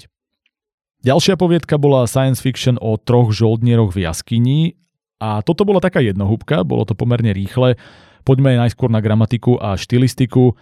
Ďalšia 1.00 1.40
poviedka 1.40 1.80
bola 1.80 2.04
science 2.04 2.44
fiction 2.44 2.76
o 2.80 3.00
troch 3.00 3.32
žoldnieroch 3.32 3.96
v 3.96 4.04
jaskyni 4.04 4.60
a 5.20 5.44
toto 5.44 5.68
bola 5.68 5.80
taká 5.80 6.00
jednohúbka, 6.00 6.64
bolo 6.64 6.88
to 6.88 6.96
pomerne 6.96 7.32
rýchle. 7.32 7.76
Poďme 8.22 8.56
najskôr 8.60 8.92
na 8.92 9.02
gramatiku 9.02 9.56
a 9.60 9.74
štilistiku. 9.74 10.54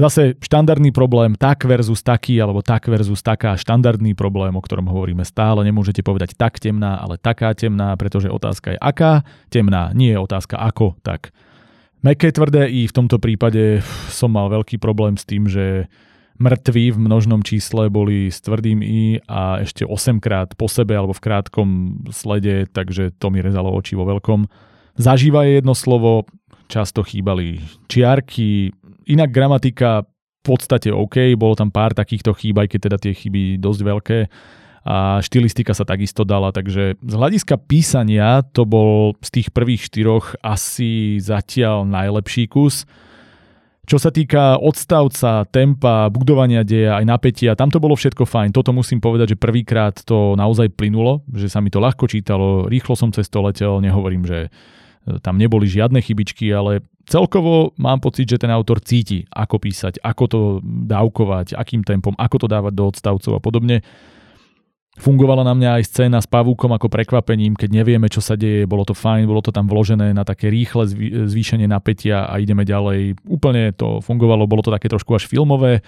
Zase 0.00 0.32
štandardný 0.40 0.96
problém 0.96 1.36
tak 1.36 1.68
versus 1.68 2.00
taký, 2.00 2.40
alebo 2.40 2.64
tak 2.64 2.88
versus 2.88 3.20
taká, 3.20 3.52
štandardný 3.60 4.16
problém, 4.16 4.56
o 4.56 4.64
ktorom 4.64 4.88
hovoríme 4.88 5.28
stále. 5.28 5.60
Nemôžete 5.60 6.00
povedať 6.00 6.40
tak 6.40 6.56
temná, 6.56 6.96
ale 6.96 7.20
taká 7.20 7.52
temná, 7.52 7.92
pretože 8.00 8.32
otázka 8.32 8.72
je 8.72 8.78
aká 8.80 9.28
temná, 9.52 9.92
nie 9.92 10.16
je 10.16 10.18
otázka 10.18 10.56
ako 10.56 10.96
tak. 11.04 11.36
Meké 12.00 12.32
tvrdé 12.32 12.72
i 12.72 12.88
v 12.88 12.96
tomto 12.96 13.20
prípade 13.20 13.84
som 14.08 14.32
mal 14.32 14.48
veľký 14.48 14.80
problém 14.80 15.20
s 15.20 15.28
tým, 15.28 15.44
že 15.44 15.84
mŕtvi 16.40 16.96
v 16.96 16.98
množnom 16.98 17.44
čísle 17.44 17.92
boli 17.92 18.32
s 18.32 18.40
tvrdým 18.40 18.80
i 18.80 19.20
a 19.28 19.60
ešte 19.60 19.84
8 19.84 20.16
krát 20.16 20.56
po 20.56 20.64
sebe 20.64 20.96
alebo 20.96 21.12
v 21.12 21.20
krátkom 21.20 21.68
slede, 22.08 22.64
takže 22.72 23.12
to 23.20 23.28
mi 23.28 23.44
rezalo 23.44 23.68
oči 23.76 24.00
vo 24.00 24.08
veľkom. 24.08 24.48
Zažíva 24.96 25.44
je 25.44 25.60
jedno 25.60 25.76
slovo, 25.76 26.24
často 26.70 27.02
chýbali 27.02 27.58
čiarky, 27.90 28.70
Inak 29.10 29.34
gramatika 29.34 30.06
v 30.06 30.42
podstate 30.46 30.94
OK, 30.94 31.34
bolo 31.34 31.58
tam 31.58 31.74
pár 31.74 31.92
takýchto 31.92 32.30
chýb, 32.38 32.62
aj 32.62 32.68
keď 32.70 32.80
teda 32.86 32.98
tie 33.02 33.12
chyby 33.12 33.58
dosť 33.58 33.80
veľké 33.82 34.18
a 34.80 35.20
štilistika 35.20 35.76
sa 35.76 35.84
takisto 35.84 36.24
dala, 36.24 36.56
takže 36.56 36.96
z 36.96 37.14
hľadiska 37.14 37.60
písania 37.68 38.40
to 38.56 38.64
bol 38.64 39.12
z 39.20 39.28
tých 39.28 39.48
prvých 39.52 39.92
štyroch 39.92 40.40
asi 40.40 41.20
zatiaľ 41.20 41.84
najlepší 41.84 42.48
kus. 42.48 42.88
Čo 43.84 43.98
sa 44.00 44.14
týka 44.14 44.56
odstavca, 44.56 45.44
tempa, 45.50 46.08
budovania 46.08 46.64
deja, 46.64 46.96
aj 46.96 47.04
napätia, 47.04 47.58
tam 47.58 47.68
to 47.68 47.82
bolo 47.82 47.98
všetko 47.98 48.22
fajn. 48.24 48.54
Toto 48.54 48.70
musím 48.70 49.02
povedať, 49.02 49.34
že 49.34 49.42
prvýkrát 49.42 49.98
to 50.06 50.38
naozaj 50.38 50.70
plynulo, 50.72 51.26
že 51.28 51.50
sa 51.50 51.58
mi 51.58 51.68
to 51.68 51.82
ľahko 51.82 52.06
čítalo, 52.06 52.70
rýchlo 52.70 52.94
som 52.94 53.10
cez 53.10 53.26
to 53.28 53.42
letel, 53.42 53.82
nehovorím, 53.82 54.24
že 54.24 54.48
tam 55.24 55.40
neboli 55.40 55.64
žiadne 55.64 55.98
chybičky, 56.04 56.52
ale 56.52 56.84
celkovo 57.08 57.72
mám 57.80 57.98
pocit, 58.04 58.28
že 58.28 58.40
ten 58.40 58.52
autor 58.52 58.84
cíti, 58.84 59.24
ako 59.32 59.56
písať, 59.56 59.98
ako 60.04 60.24
to 60.28 60.40
dávkovať, 60.62 61.56
akým 61.56 61.82
tempom, 61.82 62.12
ako 62.14 62.44
to 62.44 62.46
dávať 62.46 62.72
do 62.76 62.84
odstavcov 62.86 63.32
a 63.36 63.40
podobne. 63.40 63.80
Fungovala 65.00 65.46
na 65.46 65.56
mňa 65.56 65.80
aj 65.80 65.84
scéna 65.86 66.18
s 66.20 66.28
pavúkom 66.28 66.76
ako 66.76 66.92
prekvapením, 66.92 67.56
keď 67.56 67.70
nevieme, 67.72 68.12
čo 68.12 68.20
sa 68.20 68.36
deje, 68.36 68.68
bolo 68.68 68.84
to 68.84 68.92
fajn, 68.92 69.24
bolo 69.24 69.40
to 69.40 69.48
tam 69.48 69.64
vložené 69.64 70.12
na 70.12 70.26
také 70.28 70.52
rýchle 70.52 70.84
zvýšenie 71.30 71.64
napätia 71.64 72.28
a 72.28 72.36
ideme 72.36 72.68
ďalej. 72.68 73.16
Úplne 73.24 73.72
to 73.72 74.04
fungovalo, 74.04 74.44
bolo 74.44 74.60
to 74.60 74.74
také 74.74 74.92
trošku 74.92 75.16
až 75.16 75.24
filmové, 75.24 75.80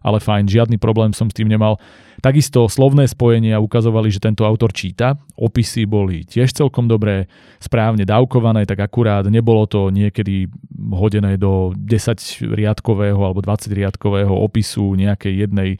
ale 0.00 0.18
fajn, 0.20 0.48
žiadny 0.48 0.76
problém 0.80 1.12
som 1.12 1.28
s 1.28 1.36
tým 1.36 1.48
nemal. 1.48 1.76
Takisto 2.20 2.68
slovné 2.68 3.08
spojenia 3.08 3.60
ukazovali, 3.60 4.12
že 4.12 4.20
tento 4.20 4.44
autor 4.44 4.76
číta, 4.76 5.16
opisy 5.40 5.88
boli 5.88 6.24
tiež 6.28 6.52
celkom 6.52 6.84
dobré, 6.84 7.28
správne 7.56 8.04
dávkované, 8.04 8.68
tak 8.68 8.84
akurát 8.84 9.24
nebolo 9.28 9.64
to 9.64 9.88
niekedy 9.88 10.48
hodené 10.92 11.40
do 11.40 11.72
10 11.76 12.52
riadkového 12.52 13.20
alebo 13.24 13.40
20 13.40 13.72
riadkového 13.72 14.32
opisu 14.32 14.96
nejakej 15.00 15.48
jednej 15.48 15.70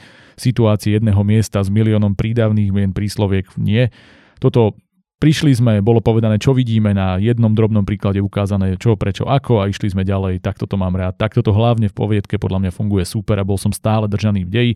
situácie, 0.41 0.97
jedného 0.97 1.21
miesta 1.21 1.61
s 1.61 1.69
miliónom 1.69 2.17
prídavných 2.17 2.73
mien, 2.73 2.93
prísloviek. 2.97 3.45
Nie. 3.61 3.93
Toto 4.41 4.81
Prišli 5.21 5.53
sme, 5.53 5.85
bolo 5.85 6.01
povedané, 6.01 6.41
čo 6.41 6.57
vidíme 6.57 6.97
na 6.97 7.21
jednom 7.21 7.53
drobnom 7.53 7.85
príklade 7.85 8.25
ukázané, 8.25 8.81
čo, 8.81 8.97
prečo, 8.97 9.29
ako 9.29 9.61
a 9.61 9.69
išli 9.69 9.93
sme 9.93 10.01
ďalej, 10.01 10.41
takto 10.41 10.65
to 10.65 10.81
mám 10.81 10.97
rád. 10.97 11.21
Takto 11.21 11.45
to 11.45 11.53
hlavne 11.53 11.93
v 11.93 11.95
poviedke 11.95 12.41
podľa 12.41 12.65
mňa 12.65 12.73
funguje 12.73 13.05
super 13.05 13.37
a 13.37 13.45
bol 13.45 13.61
som 13.61 13.68
stále 13.68 14.09
držaný 14.09 14.49
v 14.49 14.51
deji 14.51 14.73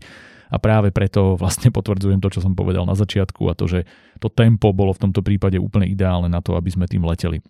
a 0.53 0.61
práve 0.61 0.93
preto 0.93 1.33
vlastne 1.33 1.73
potvrdzujem 1.77 2.21
to, 2.21 2.29
čo 2.29 2.45
som 2.45 2.53
povedal 2.53 2.85
na 2.85 2.93
začiatku 2.93 3.41
a 3.49 3.57
to, 3.57 3.65
že 3.65 3.89
to 4.21 4.29
tempo 4.29 4.69
bolo 4.69 4.93
v 4.93 5.09
tomto 5.09 5.25
prípade 5.25 5.57
úplne 5.57 5.89
ideálne 5.89 6.29
na 6.29 6.45
to, 6.45 6.53
aby 6.53 6.69
sme 6.69 6.85
tým 6.85 7.01
leteli. 7.01 7.41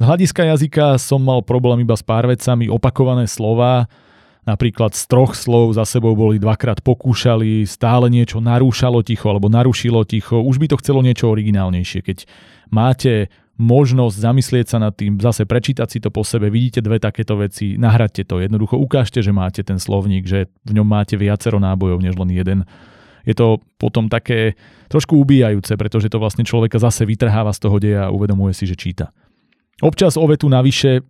Z 0.00 0.08
hľadiska 0.08 0.48
jazyka 0.48 0.96
som 0.96 1.20
mal 1.20 1.44
problém 1.44 1.84
iba 1.84 2.00
s 2.00 2.06
pár 2.06 2.24
vecami, 2.24 2.72
opakované 2.72 3.28
slova, 3.28 3.92
napríklad 4.48 4.96
z 4.96 5.04
troch 5.04 5.36
slov 5.36 5.76
za 5.76 5.84
sebou 5.84 6.16
boli 6.16 6.40
dvakrát 6.40 6.80
pokúšali, 6.80 7.68
stále 7.68 8.08
niečo 8.08 8.40
narúšalo 8.40 9.04
ticho 9.04 9.28
alebo 9.28 9.52
narušilo 9.52 10.08
ticho, 10.08 10.40
už 10.40 10.56
by 10.56 10.72
to 10.72 10.80
chcelo 10.80 11.04
niečo 11.04 11.28
originálnejšie. 11.28 12.00
Keď 12.00 12.18
máte 12.72 13.28
možnosť 13.60 14.16
zamyslieť 14.16 14.66
sa 14.70 14.78
nad 14.80 14.94
tým, 14.96 15.18
zase 15.20 15.44
prečítať 15.44 15.88
si 15.90 15.98
to 16.00 16.08
po 16.08 16.24
sebe, 16.24 16.48
vidíte 16.48 16.80
dve 16.80 16.96
takéto 17.02 17.36
veci, 17.36 17.76
nahradte 17.76 18.24
to, 18.24 18.40
jednoducho 18.40 18.78
ukážte, 18.78 19.20
že 19.20 19.34
máte 19.34 19.60
ten 19.66 19.76
slovník, 19.76 20.24
že 20.24 20.48
v 20.64 20.78
ňom 20.80 20.86
máte 20.86 21.18
viacero 21.18 21.60
nábojov 21.60 22.00
než 22.00 22.14
len 22.16 22.30
jeden. 22.32 22.58
Je 23.26 23.34
to 23.36 23.60
potom 23.76 24.08
také 24.08 24.56
trošku 24.88 25.18
ubíjajúce, 25.20 25.76
pretože 25.76 26.08
to 26.08 26.22
vlastne 26.22 26.46
človeka 26.46 26.80
zase 26.80 27.04
vytrháva 27.04 27.52
z 27.52 27.60
toho 27.60 27.76
deja 27.76 28.08
a 28.08 28.14
uvedomuje 28.14 28.56
si, 28.56 28.64
že 28.64 28.78
číta. 28.78 29.12
Občas 29.82 30.16
o 30.16 30.24
vetu 30.24 30.46
navyše 30.48 31.02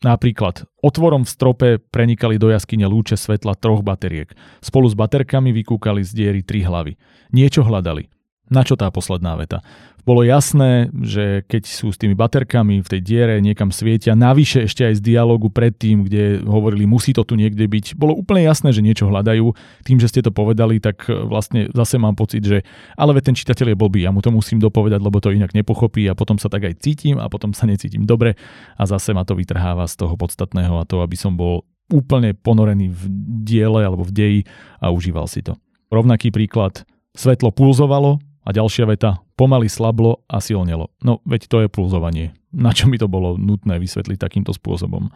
Napríklad, 0.00 0.64
otvorom 0.80 1.28
v 1.28 1.32
strope 1.32 1.68
prenikali 1.76 2.40
do 2.40 2.48
jaskyne 2.48 2.88
lúče 2.88 3.20
svetla 3.20 3.52
troch 3.52 3.84
bateriek. 3.84 4.32
Spolu 4.64 4.88
s 4.88 4.96
baterkami 4.96 5.52
vykúkali 5.52 6.00
z 6.00 6.10
diery 6.16 6.40
tri 6.40 6.64
hlavy. 6.64 6.96
Niečo 7.36 7.60
hľadali. 7.60 8.08
Na 8.50 8.66
čo 8.66 8.74
tá 8.74 8.90
posledná 8.90 9.38
veta? 9.38 9.62
Bolo 10.02 10.26
jasné, 10.26 10.90
že 10.96 11.46
keď 11.46 11.62
sú 11.70 11.92
s 11.92 12.00
tými 12.00 12.16
baterkami 12.18 12.80
v 12.80 12.88
tej 12.88 13.00
diere 13.04 13.38
niekam 13.38 13.70
svietia, 13.70 14.16
navyše 14.16 14.66
ešte 14.66 14.82
aj 14.88 14.98
z 14.98 15.06
dialogu 15.12 15.52
predtým, 15.52 16.08
kde 16.08 16.42
hovorili, 16.42 16.88
musí 16.88 17.12
to 17.12 17.22
tu 17.22 17.38
niekde 17.38 17.62
byť, 17.62 17.94
bolo 18.00 18.16
úplne 18.16 18.42
jasné, 18.42 18.72
že 18.72 18.82
niečo 18.82 19.06
hľadajú. 19.06 19.52
Tým, 19.84 20.02
že 20.02 20.10
ste 20.10 20.24
to 20.24 20.32
povedali, 20.32 20.80
tak 20.80 21.04
e, 21.06 21.14
vlastne 21.14 21.68
zase 21.76 22.00
mám 22.00 22.16
pocit, 22.16 22.42
že 22.42 22.64
ale 22.96 23.14
ten 23.20 23.36
čitateľ 23.36 23.70
je 23.70 23.76
blbý, 23.76 24.02
ja 24.02 24.10
mu 24.10 24.24
to 24.24 24.32
musím 24.32 24.58
dopovedať, 24.58 24.98
lebo 24.98 25.20
to 25.20 25.36
inak 25.36 25.52
nepochopí 25.52 26.08
a 26.08 26.16
potom 26.16 26.40
sa 26.40 26.48
tak 26.48 26.64
aj 26.64 26.80
cítim 26.80 27.20
a 27.20 27.28
potom 27.28 27.52
sa 27.52 27.68
necítim 27.68 28.08
dobre 28.08 28.40
a 28.80 28.82
zase 28.88 29.12
ma 29.12 29.28
to 29.28 29.36
vytrháva 29.36 29.84
z 29.84 30.00
toho 30.00 30.16
podstatného 30.16 30.80
a 30.80 30.88
to, 30.88 31.04
aby 31.04 31.14
som 31.14 31.36
bol 31.36 31.68
úplne 31.92 32.32
ponorený 32.32 32.88
v 32.88 33.02
diele 33.44 33.84
alebo 33.84 34.06
v 34.06 34.14
deji 34.14 34.40
a 34.80 34.88
užíval 34.94 35.28
si 35.28 35.44
to. 35.44 35.58
Rovnaký 35.90 36.30
príklad, 36.30 36.86
svetlo 37.18 37.50
pulzovalo, 37.50 38.22
a 38.50 38.56
ďalšia 38.56 38.90
veta, 38.90 39.22
pomaly 39.38 39.70
slablo 39.70 40.26
a 40.26 40.42
silnelo. 40.42 40.90
No 41.06 41.22
veď 41.22 41.46
to 41.46 41.56
je 41.62 41.68
pulzovanie. 41.70 42.34
Na 42.50 42.74
čo 42.74 42.90
mi 42.90 42.98
to 42.98 43.06
bolo 43.06 43.38
nutné 43.38 43.78
vysvetliť 43.78 44.18
takýmto 44.18 44.50
spôsobom? 44.50 45.06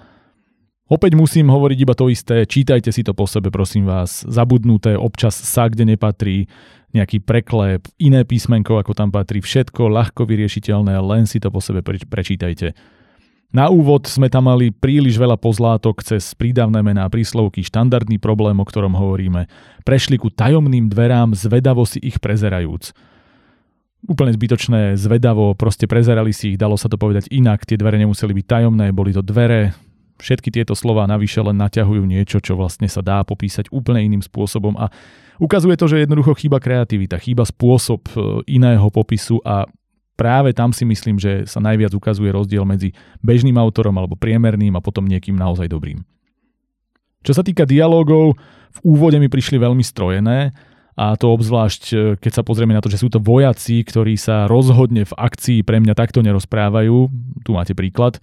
Opäť 0.86 1.18
musím 1.18 1.50
hovoriť 1.50 1.78
iba 1.82 1.98
to 1.98 2.06
isté, 2.12 2.46
čítajte 2.46 2.94
si 2.94 3.02
to 3.02 3.10
po 3.10 3.26
sebe, 3.26 3.50
prosím 3.50 3.90
vás. 3.90 4.22
Zabudnuté, 4.28 4.94
občas 4.94 5.34
sa, 5.34 5.66
kde 5.66 5.96
nepatrí, 5.96 6.46
nejaký 6.94 7.24
preklep, 7.24 7.88
iné 7.98 8.22
písmenko, 8.22 8.78
ako 8.78 8.92
tam 8.94 9.10
patrí, 9.10 9.42
všetko 9.42 9.90
ľahko 9.90 10.28
vyriešiteľné, 10.28 10.94
len 11.02 11.26
si 11.26 11.42
to 11.42 11.50
po 11.50 11.58
sebe 11.58 11.82
prečítajte. 11.82 12.76
Na 13.50 13.72
úvod 13.72 14.06
sme 14.06 14.28
tam 14.28 14.46
mali 14.46 14.70
príliš 14.70 15.16
veľa 15.16 15.40
pozlátok 15.40 16.04
cez 16.04 16.36
prídavné 16.36 16.84
mená 16.84 17.08
príslovky, 17.08 17.64
štandardný 17.64 18.20
problém, 18.20 18.60
o 18.60 18.66
ktorom 18.66 18.92
hovoríme. 18.94 19.48
Prešli 19.88 20.20
ku 20.20 20.28
tajomným 20.28 20.92
dverám, 20.92 21.32
zvedavo 21.32 21.88
si 21.88 21.98
ich 22.04 22.20
prezerajúc 22.20 22.92
úplne 24.04 24.32
zbytočné, 24.36 25.00
zvedavo, 25.00 25.56
proste 25.56 25.88
prezerali 25.88 26.30
si 26.36 26.54
ich, 26.54 26.60
dalo 26.60 26.76
sa 26.76 26.92
to 26.92 27.00
povedať 27.00 27.32
inak, 27.32 27.64
tie 27.64 27.80
dvere 27.80 27.96
nemuseli 27.96 28.36
byť 28.36 28.46
tajomné, 28.46 28.92
boli 28.92 29.16
to 29.16 29.24
dvere, 29.24 29.72
všetky 30.20 30.52
tieto 30.52 30.76
slova 30.76 31.08
navyše 31.08 31.42
len 31.42 31.58
naťahujú 31.58 32.04
niečo, 32.04 32.38
čo 32.38 32.54
vlastne 32.54 32.86
sa 32.86 33.02
dá 33.02 33.24
popísať 33.26 33.72
úplne 33.72 34.04
iným 34.04 34.22
spôsobom 34.22 34.76
a 34.78 34.92
ukazuje 35.40 35.74
to, 35.74 35.90
že 35.90 36.04
jednoducho 36.06 36.36
chýba 36.38 36.62
kreativita, 36.62 37.18
chýba 37.18 37.42
spôsob 37.42 38.06
e, 38.12 38.12
iného 38.46 38.86
popisu 38.92 39.42
a 39.42 39.66
práve 40.14 40.54
tam 40.54 40.70
si 40.70 40.86
myslím, 40.86 41.18
že 41.18 41.48
sa 41.50 41.58
najviac 41.58 41.90
ukazuje 41.96 42.30
rozdiel 42.30 42.62
medzi 42.62 42.94
bežným 43.24 43.58
autorom 43.58 43.94
alebo 43.98 44.14
priemerným 44.14 44.74
a 44.78 44.84
potom 44.84 45.08
niekým 45.08 45.34
naozaj 45.34 45.66
dobrým. 45.66 46.06
Čo 47.24 47.40
sa 47.40 47.42
týka 47.42 47.64
dialogov, 47.64 48.36
v 48.74 48.78
úvode 48.84 49.16
mi 49.16 49.32
prišli 49.32 49.56
veľmi 49.56 49.80
strojené, 49.80 50.52
a 50.94 51.18
to 51.18 51.34
obzvlášť, 51.34 51.82
e, 51.90 51.96
keď 52.22 52.32
sa 52.38 52.46
pozrieme 52.46 52.70
na 52.70 52.78
to, 52.78 52.86
že 52.86 53.02
sú 53.02 53.10
to 53.10 53.18
vojaci, 53.18 53.82
ktorí 53.82 54.14
sa 54.14 54.46
rozhodne 54.46 55.02
v 55.02 55.14
akcii 55.18 55.66
pre 55.66 55.82
mňa 55.82 55.98
takto 55.98 56.22
nerozprávajú. 56.22 57.10
Tu 57.42 57.50
máte 57.50 57.74
príklad. 57.74 58.22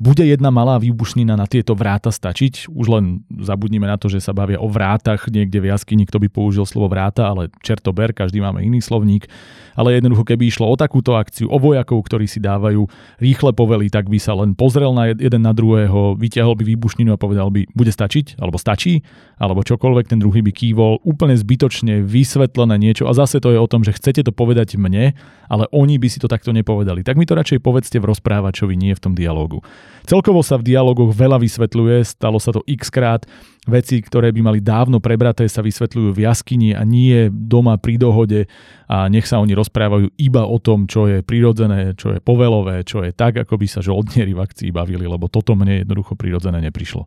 Bude 0.00 0.24
jedna 0.24 0.48
malá 0.48 0.80
výbušnina 0.80 1.36
na 1.36 1.44
tieto 1.44 1.76
vráta 1.76 2.08
stačiť? 2.08 2.72
Už 2.72 2.86
len 2.88 3.20
zabudnime 3.28 3.84
na 3.84 4.00
to, 4.00 4.08
že 4.08 4.24
sa 4.24 4.32
bavia 4.32 4.56
o 4.56 4.64
vrátach 4.64 5.28
niekde 5.28 5.60
v 5.60 5.68
jaskyni, 5.68 6.08
kto 6.08 6.16
by 6.24 6.32
použil 6.32 6.64
slovo 6.64 6.88
vráta, 6.88 7.28
ale 7.28 7.52
čertober, 7.60 8.16
každý 8.16 8.40
máme 8.40 8.64
iný 8.64 8.80
slovník. 8.80 9.28
Ale 9.76 9.92
jednoducho, 9.92 10.24
keby 10.24 10.48
išlo 10.48 10.72
o 10.72 10.80
takúto 10.80 11.20
akciu, 11.20 11.52
o 11.52 11.60
vojakov, 11.60 12.00
ktorí 12.00 12.24
si 12.24 12.40
dávajú 12.40 12.88
rýchle 13.20 13.52
povely, 13.52 13.92
tak 13.92 14.08
by 14.08 14.16
sa 14.16 14.32
len 14.40 14.56
pozrel 14.56 14.96
na 14.96 15.12
jeden 15.12 15.44
na 15.44 15.52
druhého, 15.52 16.16
vyťahol 16.16 16.56
by 16.56 16.64
výbušninu 16.64 17.12
a 17.12 17.20
povedal 17.20 17.52
by, 17.52 17.68
bude 17.76 17.92
stačiť, 17.92 18.40
alebo 18.40 18.56
stačí, 18.56 19.04
alebo 19.36 19.60
čokoľvek, 19.60 20.16
ten 20.16 20.20
druhý 20.24 20.40
by 20.40 20.52
kývol, 20.56 21.04
úplne 21.04 21.36
zbytočne 21.36 22.00
vysvetlené 22.08 22.80
niečo 22.80 23.04
a 23.04 23.12
zase 23.12 23.36
to 23.36 23.52
je 23.52 23.60
o 23.60 23.68
tom, 23.68 23.84
že 23.84 23.92
chcete 23.92 24.24
to 24.24 24.32
povedať 24.32 24.80
mne, 24.80 25.12
ale 25.52 25.68
oni 25.76 26.00
by 26.00 26.08
si 26.08 26.24
to 26.24 26.28
takto 26.28 26.56
nepovedali. 26.56 27.04
Tak 27.04 27.20
mi 27.20 27.28
to 27.28 27.36
radšej 27.36 27.60
povedzte 27.60 28.00
v 28.00 28.08
rozprávačovi, 28.08 28.80
nie 28.80 28.96
v 28.96 29.02
tom 29.04 29.12
dialogu. 29.12 29.60
Celkovo 30.04 30.42
sa 30.42 30.58
v 30.58 30.74
dialogoch 30.74 31.14
veľa 31.14 31.38
vysvetľuje, 31.38 32.02
stalo 32.02 32.40
sa 32.42 32.50
to 32.50 32.64
x 32.66 32.90
krát. 32.90 33.24
Veci, 33.68 34.00
ktoré 34.00 34.32
by 34.32 34.40
mali 34.40 34.60
dávno 34.64 34.98
prebraté, 34.98 35.44
sa 35.46 35.60
vysvetľujú 35.60 36.16
v 36.16 36.22
jaskyni 36.24 36.72
a 36.72 36.82
nie 36.82 37.28
doma 37.28 37.76
pri 37.76 38.00
dohode 38.00 38.48
a 38.88 39.06
nech 39.06 39.28
sa 39.28 39.38
oni 39.38 39.52
rozprávajú 39.52 40.16
iba 40.16 40.48
o 40.48 40.56
tom, 40.56 40.88
čo 40.88 41.06
je 41.06 41.20
prirodzené, 41.20 41.94
čo 41.94 42.16
je 42.16 42.24
povelové, 42.24 42.82
čo 42.88 43.04
je 43.04 43.12
tak, 43.12 43.36
ako 43.36 43.60
by 43.60 43.66
sa 43.68 43.84
žoldnieri 43.84 44.32
v 44.32 44.42
akcii 44.42 44.72
bavili, 44.72 45.04
lebo 45.04 45.28
toto 45.28 45.52
mne 45.52 45.84
jednoducho 45.84 46.16
prirodzené 46.16 46.58
neprišlo. 46.64 47.04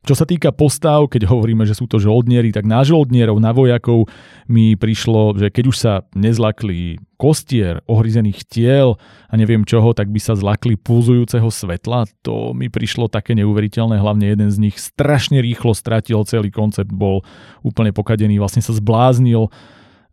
Čo 0.00 0.16
sa 0.16 0.24
týka 0.24 0.48
postav, 0.48 1.12
keď 1.12 1.28
hovoríme, 1.28 1.68
že 1.68 1.76
sú 1.76 1.84
to 1.84 2.00
žoldnieri, 2.00 2.56
tak 2.56 2.64
na 2.64 2.80
žoldnierov, 2.80 3.36
na 3.36 3.52
vojakov 3.52 4.08
mi 4.48 4.72
prišlo, 4.72 5.36
že 5.36 5.52
keď 5.52 5.64
už 5.68 5.76
sa 5.76 5.92
nezlakli 6.16 6.96
kostier, 7.20 7.84
ohryzených 7.84 8.48
tiel 8.48 8.96
a 9.28 9.36
neviem 9.36 9.60
čoho, 9.68 9.92
tak 9.92 10.08
by 10.08 10.16
sa 10.16 10.32
zlakli 10.32 10.80
pulzujúceho 10.80 11.52
svetla. 11.52 12.08
To 12.24 12.56
mi 12.56 12.72
prišlo 12.72 13.12
také 13.12 13.36
neuveriteľné, 13.36 14.00
hlavne 14.00 14.24
jeden 14.24 14.48
z 14.48 14.56
nich 14.56 14.80
strašne 14.80 15.44
rýchlo 15.44 15.76
stratil 15.76 16.24
celý 16.24 16.48
koncept, 16.48 16.88
bol 16.88 17.20
úplne 17.60 17.92
pokadený, 17.92 18.40
vlastne 18.40 18.64
sa 18.64 18.72
zbláznil 18.72 19.52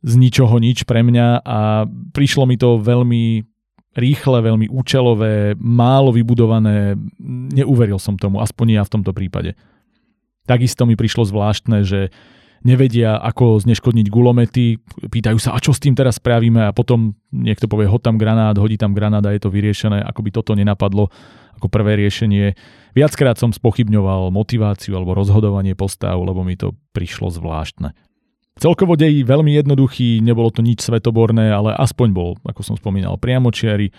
z 0.04 0.14
ničoho 0.20 0.60
nič 0.60 0.84
pre 0.84 1.00
mňa 1.00 1.48
a 1.48 1.88
prišlo 2.12 2.44
mi 2.44 2.60
to 2.60 2.76
veľmi 2.84 3.48
rýchle, 3.98 4.44
veľmi 4.46 4.68
účelové, 4.70 5.58
málo 5.58 6.14
vybudované. 6.14 6.94
Neuveril 7.56 7.98
som 7.98 8.20
tomu, 8.20 8.44
aspoň 8.44 8.78
ja 8.78 8.84
v 8.86 8.94
tomto 8.94 9.16
prípade. 9.16 9.58
Takisto 10.48 10.88
mi 10.88 10.96
prišlo 10.96 11.28
zvláštne, 11.28 11.84
že 11.84 12.10
nevedia, 12.66 13.20
ako 13.22 13.62
zneškodniť 13.62 14.08
gulomety, 14.10 14.82
pýtajú 14.98 15.38
sa, 15.38 15.54
a 15.54 15.62
čo 15.62 15.76
s 15.76 15.84
tým 15.84 15.94
teraz 15.94 16.18
spravíme 16.18 16.66
a 16.66 16.74
potom 16.74 17.14
niekto 17.30 17.70
povie, 17.70 17.86
hod 17.86 18.02
tam 18.02 18.18
granát, 18.18 18.58
hodí 18.58 18.80
tam 18.80 18.98
granát 18.98 19.22
a 19.28 19.36
je 19.36 19.42
to 19.44 19.54
vyriešené, 19.54 20.02
ako 20.02 20.20
by 20.26 20.30
toto 20.34 20.58
nenapadlo 20.58 21.14
ako 21.58 21.68
prvé 21.70 21.98
riešenie. 21.98 22.54
Viackrát 22.94 23.38
som 23.38 23.54
spochybňoval 23.54 24.30
motiváciu 24.34 24.98
alebo 24.98 25.18
rozhodovanie 25.18 25.74
postav, 25.78 26.18
lebo 26.18 26.42
mi 26.42 26.58
to 26.58 26.74
prišlo 26.94 27.30
zvláštne. 27.34 27.94
Celkovo 28.58 28.98
dej 28.98 29.22
veľmi 29.22 29.54
jednoduchý, 29.54 30.18
nebolo 30.26 30.50
to 30.50 30.66
nič 30.66 30.82
svetoborné, 30.82 31.54
ale 31.54 31.78
aspoň 31.78 32.08
bol, 32.10 32.32
ako 32.42 32.62
som 32.66 32.74
spomínal, 32.74 33.22
priamočiary. 33.22 33.94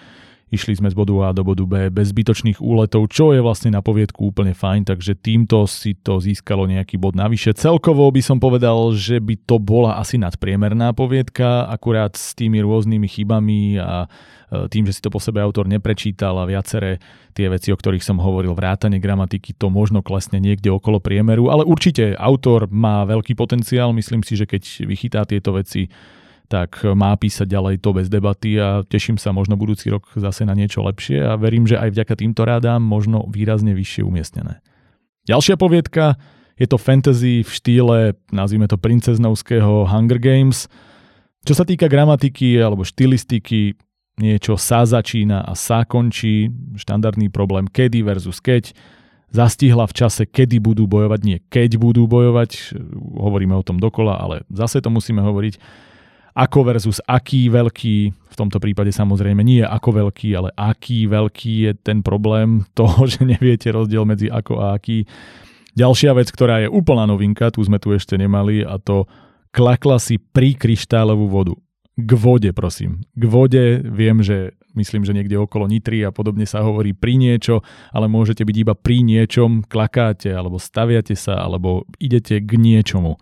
Išli 0.48 0.80
sme 0.80 0.88
z 0.88 0.96
bodu 0.96 1.12
A 1.28 1.36
do 1.36 1.44
bodu 1.44 1.68
B 1.68 1.92
bez 1.92 2.08
zbytočných 2.16 2.64
úletov, 2.64 3.12
čo 3.12 3.36
je 3.36 3.44
vlastne 3.44 3.68
na 3.68 3.84
poviedku 3.84 4.32
úplne 4.32 4.56
fajn, 4.56 4.88
takže 4.88 5.12
týmto 5.12 5.68
si 5.68 5.92
to 5.92 6.24
získalo 6.24 6.64
nejaký 6.64 6.96
bod 6.96 7.12
navyše. 7.12 7.52
Celkovo 7.52 8.08
by 8.08 8.22
som 8.24 8.40
povedal, 8.40 8.96
že 8.96 9.20
by 9.20 9.36
to 9.44 9.60
bola 9.60 10.00
asi 10.00 10.16
nadpriemerná 10.16 10.96
poviedka, 10.96 11.68
akurát 11.68 12.16
s 12.16 12.32
tými 12.32 12.64
rôznymi 12.64 13.08
chybami 13.12 13.76
a 13.76 14.08
e, 14.48 14.72
tým, 14.72 14.88
že 14.88 14.96
si 14.96 15.04
to 15.04 15.12
po 15.12 15.20
sebe 15.20 15.44
autor 15.44 15.68
neprečítal 15.68 16.40
a 16.40 16.48
viaceré 16.48 16.96
tie 17.36 17.52
veci, 17.52 17.68
o 17.68 17.76
ktorých 17.76 18.02
som 18.02 18.16
hovoril, 18.16 18.56
vrátane 18.56 18.96
gramatiky, 18.96 19.52
to 19.52 19.68
možno 19.68 20.00
klesne 20.00 20.40
niekde 20.40 20.72
okolo 20.72 20.96
priemeru, 20.96 21.52
ale 21.52 21.68
určite 21.68 22.16
autor 22.16 22.72
má 22.72 23.04
veľký 23.04 23.36
potenciál, 23.36 23.92
myslím 23.92 24.24
si, 24.24 24.32
že 24.32 24.48
keď 24.48 24.88
vychytá 24.88 25.28
tieto 25.28 25.52
veci, 25.52 25.92
tak 26.48 26.80
má 26.96 27.12
písať 27.12 27.44
ďalej 27.44 27.84
to 27.84 27.92
bez 27.92 28.08
debaty 28.08 28.56
a 28.56 28.80
teším 28.80 29.20
sa 29.20 29.36
možno 29.36 29.60
budúci 29.60 29.92
rok 29.92 30.08
zase 30.16 30.48
na 30.48 30.56
niečo 30.56 30.80
lepšie 30.80 31.20
a 31.20 31.36
verím, 31.36 31.68
že 31.68 31.76
aj 31.76 31.92
vďaka 31.92 32.14
týmto 32.16 32.48
rádám 32.48 32.80
možno 32.80 33.28
výrazne 33.28 33.76
vyššie 33.76 34.02
umiestnené. 34.02 34.64
Ďalšia 35.28 35.60
poviedka 35.60 36.16
je 36.56 36.66
to 36.66 36.80
fantasy 36.80 37.44
v 37.44 37.50
štýle, 37.52 37.98
nazvime 38.32 38.64
to 38.64 38.80
princeznovského 38.80 39.86
Hunger 39.86 40.16
Games. 40.16 40.66
Čo 41.44 41.54
sa 41.54 41.68
týka 41.68 41.86
gramatiky 41.86 42.56
alebo 42.58 42.82
štilistiky, 42.82 43.76
niečo 44.18 44.56
sa 44.56 44.82
začína 44.88 45.44
a 45.44 45.52
sa 45.52 45.84
končí, 45.84 46.50
štandardný 46.74 47.30
problém 47.30 47.68
kedy 47.70 48.02
versus 48.02 48.42
keď, 48.42 48.74
zastihla 49.28 49.84
v 49.84 49.94
čase, 49.94 50.24
kedy 50.24 50.58
budú 50.58 50.88
bojovať, 50.88 51.20
nie 51.22 51.38
keď 51.52 51.76
budú 51.76 52.08
bojovať, 52.08 52.74
hovoríme 53.20 53.52
o 53.52 53.62
tom 53.62 53.76
dokola, 53.76 54.16
ale 54.16 54.48
zase 54.48 54.80
to 54.80 54.88
musíme 54.88 55.20
hovoriť 55.20 55.60
ako 56.38 56.58
versus 56.62 57.02
aký 57.02 57.50
veľký, 57.50 57.96
v 58.14 58.36
tomto 58.38 58.62
prípade 58.62 58.94
samozrejme 58.94 59.42
nie 59.42 59.66
ako 59.66 60.06
veľký, 60.06 60.38
ale 60.38 60.54
aký 60.54 61.10
veľký 61.10 61.54
je 61.66 61.72
ten 61.82 61.98
problém 62.06 62.62
toho, 62.78 63.10
že 63.10 63.26
neviete 63.26 63.74
rozdiel 63.74 64.06
medzi 64.06 64.30
ako 64.30 64.62
a 64.62 64.78
aký. 64.78 65.02
Ďalšia 65.74 66.14
vec, 66.14 66.30
ktorá 66.30 66.62
je 66.62 66.68
úplná 66.70 67.06
novinka, 67.10 67.50
tu 67.50 67.62
sme 67.66 67.82
tu 67.82 67.90
ešte 67.90 68.14
nemali 68.14 68.62
a 68.62 68.78
to 68.78 69.10
klakla 69.50 69.98
si 69.98 70.18
pri 70.18 70.54
kryštálovú 70.54 71.26
vodu. 71.26 71.54
K 71.98 72.10
vode, 72.14 72.50
prosím. 72.54 73.02
K 73.18 73.24
vode 73.26 73.82
viem, 73.82 74.22
že 74.22 74.54
myslím, 74.78 75.02
že 75.02 75.10
niekde 75.10 75.34
okolo 75.34 75.66
Nitry 75.66 76.06
a 76.06 76.14
podobne 76.14 76.46
sa 76.46 76.62
hovorí 76.62 76.94
pri 76.94 77.18
niečo, 77.18 77.66
ale 77.90 78.06
môžete 78.06 78.46
byť 78.46 78.56
iba 78.62 78.74
pri 78.78 79.02
niečom, 79.02 79.66
klakáte, 79.66 80.30
alebo 80.30 80.62
staviate 80.62 81.18
sa, 81.18 81.42
alebo 81.42 81.82
idete 81.98 82.38
k 82.38 82.54
niečomu. 82.54 83.18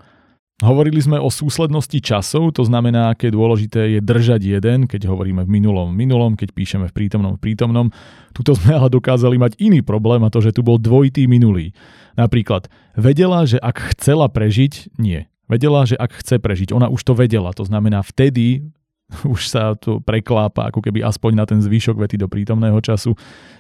Hovorili 0.65 0.97
sme 1.05 1.21
o 1.21 1.29
súslednosti 1.29 2.01
časov, 2.01 2.57
to 2.57 2.65
znamená, 2.65 3.13
aké 3.13 3.29
dôležité 3.29 3.93
je 3.93 4.01
držať 4.01 4.41
jeden, 4.57 4.89
keď 4.89 5.05
hovoríme 5.05 5.45
v 5.45 5.53
minulom 5.53 5.93
minulom, 5.93 6.33
keď 6.33 6.57
píšeme 6.57 6.89
v 6.89 6.97
prítomnom 6.97 7.37
v 7.37 7.45
prítomnom. 7.45 7.93
Tuto 8.33 8.57
sme 8.57 8.73
ale 8.73 8.89
dokázali 8.89 9.37
mať 9.37 9.61
iný 9.61 9.85
problém 9.85 10.25
a 10.25 10.33
to, 10.33 10.41
že 10.41 10.57
tu 10.57 10.65
bol 10.65 10.81
dvojitý 10.81 11.29
minulý. 11.29 11.77
Napríklad, 12.17 12.73
vedela, 12.97 13.45
že 13.45 13.61
ak 13.61 13.93
chcela 13.93 14.33
prežiť, 14.33 14.97
nie. 14.97 15.29
Vedela, 15.45 15.85
že 15.85 15.93
ak 16.01 16.25
chce 16.25 16.41
prežiť, 16.41 16.73
ona 16.73 16.89
už 16.89 17.05
to 17.05 17.13
vedela, 17.13 17.53
to 17.53 17.69
znamená 17.69 18.01
vtedy 18.01 18.73
už 19.29 19.53
sa 19.53 19.77
to 19.77 20.01
preklápa 20.01 20.73
ako 20.73 20.81
keby 20.81 21.05
aspoň 21.05 21.33
na 21.37 21.45
ten 21.45 21.61
zvyšok 21.61 22.01
vety 22.01 22.17
do 22.17 22.33
prítomného 22.33 22.81
času. 22.81 23.13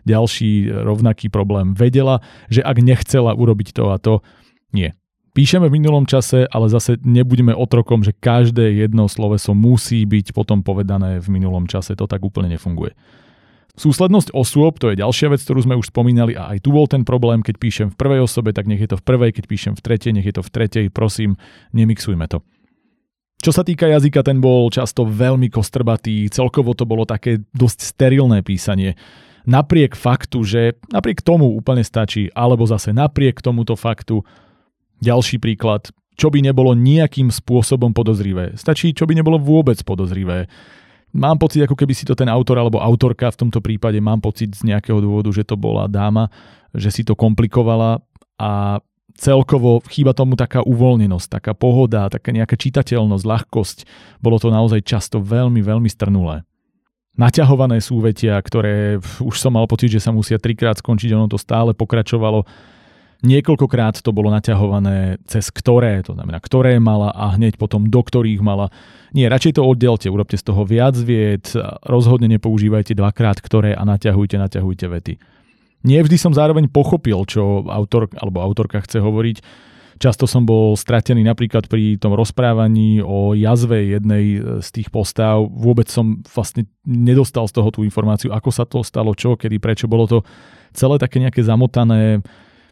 Ďalší 0.09 0.73
rovnaký 0.73 1.29
problém. 1.29 1.77
Vedela, 1.77 2.25
že 2.49 2.65
ak 2.65 2.81
nechcela 2.81 3.37
urobiť 3.37 3.77
to 3.77 3.85
a 3.93 4.01
to, 4.01 4.25
nie 4.73 4.97
Píšeme 5.37 5.69
v 5.69 5.77
minulom 5.77 6.09
čase, 6.09 6.49
ale 6.49 6.73
zase 6.73 6.97
nebudeme 7.05 7.53
otrokom, 7.53 8.01
že 8.01 8.17
každé 8.17 8.73
jedno 8.73 9.05
sloveso 9.05 9.53
musí 9.53 10.09
byť 10.09 10.33
potom 10.33 10.65
povedané 10.65 11.21
v 11.21 11.29
minulom 11.29 11.69
čase. 11.69 11.93
To 11.93 12.09
tak 12.09 12.25
úplne 12.25 12.57
nefunguje. 12.57 12.97
Súslednosť 13.77 14.33
osôb, 14.33 14.81
to 14.81 14.89
je 14.89 15.05
ďalšia 15.05 15.29
vec, 15.29 15.45
ktorú 15.45 15.61
sme 15.61 15.77
už 15.77 15.93
spomínali 15.93 16.33
a 16.33 16.57
aj 16.57 16.65
tu 16.65 16.73
bol 16.73 16.89
ten 16.89 17.05
problém, 17.05 17.45
keď 17.45 17.61
píšem 17.61 17.89
v 17.93 18.01
prvej 18.01 18.25
osobe, 18.25 18.57
tak 18.57 18.65
nech 18.65 18.81
je 18.81 18.89
to 18.89 18.97
v 18.97 19.05
prvej, 19.05 19.37
keď 19.37 19.45
píšem 19.45 19.75
v 19.77 19.85
tretej, 19.85 20.17
nech 20.17 20.25
je 20.25 20.33
to 20.33 20.41
v 20.41 20.49
tretej, 20.57 20.85
prosím, 20.89 21.37
nemixujme 21.77 22.25
to. 22.33 22.41
Čo 23.37 23.53
sa 23.53 23.61
týka 23.61 23.85
jazyka, 23.85 24.25
ten 24.25 24.41
bol 24.41 24.73
často 24.73 25.05
veľmi 25.05 25.53
kostrbatý, 25.53 26.33
celkovo 26.33 26.73
to 26.73 26.89
bolo 26.89 27.05
také 27.05 27.45
dosť 27.53 27.85
sterilné 27.85 28.41
písanie. 28.41 28.97
Napriek 29.45 29.93
faktu, 29.93 30.41
že 30.49 30.81
napriek 30.89 31.21
tomu 31.21 31.53
úplne 31.53 31.85
stačí, 31.85 32.33
alebo 32.33 32.65
zase 32.65 32.97
napriek 32.97 33.45
tomuto 33.45 33.77
faktu 33.77 34.25
ďalší 35.01 35.41
príklad, 35.43 35.89
čo 36.17 36.33
by 36.33 36.41
nebolo 36.41 36.73
nejakým 36.73 37.29
spôsobom 37.29 37.93
podozrivé. 37.93 38.57
Stačí, 38.57 38.97
čo 38.97 39.05
by 39.05 39.13
nebolo 39.13 39.37
vôbec 39.37 39.77
podozrivé. 39.85 40.49
Mám 41.17 41.41
pocit, 41.41 41.65
ako 41.65 41.77
keby 41.77 41.93
si 41.97 42.05
to 42.09 42.17
ten 42.17 42.29
autor 42.29 42.61
alebo 42.61 42.81
autorka 42.81 43.33
v 43.33 43.41
tomto 43.47 43.61
prípade, 43.65 44.01
mám 44.01 44.21
pocit 44.21 44.53
z 44.53 44.69
nejakého 44.69 45.01
dôvodu, 45.01 45.33
že 45.33 45.45
to 45.45 45.57
bola 45.57 45.89
dáma, 45.89 46.29
že 46.77 46.93
si 46.93 47.03
to 47.05 47.17
komplikovala 47.17 48.05
a 48.37 48.81
celkovo 49.17 49.81
chýba 49.89 50.13
tomu 50.13 50.37
taká 50.37 50.61
uvoľnenosť, 50.61 51.41
taká 51.41 51.53
pohoda, 51.57 52.13
taká 52.13 52.37
nejaká 52.37 52.57
čitateľnosť, 52.61 53.25
ľahkosť. 53.25 53.79
Bolo 54.21 54.37
to 54.37 54.53
naozaj 54.53 54.85
často 54.85 55.25
veľmi, 55.25 55.65
veľmi 55.65 55.89
strnulé. 55.89 56.45
Naťahované 57.17 57.81
súvetia, 57.81 58.37
ktoré 58.37 59.01
už 59.25 59.37
som 59.41 59.57
mal 59.57 59.65
pocit, 59.65 59.89
že 59.89 60.05
sa 60.05 60.13
musia 60.13 60.37
trikrát 60.37 60.77
skončiť, 60.77 61.17
ono 61.17 61.33
to 61.33 61.41
stále 61.41 61.73
pokračovalo 61.73 62.45
Niekoľkokrát 63.25 64.05
to 64.05 64.13
bolo 64.13 64.29
naťahované 64.29 65.17
cez 65.25 65.49
ktoré, 65.49 66.05
to 66.05 66.13
znamená, 66.13 66.37
ktoré 66.37 66.77
mala 66.77 67.09
a 67.17 67.33
hneď 67.33 67.57
potom 67.57 67.89
do 67.89 68.01
ktorých 68.05 68.45
mala. 68.45 68.69
Nie, 69.17 69.33
radšej 69.33 69.57
to 69.57 69.65
oddelte, 69.65 70.13
urobte 70.13 70.37
z 70.37 70.45
toho 70.45 70.69
viac 70.69 70.93
vied, 71.01 71.49
rozhodne 71.89 72.29
nepoužívajte 72.37 72.93
dvakrát 72.93 73.41
ktoré 73.41 73.73
a 73.73 73.83
naťahujte, 73.89 74.37
naťahujte 74.37 74.87
vety. 74.93 75.15
Nie 75.89 76.05
vždy 76.05 76.17
som 76.21 76.37
zároveň 76.37 76.69
pochopil, 76.69 77.25
čo 77.25 77.65
autor 77.71 78.13
alebo 78.21 78.43
autorka 78.45 78.85
chce 78.85 79.01
hovoriť. 79.01 79.39
Často 79.97 80.29
som 80.29 80.45
bol 80.45 80.77
stratený 80.77 81.25
napríklad 81.25 81.73
pri 81.73 81.97
tom 81.97 82.13
rozprávaní 82.13 83.01
o 83.01 83.33
jazve 83.33 83.97
jednej 83.97 84.61
z 84.61 84.69
tých 84.69 84.93
postav. 84.93 85.41
Vôbec 85.49 85.89
som 85.89 86.21
vlastne 86.29 86.69
nedostal 86.85 87.49
z 87.49 87.57
toho 87.57 87.73
tú 87.73 87.81
informáciu, 87.81 88.29
ako 88.29 88.51
sa 88.53 88.69
to 88.69 88.85
stalo, 88.85 89.17
čo, 89.17 89.41
kedy, 89.41 89.57
prečo. 89.57 89.89
Bolo 89.89 90.05
to 90.05 90.19
celé 90.77 91.01
také 91.01 91.17
nejaké 91.17 91.41
zamotané, 91.41 92.21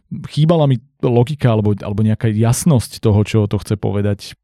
chýbala 0.09 0.69
mi 0.69 0.81
logika 1.01 1.53
alebo, 1.53 1.73
alebo 1.77 2.01
nejaká 2.05 2.29
jasnosť 2.29 3.01
toho, 3.01 3.21
čo 3.25 3.39
to 3.49 3.57
chce 3.61 3.75
povedať. 3.77 4.37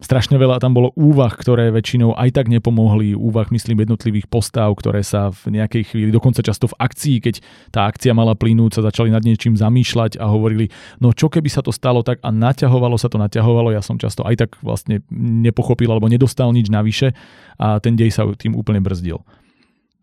Strašne 0.00 0.40
veľa 0.40 0.64
tam 0.64 0.72
bolo 0.72 0.96
úvah, 0.96 1.28
ktoré 1.28 1.68
väčšinou 1.68 2.16
aj 2.16 2.32
tak 2.32 2.48
nepomohli. 2.48 3.12
Úvah, 3.12 3.52
myslím, 3.52 3.84
jednotlivých 3.84 4.32
postav, 4.32 4.72
ktoré 4.72 5.04
sa 5.04 5.28
v 5.28 5.60
nejakej 5.60 5.92
chvíli, 5.92 6.08
dokonca 6.08 6.40
často 6.40 6.72
v 6.72 6.78
akcii, 6.80 7.16
keď 7.20 7.34
tá 7.68 7.84
akcia 7.84 8.16
mala 8.16 8.32
plynúť, 8.32 8.80
sa 8.80 8.88
začali 8.88 9.12
nad 9.12 9.20
niečím 9.20 9.60
zamýšľať 9.60 10.16
a 10.16 10.32
hovorili, 10.32 10.72
no 11.04 11.12
čo 11.12 11.28
keby 11.28 11.52
sa 11.52 11.60
to 11.60 11.68
stalo 11.68 12.00
tak 12.00 12.16
a 12.24 12.32
naťahovalo 12.32 12.96
sa 12.96 13.12
to, 13.12 13.20
naťahovalo. 13.20 13.76
Ja 13.76 13.84
som 13.84 14.00
často 14.00 14.24
aj 14.24 14.40
tak 14.40 14.50
vlastne 14.64 15.04
nepochopil 15.12 15.92
alebo 15.92 16.08
nedostal 16.08 16.48
nič 16.56 16.72
navyše 16.72 17.12
a 17.60 17.76
ten 17.76 17.92
dej 17.92 18.08
sa 18.08 18.24
tým 18.40 18.56
úplne 18.56 18.80
brzdil. 18.80 19.20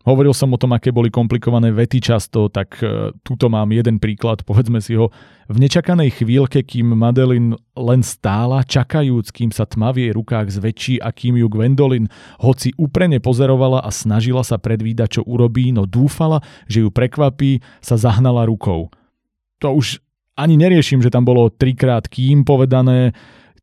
Hovoril 0.08 0.32
som 0.32 0.56
o 0.56 0.58
tom, 0.58 0.72
aké 0.72 0.96
boli 0.96 1.12
komplikované 1.12 1.68
vety 1.76 2.00
často, 2.00 2.48
tak 2.48 2.80
e, 2.80 3.12
tuto 3.28 3.52
mám 3.52 3.68
jeden 3.76 4.00
príklad, 4.00 4.40
povedzme 4.48 4.80
si 4.80 4.96
ho. 4.96 5.12
V 5.52 5.60
nečakanej 5.60 6.24
chvíľke, 6.24 6.64
kým 6.64 6.96
Madeline 6.96 7.60
len 7.76 8.00
stála, 8.08 8.64
čakajúc, 8.64 9.36
kým 9.36 9.52
sa 9.52 9.68
tma 9.68 9.92
v 9.92 10.08
jej 10.08 10.12
rukách 10.16 10.48
zväčší 10.48 10.96
a 11.04 11.12
kým 11.12 11.36
ju 11.44 11.52
Gwendolyn 11.52 12.08
hoci 12.40 12.72
úprene 12.80 13.20
pozerovala 13.20 13.84
a 13.84 13.92
snažila 13.92 14.48
sa 14.48 14.56
predvídať, 14.56 15.20
čo 15.20 15.22
urobí, 15.28 15.76
no 15.76 15.84
dúfala, 15.84 16.40
že 16.72 16.88
ju 16.88 16.90
prekvapí, 16.90 17.60
sa 17.84 18.00
zahnala 18.00 18.48
rukou. 18.48 18.88
To 19.60 19.76
už 19.76 20.00
ani 20.40 20.56
neriešim, 20.56 21.04
že 21.04 21.12
tam 21.12 21.28
bolo 21.28 21.52
trikrát 21.52 22.08
kým 22.08 22.48
povedané, 22.48 23.12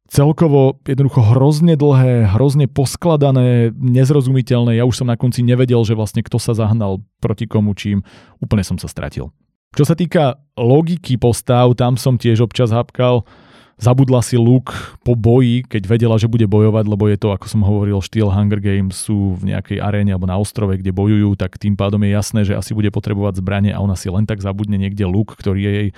celkovo 0.09 0.79
jednoducho 0.85 1.21
hrozne 1.35 1.75
dlhé, 1.75 2.29
hrozne 2.37 2.69
poskladané, 2.69 3.73
nezrozumiteľné. 3.75 4.77
Ja 4.79 4.85
už 4.85 5.05
som 5.05 5.09
na 5.09 5.17
konci 5.17 5.41
nevedel, 5.41 5.81
že 5.85 5.97
vlastne 5.97 6.21
kto 6.21 6.37
sa 6.37 6.53
zahnal 6.53 7.01
proti 7.19 7.49
komu 7.49 7.73
čím. 7.73 8.05
Úplne 8.41 8.65
som 8.65 8.77
sa 8.77 8.89
stratil. 8.89 9.33
Čo 9.75 9.83
sa 9.83 9.99
týka 9.99 10.39
logiky 10.55 11.19
postav, 11.19 11.75
tam 11.75 11.99
som 11.99 12.15
tiež 12.15 12.47
občas 12.47 12.71
hapkal. 12.71 13.27
Zabudla 13.75 14.23
si 14.23 14.39
Luke 14.39 14.71
po 15.03 15.19
boji, 15.19 15.67
keď 15.67 15.83
vedela, 15.91 16.15
že 16.15 16.31
bude 16.31 16.47
bojovať, 16.47 16.87
lebo 16.87 17.11
je 17.11 17.19
to, 17.19 17.35
ako 17.35 17.51
som 17.51 17.67
hovoril, 17.67 17.99
štýl 17.99 18.31
Hunger 18.31 18.63
Games 18.63 18.95
sú 18.95 19.35
v 19.35 19.51
nejakej 19.51 19.83
aréne 19.83 20.15
alebo 20.15 20.31
na 20.31 20.39
ostrove, 20.39 20.79
kde 20.79 20.95
bojujú, 20.95 21.35
tak 21.35 21.59
tým 21.59 21.75
pádom 21.75 21.99
je 22.07 22.15
jasné, 22.15 22.47
že 22.47 22.55
asi 22.55 22.71
bude 22.71 22.95
potrebovať 22.95 23.43
zbranie 23.43 23.75
a 23.75 23.83
ona 23.83 23.99
si 23.99 24.07
len 24.07 24.31
tak 24.31 24.47
zabudne 24.47 24.79
niekde 24.79 25.03
Luke, 25.11 25.35
ktorý 25.35 25.61
je 25.67 25.73
jej 25.75 25.89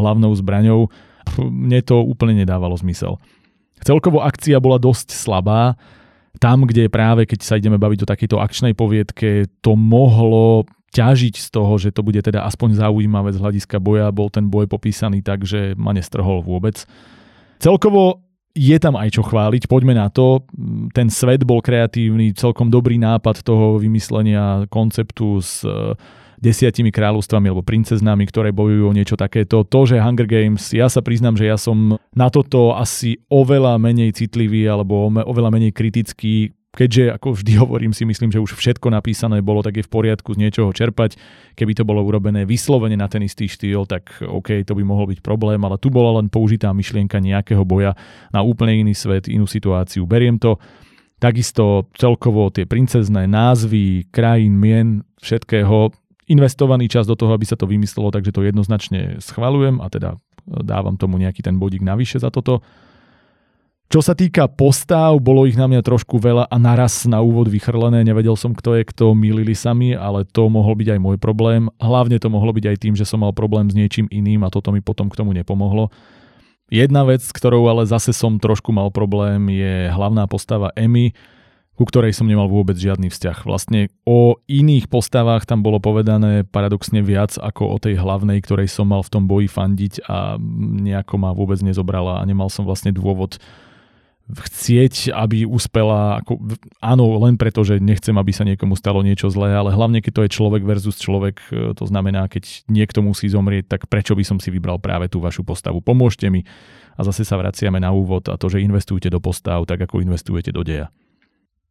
hlavnou 0.00 0.32
zbraňou. 0.32 0.88
Mne 1.36 1.84
to 1.84 2.00
úplne 2.00 2.40
nedávalo 2.40 2.72
zmysel. 2.80 3.20
Celkovo 3.82 4.24
akcia 4.24 4.56
bola 4.62 4.80
dosť 4.80 5.12
slabá. 5.12 5.76
Tam, 6.36 6.68
kde 6.68 6.92
práve 6.92 7.24
keď 7.24 7.40
sa 7.40 7.56
ideme 7.56 7.80
baviť 7.80 8.04
o 8.04 8.10
takejto 8.10 8.36
akčnej 8.36 8.76
poviedke, 8.76 9.48
to 9.64 9.72
mohlo 9.72 10.68
ťažiť 10.92 11.34
z 11.36 11.48
toho, 11.52 11.76
že 11.76 11.92
to 11.92 12.00
bude 12.00 12.20
teda 12.20 12.44
aspoň 12.44 12.80
zaujímavé 12.80 13.32
z 13.32 13.40
hľadiska 13.40 13.76
boja, 13.80 14.12
bol 14.12 14.32
ten 14.32 14.48
boj 14.48 14.68
popísaný 14.68 15.20
tak, 15.20 15.44
že 15.44 15.76
ma 15.76 15.92
nestrhol 15.92 16.40
vôbec. 16.40 16.84
Celkovo 17.60 18.24
je 18.56 18.76
tam 18.80 18.96
aj 18.96 19.20
čo 19.20 19.22
chváliť, 19.24 19.68
poďme 19.68 19.92
na 19.92 20.08
to. 20.08 20.48
Ten 20.96 21.12
svet 21.12 21.44
bol 21.44 21.60
kreatívny, 21.60 22.32
celkom 22.32 22.72
dobrý 22.72 22.96
nápad 22.96 23.44
toho 23.44 23.76
vymyslenia 23.76 24.64
konceptu 24.72 25.44
s 25.44 25.60
desiatimi 26.46 26.94
kráľovstvami 26.94 27.50
alebo 27.50 27.66
princeznami, 27.66 28.22
ktoré 28.30 28.54
bojujú 28.54 28.84
o 28.86 28.94
niečo 28.94 29.18
takéto. 29.18 29.66
To, 29.66 29.80
že 29.82 29.98
Hunger 29.98 30.30
Games, 30.30 30.70
ja 30.70 30.86
sa 30.86 31.02
priznám, 31.02 31.34
že 31.34 31.50
ja 31.50 31.58
som 31.58 31.98
na 32.14 32.28
toto 32.30 32.78
asi 32.78 33.18
oveľa 33.26 33.82
menej 33.82 34.14
citlivý 34.14 34.70
alebo 34.70 35.10
oveľa 35.10 35.50
menej 35.50 35.74
kritický, 35.74 36.54
keďže, 36.70 37.18
ako 37.18 37.34
vždy 37.34 37.52
hovorím, 37.66 37.90
si 37.90 38.06
myslím, 38.06 38.30
že 38.30 38.38
už 38.38 38.54
všetko 38.54 38.94
napísané 38.94 39.42
bolo, 39.42 39.66
tak 39.66 39.82
je 39.82 39.84
v 39.84 39.90
poriadku 39.90 40.38
z 40.38 40.46
niečoho 40.46 40.70
čerpať. 40.70 41.18
Keby 41.58 41.72
to 41.74 41.82
bolo 41.82 42.06
urobené 42.06 42.46
vyslovene 42.46 42.94
na 42.94 43.10
ten 43.10 43.26
istý 43.26 43.50
štýl, 43.50 43.82
tak 43.90 44.22
OK, 44.22 44.62
to 44.62 44.78
by 44.78 44.86
mohol 44.86 45.10
byť 45.10 45.18
problém, 45.26 45.58
ale 45.66 45.82
tu 45.82 45.90
bola 45.90 46.22
len 46.22 46.30
použitá 46.30 46.70
myšlienka 46.70 47.18
nejakého 47.18 47.66
boja 47.66 47.98
na 48.30 48.46
úplne 48.46 48.86
iný 48.86 48.94
svet, 48.94 49.26
inú 49.26 49.50
situáciu. 49.50 50.06
Beriem 50.06 50.38
to. 50.38 50.62
Takisto 51.16 51.88
celkovo 51.96 52.52
tie 52.52 52.68
princezné 52.68 53.24
názvy, 53.24 54.04
krajín, 54.12 54.60
mien, 54.60 55.00
všetkého, 55.16 55.88
investovaný 56.26 56.90
čas 56.90 57.06
do 57.06 57.14
toho, 57.14 57.32
aby 57.34 57.46
sa 57.46 57.54
to 57.54 57.70
vymyslelo, 57.70 58.10
takže 58.10 58.34
to 58.34 58.42
jednoznačne 58.42 59.22
schvalujem 59.22 59.78
a 59.78 59.86
teda 59.86 60.18
dávam 60.46 60.98
tomu 60.98 61.18
nejaký 61.18 61.42
ten 61.42 61.58
bodík 61.58 61.82
navyše 61.82 62.18
za 62.18 62.30
toto. 62.30 62.62
Čo 63.86 64.02
sa 64.02 64.18
týka 64.18 64.50
postav, 64.50 65.14
bolo 65.22 65.46
ich 65.46 65.54
na 65.54 65.70
mňa 65.70 65.78
trošku 65.86 66.18
veľa 66.18 66.50
a 66.50 66.56
naraz 66.58 67.06
na 67.06 67.22
úvod 67.22 67.46
vychrlené, 67.46 68.02
nevedel 68.02 68.34
som 68.34 68.50
kto 68.50 68.74
je 68.74 68.82
kto, 68.82 69.14
milili 69.14 69.54
sa 69.54 69.78
mi, 69.78 69.94
ale 69.94 70.26
to 70.26 70.50
mohol 70.50 70.74
byť 70.74 70.98
aj 70.98 71.00
môj 71.00 71.16
problém. 71.22 71.70
Hlavne 71.78 72.18
to 72.18 72.26
mohlo 72.26 72.50
byť 72.50 72.66
aj 72.66 72.76
tým, 72.82 72.94
že 72.98 73.06
som 73.06 73.22
mal 73.22 73.30
problém 73.30 73.70
s 73.70 73.78
niečím 73.78 74.10
iným 74.10 74.42
a 74.42 74.50
toto 74.50 74.74
mi 74.74 74.82
potom 74.82 75.06
k 75.06 75.14
tomu 75.14 75.30
nepomohlo. 75.38 75.94
Jedna 76.66 77.06
vec, 77.06 77.22
ktorou 77.22 77.70
ale 77.70 77.86
zase 77.86 78.10
som 78.10 78.42
trošku 78.42 78.74
mal 78.74 78.90
problém, 78.90 79.54
je 79.54 79.86
hlavná 79.94 80.26
postava 80.26 80.74
Emmy, 80.74 81.14
ku 81.76 81.84
ktorej 81.84 82.16
som 82.16 82.24
nemal 82.24 82.48
vôbec 82.48 82.74
žiadny 82.74 83.12
vzťah. 83.12 83.44
Vlastne 83.44 83.92
o 84.08 84.40
iných 84.48 84.88
postavách 84.88 85.44
tam 85.44 85.60
bolo 85.60 85.76
povedané 85.76 86.48
paradoxne 86.48 87.04
viac 87.04 87.36
ako 87.36 87.68
o 87.68 87.76
tej 87.76 88.00
hlavnej, 88.00 88.40
ktorej 88.40 88.72
som 88.72 88.88
mal 88.88 89.04
v 89.04 89.12
tom 89.12 89.28
boji 89.28 89.46
fandiť 89.46 90.08
a 90.08 90.40
nejako 90.88 91.14
ma 91.20 91.36
vôbec 91.36 91.60
nezobrala 91.60 92.24
a 92.24 92.26
nemal 92.26 92.48
som 92.48 92.64
vlastne 92.64 92.96
dôvod 92.96 93.36
chcieť, 94.26 95.14
aby 95.14 95.46
uspela, 95.46 96.18
ako, 96.18 96.42
áno, 96.82 97.14
len 97.22 97.38
preto, 97.38 97.62
že 97.62 97.78
nechcem, 97.78 98.10
aby 98.18 98.34
sa 98.34 98.42
niekomu 98.42 98.74
stalo 98.74 98.98
niečo 98.98 99.30
zlé, 99.30 99.54
ale 99.54 99.70
hlavne 99.70 100.02
keď 100.02 100.12
to 100.18 100.24
je 100.26 100.34
človek 100.34 100.66
versus 100.66 100.98
človek, 100.98 101.38
e, 101.54 101.70
to 101.78 101.86
znamená, 101.86 102.26
keď 102.26 102.66
niekto 102.66 103.06
musí 103.06 103.30
zomrieť, 103.30 103.70
tak 103.70 103.86
prečo 103.86 104.18
by 104.18 104.26
som 104.26 104.42
si 104.42 104.50
vybral 104.50 104.82
práve 104.82 105.06
tú 105.06 105.22
vašu 105.22 105.46
postavu? 105.46 105.78
Pomôžte 105.78 106.26
mi. 106.26 106.42
A 106.98 107.06
zase 107.06 107.22
sa 107.22 107.38
vraciame 107.38 107.78
na 107.78 107.94
úvod 107.94 108.26
a 108.26 108.34
to, 108.34 108.50
že 108.50 108.64
investujete 108.64 109.12
do 109.14 109.22
postav, 109.22 109.62
tak 109.62 109.86
ako 109.86 110.02
investujete 110.02 110.50
do 110.50 110.66
deja. 110.66 110.90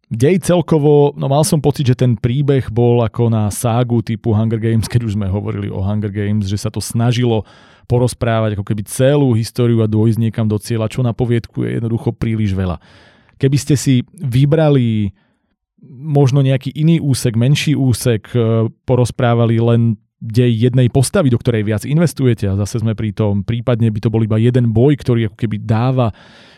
Dej 0.06 0.46
celkovo, 0.46 1.18
no 1.18 1.26
mal 1.26 1.42
som 1.42 1.58
pocit, 1.58 1.90
že 1.90 1.98
ten 1.98 2.14
príbeh 2.14 2.70
bol 2.70 3.02
ako 3.02 3.26
na 3.34 3.50
ságu 3.50 4.06
typu 4.06 4.38
Hunger 4.38 4.62
Games, 4.62 4.86
keď 4.86 5.02
už 5.02 5.18
sme 5.18 5.26
hovorili 5.26 5.66
o 5.66 5.82
Hunger 5.82 6.14
Games, 6.14 6.46
že 6.46 6.62
sa 6.62 6.70
to 6.70 6.78
snažilo 6.78 7.42
porozprávať 7.90 8.54
ako 8.54 8.66
keby 8.66 8.86
celú 8.86 9.34
históriu 9.34 9.82
a 9.82 9.90
dôjsť 9.90 10.22
niekam 10.22 10.46
do 10.46 10.62
cieľa, 10.62 10.94
čo 10.94 11.02
na 11.02 11.14
poviedku 11.14 11.66
je 11.66 11.82
jednoducho 11.82 12.14
príliš 12.14 12.54
veľa. 12.54 12.78
Keby 13.42 13.58
ste 13.58 13.74
si 13.74 14.06
vybrali 14.14 15.10
možno 15.90 16.46
nejaký 16.46 16.74
iný 16.78 17.02
úsek, 17.02 17.34
menší 17.34 17.74
úsek, 17.74 18.30
e, 18.34 18.70
porozprávali 18.86 19.58
len 19.58 19.98
dej 20.26 20.70
jednej 20.70 20.90
postavy, 20.90 21.30
do 21.30 21.38
ktorej 21.38 21.62
viac 21.62 21.86
investujete 21.86 22.50
a 22.50 22.58
zase 22.58 22.82
sme 22.82 22.98
pri 22.98 23.14
tom, 23.14 23.46
prípadne 23.46 23.94
by 23.94 24.00
to 24.02 24.10
bol 24.10 24.22
iba 24.26 24.42
jeden 24.42 24.74
boj, 24.74 24.98
ktorý 24.98 25.30
ako 25.30 25.38
keby 25.38 25.62
dáva 25.62 26.10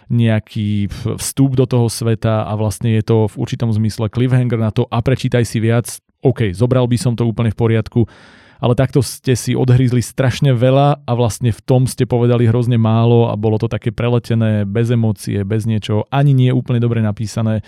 nejaký 0.08 0.88
vstup 1.20 1.60
do 1.60 1.68
toho 1.68 1.92
sveta 1.92 2.48
a 2.48 2.54
vlastne 2.56 2.96
je 2.96 3.04
to 3.04 3.28
v 3.28 3.36
určitom 3.44 3.68
zmysle 3.76 4.08
cliffhanger 4.08 4.56
na 4.56 4.72
to 4.72 4.88
a 4.88 5.04
prečítaj 5.04 5.44
si 5.44 5.60
viac. 5.60 6.00
OK, 6.24 6.56
zobral 6.56 6.88
by 6.88 6.98
som 6.98 7.14
to 7.14 7.28
úplne 7.28 7.52
v 7.52 7.60
poriadku, 7.60 8.08
ale 8.58 8.74
takto 8.74 9.04
ste 9.04 9.38
si 9.38 9.54
odhrízli 9.54 10.02
strašne 10.02 10.56
veľa 10.56 11.06
a 11.06 11.12
vlastne 11.14 11.54
v 11.54 11.62
tom 11.62 11.86
ste 11.86 12.10
povedali 12.10 12.48
hrozne 12.50 12.80
málo 12.80 13.30
a 13.30 13.38
bolo 13.38 13.60
to 13.62 13.70
také 13.70 13.94
preletené, 13.94 14.66
bez 14.66 14.90
emócie, 14.90 15.44
bez 15.44 15.68
niečoho, 15.70 16.08
ani 16.10 16.34
nie 16.34 16.50
úplne 16.50 16.82
dobre 16.82 17.04
napísané. 17.04 17.62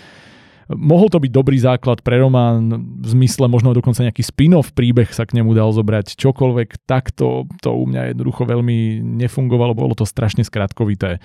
Mohol 0.70 1.08
to 1.10 1.18
byť 1.18 1.32
dobrý 1.34 1.58
základ 1.58 1.98
pre 2.06 2.22
román, 2.22 2.70
v 3.02 3.08
zmysle 3.10 3.50
možno 3.50 3.74
dokonca 3.74 4.06
nejaký 4.06 4.22
spin-off 4.22 4.70
príbeh 4.70 5.10
sa 5.10 5.26
k 5.26 5.42
nemu 5.42 5.50
dal 5.50 5.74
zobrať 5.74 6.14
čokoľvek, 6.14 6.86
takto 6.86 7.50
to 7.58 7.70
u 7.74 7.84
mňa 7.90 8.14
jednoducho 8.14 8.46
veľmi 8.46 9.02
nefungovalo, 9.02 9.74
bolo 9.74 9.98
to 9.98 10.06
strašne 10.06 10.46
skratkovité. 10.46 11.18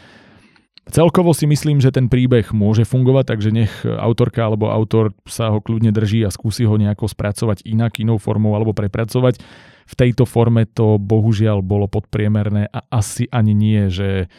Celkovo 0.86 1.34
si 1.34 1.50
myslím, 1.50 1.82
že 1.82 1.90
ten 1.90 2.10
príbeh 2.10 2.54
môže 2.54 2.86
fungovať, 2.86 3.26
takže 3.38 3.50
nech 3.50 3.74
autorka 3.86 4.46
alebo 4.46 4.70
autor 4.70 5.18
sa 5.26 5.50
ho 5.50 5.58
kľudne 5.58 5.90
drží 5.90 6.22
a 6.26 6.34
skúsi 6.34 6.66
ho 6.66 6.78
nejako 6.78 7.10
spracovať 7.10 7.66
inak, 7.66 7.98
inou 8.02 8.22
formou 8.22 8.54
alebo 8.54 8.74
prepracovať. 8.74 9.42
V 9.86 9.94
tejto 9.94 10.26
forme 10.30 10.66
to 10.70 10.98
bohužiaľ 11.02 11.66
bolo 11.66 11.90
podpriemerné 11.90 12.70
a 12.70 12.86
asi 12.94 13.26
ani 13.30 13.54
nie, 13.58 13.90
že 13.90 14.30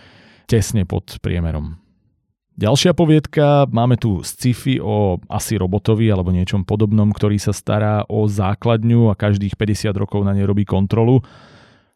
tesne 0.47 0.87
pod 0.87 1.19
priemerom. 1.19 1.86
Ďalšia 2.57 2.97
poviedka, 2.97 3.69
máme 3.69 4.01
tu 4.01 4.25
sci-fi 4.25 4.81
o 4.81 5.21
asi 5.29 5.61
robotovi 5.61 6.09
alebo 6.09 6.33
niečom 6.33 6.65
podobnom, 6.65 7.13
ktorý 7.13 7.37
sa 7.37 7.53
stará 7.53 8.09
o 8.09 8.25
základňu 8.25 9.13
a 9.13 9.19
každých 9.19 9.61
50 9.61 9.93
rokov 9.93 10.25
na 10.25 10.33
nej 10.33 10.49
robí 10.49 10.65
kontrolu. 10.65 11.21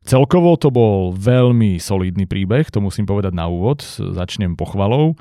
Celkovo 0.04 0.60
to 0.60 0.68
bol 0.68 1.16
veľmi 1.16 1.80
solidný 1.80 2.28
príbeh, 2.28 2.68
to 2.68 2.84
musím 2.84 3.08
povedať 3.08 3.32
na 3.32 3.48
úvod, 3.48 3.80
začnem 3.96 4.52
pochvalou. 4.52 5.16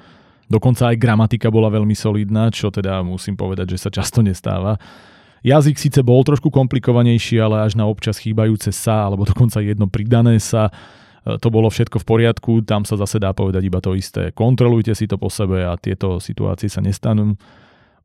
Dokonca 0.51 0.91
aj 0.91 0.99
gramatika 0.99 1.47
bola 1.47 1.71
veľmi 1.71 1.95
solidná, 1.95 2.51
čo 2.51 2.67
teda 2.67 2.99
musím 2.99 3.39
povedať, 3.39 3.79
že 3.79 3.87
sa 3.87 3.87
často 3.87 4.19
nestáva. 4.19 4.75
Jazyk 5.47 5.79
síce 5.79 6.03
bol 6.03 6.19
trošku 6.27 6.51
komplikovanejší, 6.51 7.39
ale 7.39 7.63
až 7.63 7.79
na 7.79 7.87
občas 7.87 8.19
chýbajúce 8.19 8.75
sa, 8.75 9.07
alebo 9.07 9.23
dokonca 9.23 9.63
jedno 9.63 9.87
pridané 9.87 10.35
sa, 10.43 10.67
to 11.25 11.47
bolo 11.51 11.67
všetko 11.67 11.99
v 11.99 12.05
poriadku, 12.07 12.51
tam 12.63 12.87
sa 12.87 12.95
zase 12.95 13.19
dá 13.19 13.35
povedať 13.35 13.67
iba 13.67 13.83
to 13.83 13.93
isté. 13.93 14.31
Kontrolujte 14.31 14.95
si 14.95 15.05
to 15.05 15.19
po 15.19 15.27
sebe 15.27 15.67
a 15.67 15.75
tieto 15.75 16.17
situácie 16.23 16.71
sa 16.71 16.79
nestanú. 16.79 17.35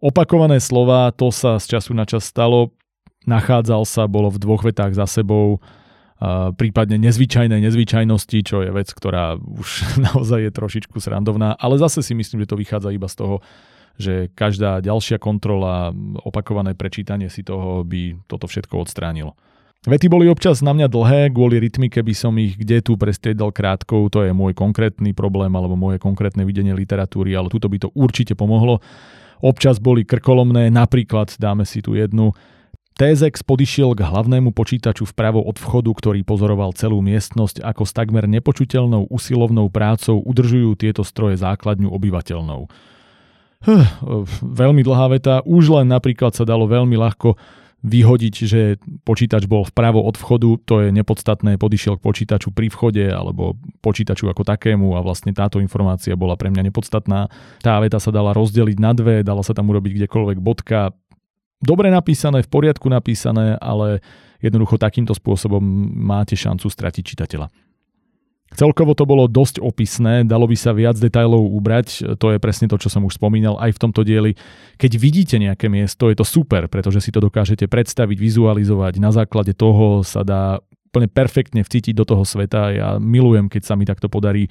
Opakované 0.02 0.58
slova, 0.58 1.14
to 1.14 1.30
sa 1.30 1.56
z 1.62 1.78
času 1.78 1.94
na 1.94 2.04
čas 2.04 2.26
stalo, 2.26 2.74
nachádzal 3.24 3.86
sa, 3.88 4.10
bolo 4.10 4.28
v 4.28 4.42
dvoch 4.42 4.66
vetách 4.66 4.92
za 4.92 5.06
sebou, 5.08 5.62
prípadne 6.56 6.96
nezvyčajnej 7.02 7.60
nezvyčajnosti, 7.60 8.38
čo 8.46 8.62
je 8.62 8.70
vec, 8.70 8.88
ktorá 8.90 9.36
už 9.36 9.68
naozaj 10.12 10.48
je 10.48 10.50
trošičku 10.52 10.96
srandovná, 11.00 11.58
ale 11.58 11.80
zase 11.80 12.00
si 12.00 12.14
myslím, 12.14 12.44
že 12.44 12.50
to 12.54 12.60
vychádza 12.60 12.90
iba 12.94 13.08
z 13.10 13.16
toho, 13.18 13.36
že 13.94 14.26
každá 14.34 14.82
ďalšia 14.82 15.22
kontrola, 15.22 15.94
opakované 16.26 16.74
prečítanie 16.74 17.30
si 17.30 17.46
toho 17.46 17.86
by 17.86 18.26
toto 18.26 18.50
všetko 18.50 18.82
odstránilo. 18.82 19.38
Vety 19.84 20.08
boli 20.08 20.32
občas 20.32 20.64
na 20.64 20.72
mňa 20.72 20.88
dlhé, 20.88 21.28
kvôli 21.28 21.60
rytmike 21.60 22.00
by 22.00 22.14
som 22.16 22.32
ich 22.40 22.56
kde 22.56 22.80
tu 22.80 22.96
prestriedal 22.96 23.52
krátkou, 23.52 24.08
to 24.08 24.24
je 24.24 24.32
môj 24.32 24.56
konkrétny 24.56 25.12
problém 25.12 25.52
alebo 25.52 25.76
moje 25.76 26.00
konkrétne 26.00 26.40
videnie 26.48 26.72
literatúry, 26.72 27.36
ale 27.36 27.52
tuto 27.52 27.68
by 27.68 27.76
to 27.76 27.92
určite 27.92 28.32
pomohlo. 28.32 28.80
Občas 29.44 29.76
boli 29.76 30.08
krkolomné, 30.08 30.72
napríklad 30.72 31.36
dáme 31.36 31.68
si 31.68 31.84
tu 31.84 32.00
jednu, 32.00 32.32
Tézex 32.94 33.42
podišiel 33.42 33.98
k 33.98 34.06
hlavnému 34.06 34.54
počítaču 34.54 35.02
vpravo 35.02 35.42
od 35.42 35.58
vchodu, 35.58 35.90
ktorý 35.90 36.22
pozoroval 36.22 36.70
celú 36.78 37.02
miestnosť, 37.02 37.58
ako 37.58 37.82
s 37.82 37.90
takmer 37.90 38.30
nepočuteľnou 38.30 39.10
usilovnou 39.10 39.66
prácou 39.66 40.22
udržujú 40.22 40.78
tieto 40.78 41.02
stroje 41.02 41.34
základňu 41.42 41.90
obyvateľnou. 41.90 42.70
Huh, 43.66 43.86
veľmi 44.46 44.86
dlhá 44.86 45.10
veta, 45.10 45.42
už 45.42 45.74
len 45.74 45.90
napríklad 45.90 46.38
sa 46.38 46.46
dalo 46.46 46.70
veľmi 46.70 46.94
ľahko 46.94 47.34
vyhodiť, 47.84 48.34
že 48.48 48.80
počítač 49.04 49.44
bol 49.44 49.68
vpravo 49.68 50.00
od 50.00 50.16
vchodu, 50.16 50.56
to 50.64 50.74
je 50.80 50.88
nepodstatné, 50.88 51.60
podišiel 51.60 52.00
k 52.00 52.04
počítaču 52.08 52.48
pri 52.48 52.72
vchode 52.72 53.04
alebo 53.12 53.60
počítaču 53.84 54.32
ako 54.32 54.40
takému 54.40 54.96
a 54.96 55.04
vlastne 55.04 55.36
táto 55.36 55.60
informácia 55.60 56.16
bola 56.16 56.32
pre 56.40 56.48
mňa 56.48 56.72
nepodstatná. 56.72 57.28
Tá 57.60 57.76
veta 57.84 58.00
sa 58.00 58.08
dala 58.08 58.32
rozdeliť 58.32 58.78
na 58.80 58.96
dve, 58.96 59.20
dala 59.20 59.44
sa 59.44 59.52
tam 59.52 59.68
urobiť 59.68 60.00
kdekoľvek 60.00 60.38
bodka, 60.40 60.96
dobre 61.60 61.92
napísané, 61.92 62.40
v 62.40 62.48
poriadku 62.48 62.88
napísané, 62.88 63.60
ale 63.60 64.00
jednoducho 64.40 64.80
takýmto 64.80 65.12
spôsobom 65.12 65.60
máte 65.92 66.36
šancu 66.36 66.68
stratiť 66.68 67.04
čitateľa. 67.04 67.52
Celkovo 68.54 68.94
to 68.94 69.02
bolo 69.02 69.26
dosť 69.26 69.58
opisné, 69.58 70.22
dalo 70.22 70.46
by 70.46 70.54
sa 70.54 70.70
viac 70.70 70.94
detajlov 70.94 71.42
ubrať, 71.58 72.18
to 72.22 72.26
je 72.30 72.38
presne 72.38 72.70
to, 72.70 72.78
čo 72.78 72.86
som 72.86 73.02
už 73.02 73.18
spomínal 73.18 73.58
aj 73.58 73.74
v 73.74 73.82
tomto 73.82 74.06
dieli. 74.06 74.38
Keď 74.78 74.92
vidíte 74.94 75.36
nejaké 75.42 75.66
miesto, 75.66 76.06
je 76.06 76.14
to 76.14 76.22
super, 76.22 76.70
pretože 76.70 77.02
si 77.02 77.10
to 77.10 77.18
dokážete 77.18 77.66
predstaviť, 77.66 78.14
vizualizovať, 78.14 79.02
na 79.02 79.10
základe 79.10 79.58
toho 79.58 80.06
sa 80.06 80.22
dá 80.22 80.62
úplne 80.94 81.10
perfektne 81.10 81.66
vcítiť 81.66 81.90
do 81.98 82.06
toho 82.06 82.22
sveta. 82.22 82.70
Ja 82.70 82.88
milujem, 83.02 83.50
keď 83.50 83.62
sa 83.66 83.74
mi 83.74 83.82
takto 83.82 84.06
podarí 84.06 84.46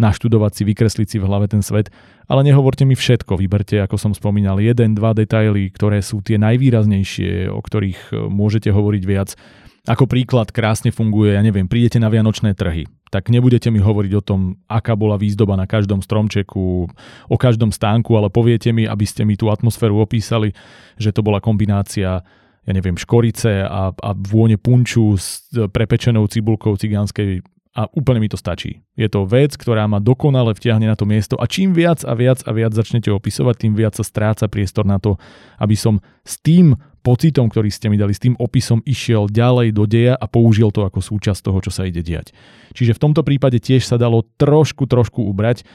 naštudovať 0.00 0.52
si, 0.56 0.62
vykresliť 0.64 1.08
si 1.12 1.16
v 1.20 1.28
hlave 1.28 1.52
ten 1.52 1.60
svet. 1.60 1.92
Ale 2.32 2.40
nehovorte 2.48 2.88
mi 2.88 2.96
všetko, 2.96 3.36
vyberte, 3.36 3.76
ako 3.84 4.00
som 4.00 4.16
spomínal, 4.16 4.56
jeden, 4.56 4.96
dva 4.96 5.12
detaily, 5.12 5.68
ktoré 5.68 6.00
sú 6.00 6.24
tie 6.24 6.40
najvýraznejšie, 6.40 7.52
o 7.52 7.60
ktorých 7.60 8.00
e, 8.08 8.12
môžete 8.32 8.72
hovoriť 8.72 9.02
viac. 9.04 9.36
Ako 9.84 10.08
príklad 10.08 10.48
krásne 10.48 10.88
funguje, 10.96 11.36
ja 11.36 11.44
neviem, 11.44 11.68
prídete 11.68 12.00
na 12.00 12.08
vianočné 12.08 12.56
trhy, 12.56 12.88
tak 13.12 13.28
nebudete 13.28 13.68
mi 13.68 13.76
hovoriť 13.76 14.12
o 14.16 14.24
tom, 14.24 14.40
aká 14.64 14.96
bola 14.96 15.20
výzdoba 15.20 15.52
na 15.52 15.68
každom 15.68 16.00
stromčeku, 16.00 16.88
o 17.28 17.36
každom 17.36 17.68
stánku, 17.68 18.16
ale 18.16 18.32
poviete 18.32 18.72
mi, 18.72 18.88
aby 18.88 19.04
ste 19.04 19.28
mi 19.28 19.36
tú 19.36 19.52
atmosféru 19.52 20.00
opísali, 20.00 20.56
že 20.96 21.12
to 21.12 21.20
bola 21.20 21.36
kombinácia 21.36 22.24
ja 22.62 22.70
neviem, 22.70 22.94
škorice 22.94 23.66
a, 23.66 23.90
a 23.90 24.10
vône 24.14 24.54
punču 24.54 25.18
s 25.18 25.50
prepečenou 25.50 26.30
cibulkou 26.30 26.78
cigánskej 26.78 27.42
a 27.72 27.88
úplne 27.96 28.20
mi 28.20 28.28
to 28.28 28.36
stačí. 28.36 28.84
Je 29.00 29.08
to 29.08 29.24
vec, 29.24 29.56
ktorá 29.56 29.88
ma 29.88 29.96
dokonale 29.96 30.52
vtiahne 30.52 30.84
na 30.84 30.96
to 30.96 31.08
miesto 31.08 31.40
a 31.40 31.48
čím 31.48 31.72
viac 31.72 32.04
a 32.04 32.12
viac 32.12 32.44
a 32.44 32.52
viac 32.52 32.76
začnete 32.76 33.08
opisovať, 33.08 33.64
tým 33.64 33.72
viac 33.72 33.96
sa 33.96 34.04
stráca 34.04 34.44
priestor 34.46 34.84
na 34.84 35.00
to, 35.00 35.16
aby 35.56 35.72
som 35.72 36.04
s 36.20 36.36
tým 36.36 36.76
pocitom, 37.02 37.50
ktorý 37.50 37.68
ste 37.72 37.90
mi 37.90 37.98
dali, 37.98 38.14
s 38.14 38.22
tým 38.22 38.38
opisom 38.38 38.84
išiel 38.86 39.26
ďalej 39.26 39.74
do 39.74 39.84
deja 39.88 40.14
a 40.14 40.26
použil 40.30 40.70
to 40.70 40.86
ako 40.86 41.02
súčasť 41.02 41.42
toho, 41.42 41.58
čo 41.64 41.74
sa 41.74 41.88
ide 41.88 42.00
diať. 42.00 42.30
Čiže 42.76 42.96
v 42.96 43.02
tomto 43.02 43.26
prípade 43.26 43.58
tiež 43.58 43.82
sa 43.82 43.98
dalo 43.98 44.22
trošku, 44.38 44.86
trošku 44.86 45.26
ubrať. 45.26 45.66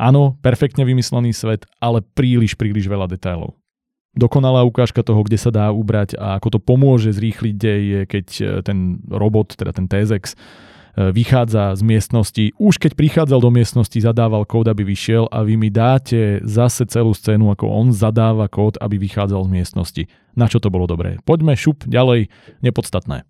Áno, 0.00 0.38
perfektne 0.40 0.86
vymyslený 0.86 1.34
svet, 1.34 1.68
ale 1.82 2.00
príliš, 2.00 2.56
príliš 2.56 2.88
veľa 2.88 3.10
detailov. 3.10 3.58
Dokonalá 4.10 4.66
ukážka 4.66 5.06
toho, 5.06 5.22
kde 5.22 5.38
sa 5.38 5.54
dá 5.54 5.70
ubrať 5.70 6.18
a 6.18 6.40
ako 6.40 6.56
to 6.56 6.58
pomôže 6.58 7.14
zrýchliť 7.14 7.54
dej, 7.54 7.82
je 7.82 8.00
keď 8.10 8.26
e, 8.26 8.44
ten 8.66 8.98
robot, 9.06 9.54
teda 9.54 9.70
ten 9.70 9.86
TZX, 9.86 10.34
e, 10.34 10.36
vychádza 11.08 11.72
z 11.72 11.80
miestnosti. 11.80 12.44
Už 12.60 12.76
keď 12.76 12.92
prichádzal 12.92 13.40
do 13.40 13.48
miestnosti, 13.48 13.96
zadával 13.96 14.44
kód, 14.44 14.68
aby 14.68 14.84
vyšiel 14.84 15.32
a 15.32 15.40
vy 15.40 15.56
mi 15.56 15.72
dáte 15.72 16.44
zase 16.44 16.84
celú 16.84 17.16
scénu, 17.16 17.48
ako 17.48 17.64
on 17.72 17.88
zadáva 17.96 18.52
kód, 18.52 18.76
aby 18.76 19.00
vychádzal 19.00 19.48
z 19.48 19.50
miestnosti. 19.50 20.02
Na 20.36 20.44
čo 20.44 20.60
to 20.60 20.68
bolo 20.68 20.84
dobré? 20.84 21.16
Poďme 21.24 21.56
šup 21.56 21.88
ďalej, 21.88 22.28
nepodstatné. 22.60 23.24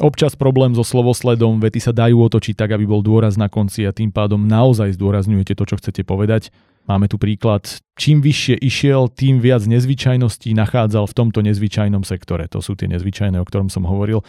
Občas 0.00 0.32
problém 0.32 0.72
so 0.72 0.80
slovosledom, 0.80 1.60
vety 1.60 1.76
sa 1.76 1.92
dajú 1.92 2.24
otočiť 2.24 2.56
tak, 2.56 2.72
aby 2.72 2.88
bol 2.88 3.04
dôraz 3.04 3.36
na 3.36 3.52
konci 3.52 3.84
a 3.84 3.92
tým 3.92 4.08
pádom 4.08 4.40
naozaj 4.40 4.96
zdôrazňujete 4.96 5.52
to, 5.52 5.64
čo 5.68 5.76
chcete 5.76 6.08
povedať. 6.08 6.48
Máme 6.88 7.04
tu 7.04 7.20
príklad, 7.20 7.68
čím 8.00 8.24
vyššie 8.24 8.56
išiel, 8.64 9.12
tým 9.12 9.44
viac 9.44 9.60
nezvyčajností 9.68 10.56
nachádzal 10.56 11.04
v 11.04 11.16
tomto 11.20 11.44
nezvyčajnom 11.44 12.08
sektore. 12.08 12.48
To 12.48 12.64
sú 12.64 12.80
tie 12.80 12.88
nezvyčajné, 12.88 13.36
o 13.36 13.44
ktorom 13.44 13.68
som 13.68 13.84
hovoril. 13.84 14.24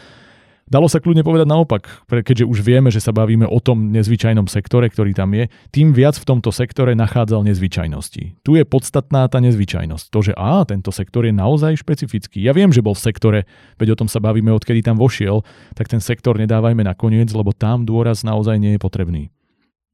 Dalo 0.71 0.87
sa 0.87 1.03
kľudne 1.03 1.27
povedať 1.27 1.51
naopak, 1.51 2.07
keďže 2.07 2.47
už 2.47 2.63
vieme, 2.63 2.87
že 2.87 3.03
sa 3.03 3.11
bavíme 3.11 3.43
o 3.43 3.59
tom 3.59 3.91
nezvyčajnom 3.91 4.47
sektore, 4.47 4.87
ktorý 4.87 5.11
tam 5.11 5.35
je, 5.35 5.51
tým 5.67 5.91
viac 5.91 6.15
v 6.15 6.23
tomto 6.23 6.47
sektore 6.55 6.95
nachádzal 6.95 7.43
nezvyčajnosti. 7.43 8.39
Tu 8.39 8.51
je 8.55 8.63
podstatná 8.63 9.27
tá 9.27 9.43
nezvyčajnosť. 9.43 10.05
To, 10.07 10.19
že 10.23 10.31
á, 10.31 10.63
tento 10.63 10.95
sektor 10.95 11.27
je 11.27 11.35
naozaj 11.35 11.75
špecifický. 11.75 12.39
Ja 12.39 12.55
viem, 12.55 12.71
že 12.71 12.79
bol 12.79 12.95
v 12.95 13.03
sektore, 13.03 13.39
veď 13.83 13.99
o 13.99 13.99
tom 13.99 14.07
sa 14.07 14.23
bavíme, 14.23 14.47
odkedy 14.55 14.79
tam 14.79 14.95
vošiel, 14.95 15.43
tak 15.75 15.91
ten 15.91 15.99
sektor 15.99 16.39
nedávajme 16.39 16.87
na 16.87 16.95
koniec, 16.95 17.27
lebo 17.35 17.51
tam 17.51 17.83
dôraz 17.83 18.23
naozaj 18.23 18.55
nie 18.55 18.79
je 18.79 18.79
potrebný. 18.79 19.27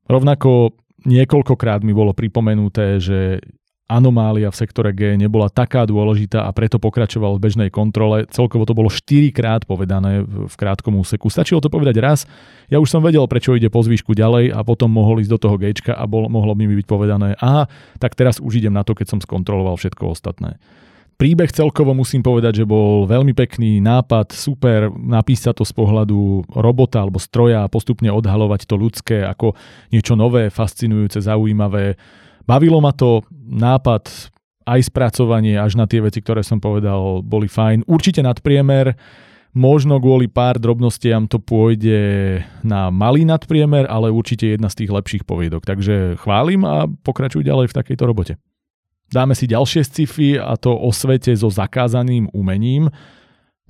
Rovnako 0.05 0.78
niekoľkokrát 1.09 1.82
mi 1.82 1.97
bolo 1.97 2.13
pripomenuté, 2.13 3.01
že 3.01 3.41
anomália 3.88 4.52
v 4.52 4.60
sektore 4.60 4.92
G 4.92 5.16
nebola 5.16 5.48
taká 5.48 5.88
dôležitá 5.88 6.44
a 6.44 6.52
preto 6.52 6.76
pokračoval 6.76 7.40
v 7.40 7.44
bežnej 7.48 7.70
kontrole. 7.72 8.28
Celkovo 8.28 8.68
to 8.68 8.76
bolo 8.76 8.92
4 8.92 9.32
krát 9.32 9.64
povedané 9.64 10.28
v 10.28 10.56
krátkom 10.60 11.00
úseku. 11.00 11.32
Stačilo 11.32 11.64
to 11.64 11.72
povedať 11.72 11.96
raz, 12.04 12.28
ja 12.68 12.84
už 12.84 12.92
som 12.92 13.00
vedel, 13.00 13.24
prečo 13.32 13.56
ide 13.56 13.72
po 13.72 13.80
zvýšku 13.80 14.12
ďalej 14.12 14.52
a 14.52 14.60
potom 14.68 14.92
mohol 14.92 15.24
ísť 15.24 15.32
do 15.32 15.40
toho 15.40 15.56
G 15.56 15.72
a 15.96 16.04
bol, 16.04 16.28
mohlo 16.28 16.52
mi 16.52 16.68
byť 16.68 16.88
povedané, 16.88 17.40
aha, 17.40 17.72
tak 17.96 18.14
teraz 18.20 18.44
už 18.44 18.60
idem 18.60 18.76
na 18.76 18.84
to, 18.84 18.92
keď 18.92 19.18
som 19.18 19.20
skontroloval 19.24 19.80
všetko 19.80 20.12
ostatné. 20.12 20.60
Príbeh 21.18 21.50
celkovo 21.50 21.98
musím 21.98 22.22
povedať, 22.22 22.62
že 22.62 22.70
bol 22.70 23.10
veľmi 23.10 23.34
pekný 23.34 23.82
nápad, 23.82 24.38
super 24.38 24.94
napísať 24.94 25.58
to 25.58 25.66
z 25.66 25.74
pohľadu 25.74 26.46
robota 26.54 27.02
alebo 27.02 27.18
stroja 27.18 27.66
a 27.66 27.72
postupne 27.74 28.14
odhalovať 28.14 28.70
to 28.70 28.78
ľudské 28.78 29.26
ako 29.26 29.58
niečo 29.90 30.14
nové, 30.14 30.54
fascinujúce, 30.54 31.18
zaujímavé 31.18 31.98
Bavilo 32.48 32.80
ma 32.80 32.95
to, 32.95 33.28
nápad, 33.43 34.08
aj 34.68 34.80
spracovanie 34.88 35.60
až 35.60 35.76
na 35.76 35.84
tie 35.84 36.00
veci, 36.00 36.24
ktoré 36.24 36.43
som 36.43 36.64
povedal, 36.64 37.20
boli 37.20 37.52
fajn. 37.52 37.88
Určite 37.88 38.24
nadpriemer, 38.24 38.95
možno 39.56 40.00
kvôli 40.00 40.32
pár 40.32 40.60
drobnostiam 40.60 41.28
to 41.28 41.39
pôjde 41.39 42.39
na 42.64 42.88
malý 42.88 43.24
nadpriemer, 43.24 43.88
ale 43.88 44.12
určite 44.12 44.56
jedna 44.56 44.68
z 44.72 44.84
tých 44.84 44.91
lepších 44.91 45.24
poviedok. 45.24 45.64
Takže 45.68 46.20
chválim 46.20 46.64
a 46.68 46.88
pokračuj 46.88 47.43
ďalej 47.43 47.72
v 47.72 47.78
takejto 47.84 48.04
robote. 48.08 48.34
Dáme 49.08 49.36
si 49.39 49.48
ďalšie 49.48 49.88
sci-fi 49.88 50.36
a 50.36 50.60
to 50.60 50.76
o 50.76 50.91
svete 50.91 51.32
so 51.32 51.48
zakázaným 51.48 52.28
umením. 52.36 52.91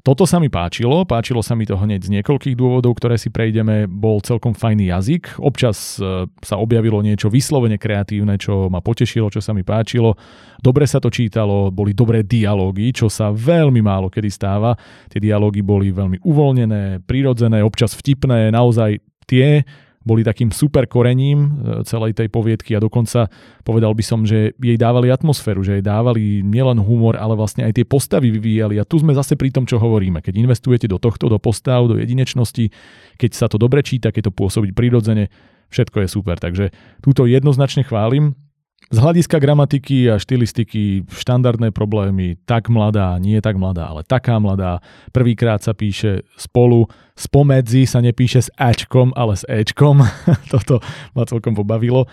Toto 0.08 0.24
sa 0.24 0.40
mi 0.40 0.48
páčilo, 0.48 1.04
páčilo 1.04 1.44
sa 1.44 1.52
mi 1.52 1.68
to 1.68 1.76
hneď 1.76 2.08
z 2.08 2.16
niekoľkých 2.16 2.56
dôvodov, 2.56 2.96
ktoré 2.96 3.20
si 3.20 3.28
prejdeme, 3.28 3.92
bol 3.92 4.24
celkom 4.24 4.56
fajný 4.56 4.88
jazyk, 4.88 5.36
občas 5.44 6.00
e, 6.00 6.24
sa 6.32 6.56
objavilo 6.56 7.04
niečo 7.04 7.28
vyslovene 7.28 7.76
kreatívne, 7.76 8.40
čo 8.40 8.72
ma 8.72 8.80
potešilo, 8.80 9.28
čo 9.28 9.44
sa 9.44 9.52
mi 9.52 9.68
páčilo, 9.68 10.16
dobre 10.64 10.88
sa 10.88 11.04
to 11.04 11.12
čítalo, 11.12 11.76
boli 11.76 11.92
dobré 11.92 12.24
dialógy, 12.24 12.96
čo 12.96 13.12
sa 13.12 13.36
veľmi 13.36 13.84
málo 13.84 14.08
kedy 14.08 14.32
stáva, 14.32 14.80
tie 15.12 15.20
dialógy 15.20 15.60
boli 15.60 15.92
veľmi 15.92 16.24
uvoľnené, 16.24 17.04
prirodzené, 17.04 17.60
občas 17.60 17.92
vtipné, 17.92 18.48
naozaj 18.48 19.04
tie 19.28 19.68
boli 20.08 20.24
takým 20.24 20.56
super 20.56 20.88
korením 20.88 21.40
e, 21.44 21.84
celej 21.84 22.16
tej 22.16 22.32
poviedky 22.32 22.72
a 22.72 22.80
dokonca 22.80 23.28
povedal 23.68 23.92
by 23.92 24.04
som, 24.04 24.24
že 24.24 24.56
jej 24.56 24.80
dávali 24.80 25.12
atmosféru, 25.12 25.68
že 25.68 25.78
jej 25.78 25.84
dávali 25.84 26.40
nielen 26.40 26.80
humor, 26.80 27.20
ale 27.20 27.36
vlastne 27.36 27.68
aj 27.68 27.76
tie 27.76 27.84
postavy 27.84 28.32
vyvíjali 28.32 28.80
a 28.80 28.88
tu 28.88 29.04
sme 29.04 29.12
zase 29.12 29.36
pri 29.36 29.52
tom, 29.52 29.68
čo 29.68 29.76
hovoríme. 29.76 30.24
Keď 30.24 30.34
investujete 30.40 30.88
do 30.88 30.96
tohto, 30.96 31.28
do 31.28 31.36
postav, 31.44 31.84
do 31.92 32.00
jedinečnosti, 32.00 32.72
keď 33.20 33.32
sa 33.36 33.52
to 33.52 33.60
dobre 33.60 33.84
číta, 33.84 34.16
keď 34.16 34.32
to 34.32 34.38
pôsobí 34.40 34.72
prirodzene, 34.72 35.28
všetko 35.68 36.08
je 36.08 36.08
super. 36.08 36.40
Takže 36.40 36.72
túto 37.04 37.28
jednoznačne 37.28 37.84
chválim. 37.84 38.47
Z 38.88 39.04
hľadiska 39.04 39.44
gramatiky 39.44 40.08
a 40.08 40.16
štilistiky 40.16 41.04
štandardné 41.12 41.76
problémy, 41.76 42.40
tak 42.48 42.72
mladá, 42.72 43.20
nie 43.20 43.36
tak 43.44 43.60
mladá, 43.60 43.92
ale 43.92 44.08
taká 44.08 44.40
mladá. 44.40 44.80
Prvýkrát 45.12 45.60
sa 45.60 45.76
píše 45.76 46.24
spolu, 46.40 46.88
spomedzi 47.12 47.84
sa 47.84 48.00
nepíše 48.00 48.48
s 48.48 48.50
Ačkom, 48.56 49.12
ale 49.12 49.36
s 49.36 49.44
Ečkom. 49.44 50.08
Toto 50.54 50.80
ma 51.12 51.28
celkom 51.28 51.52
pobavilo. 51.52 52.08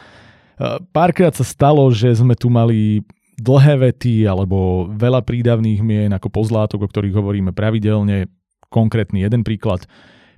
Párkrát 0.91 1.31
sa 1.31 1.47
stalo, 1.47 1.87
že 1.95 2.11
sme 2.11 2.35
tu 2.35 2.51
mali 2.51 3.07
dlhé 3.39 3.91
vety 3.91 4.27
alebo 4.27 4.91
veľa 4.91 5.23
prídavných 5.27 5.79
mien 5.83 6.11
ako 6.11 6.31
pozlátok, 6.31 6.87
o 6.87 6.91
ktorých 6.91 7.15
hovoríme 7.15 7.51
pravidelne. 7.55 8.31
Konkrétny 8.71 9.23
jeden 9.23 9.47
príklad. 9.47 9.87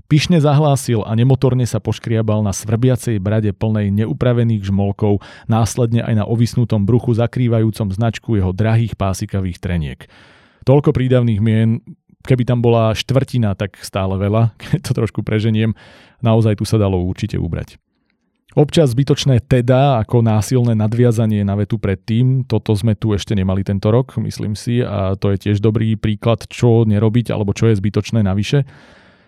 Pyšne 0.07 0.39
zahlásil 0.39 1.03
a 1.03 1.11
nemotorne 1.19 1.67
sa 1.67 1.83
poškriabal 1.83 2.39
na 2.47 2.55
svrbiacej 2.55 3.19
brade 3.19 3.51
plnej 3.51 3.91
neupravených 3.91 4.71
žmolkov, 4.71 5.19
následne 5.51 6.07
aj 6.07 6.23
na 6.23 6.25
ovisnutom 6.25 6.87
bruchu 6.87 7.11
zakrývajúcom 7.19 7.91
značku 7.91 8.39
jeho 8.39 8.55
drahých 8.55 8.95
pásikavých 8.95 9.59
treniek. 9.59 10.07
Toľko 10.63 10.95
prídavných 10.95 11.43
mien, 11.43 11.83
keby 12.23 12.47
tam 12.47 12.63
bola 12.63 12.95
štvrtina, 12.95 13.59
tak 13.59 13.83
stále 13.83 14.15
veľa, 14.15 14.55
keď 14.63 14.79
to 14.87 14.93
trošku 14.95 15.27
preženiem, 15.27 15.75
naozaj 16.23 16.63
tu 16.63 16.65
sa 16.67 16.79
dalo 16.79 17.03
určite 17.03 17.35
ubrať. 17.35 17.75
Občas 18.57 18.97
zbytočné 18.97 19.45
teda 19.45 20.01
ako 20.01 20.25
násilné 20.25 20.73
nadviazanie 20.73 21.45
na 21.45 21.61
vetu 21.61 21.77
predtým, 21.77 22.47
toto 22.49 22.73
sme 22.73 22.97
tu 22.97 23.13
ešte 23.13 23.37
nemali 23.37 23.61
tento 23.61 23.93
rok, 23.93 24.17
myslím 24.23 24.57
si, 24.57 24.81
a 24.81 25.13
to 25.19 25.35
je 25.35 25.51
tiež 25.51 25.61
dobrý 25.61 25.99
príklad, 25.99 26.47
čo 26.49 26.89
nerobiť 26.89 27.35
alebo 27.37 27.53
čo 27.53 27.69
je 27.69 27.77
zbytočné 27.77 28.25
navyše. 28.25 28.65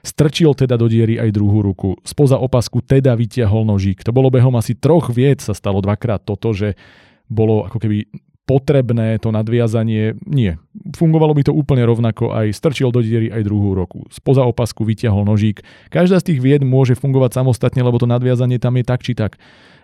Strčil 0.09 0.57
teda 0.57 0.81
do 0.81 0.89
diery 0.89 1.21
aj 1.21 1.37
druhú 1.37 1.61
ruku. 1.61 2.01
Spoza 2.01 2.41
opasku 2.41 2.81
teda 2.81 3.13
vytiahol 3.13 3.69
nožík. 3.69 4.01
To 4.09 4.17
bolo 4.17 4.33
behom 4.33 4.57
asi 4.57 4.73
troch 4.73 5.13
vied 5.13 5.45
sa 5.45 5.53
stalo 5.53 5.85
dvakrát 5.85 6.25
toto, 6.25 6.57
že 6.57 6.81
bolo 7.29 7.69
ako 7.69 7.77
keby 7.77 8.09
potrebné 8.49 9.21
to 9.21 9.29
nadviazanie. 9.29 10.17
Nie. 10.25 10.57
Fungovalo 10.97 11.37
by 11.37 11.45
to 11.45 11.53
úplne 11.53 11.85
rovnako. 11.85 12.33
Aj 12.33 12.49
strčil 12.49 12.89
do 12.89 13.05
diery 13.05 13.29
aj 13.29 13.45
druhú 13.45 13.77
roku. 13.77 14.09
Spoza 14.09 14.49
opasku 14.49 14.89
vytiahol 14.89 15.29
nožík. 15.29 15.61
Každá 15.93 16.25
z 16.25 16.33
tých 16.33 16.41
vied 16.41 16.65
môže 16.65 16.97
fungovať 16.97 17.45
samostatne, 17.45 17.85
lebo 17.85 18.01
to 18.01 18.09
nadviazanie 18.09 18.57
tam 18.57 18.81
je 18.81 18.85
tak 18.89 19.05
či 19.05 19.13
tak. 19.13 19.37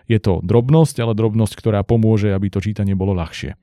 Je 0.09 0.17
to 0.17 0.41
drobnosť, 0.41 1.05
ale 1.05 1.13
drobnosť, 1.13 1.53
ktorá 1.53 1.85
pomôže, 1.85 2.33
aby 2.33 2.49
to 2.49 2.57
čítanie 2.57 2.97
bolo 2.97 3.13
ľahšie. 3.13 3.53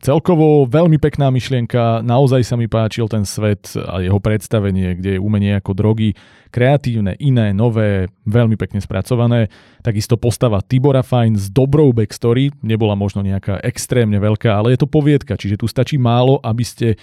Celkovo 0.00 0.64
veľmi 0.64 0.96
pekná 0.96 1.28
myšlienka, 1.28 2.00
naozaj 2.00 2.40
sa 2.40 2.56
mi 2.56 2.72
páčil 2.72 3.04
ten 3.04 3.28
svet 3.28 3.76
a 3.76 4.00
jeho 4.00 4.16
predstavenie, 4.16 4.96
kde 4.96 5.10
je 5.16 5.20
umenie 5.20 5.52
ako 5.60 5.76
drogy, 5.76 6.16
kreatívne, 6.48 7.20
iné, 7.20 7.52
nové, 7.52 8.08
veľmi 8.24 8.56
pekne 8.56 8.80
spracované. 8.80 9.52
Takisto 9.84 10.16
postava 10.16 10.64
Tibora 10.64 11.04
Fine 11.04 11.36
s 11.36 11.52
dobrou 11.52 11.92
backstory, 11.92 12.48
nebola 12.64 12.96
možno 12.96 13.20
nejaká 13.20 13.60
extrémne 13.60 14.16
veľká, 14.16 14.48
ale 14.48 14.72
je 14.72 14.80
to 14.80 14.88
poviedka, 14.88 15.36
čiže 15.36 15.60
tu 15.60 15.68
stačí 15.68 16.00
málo, 16.00 16.40
aby 16.40 16.64
ste 16.64 16.96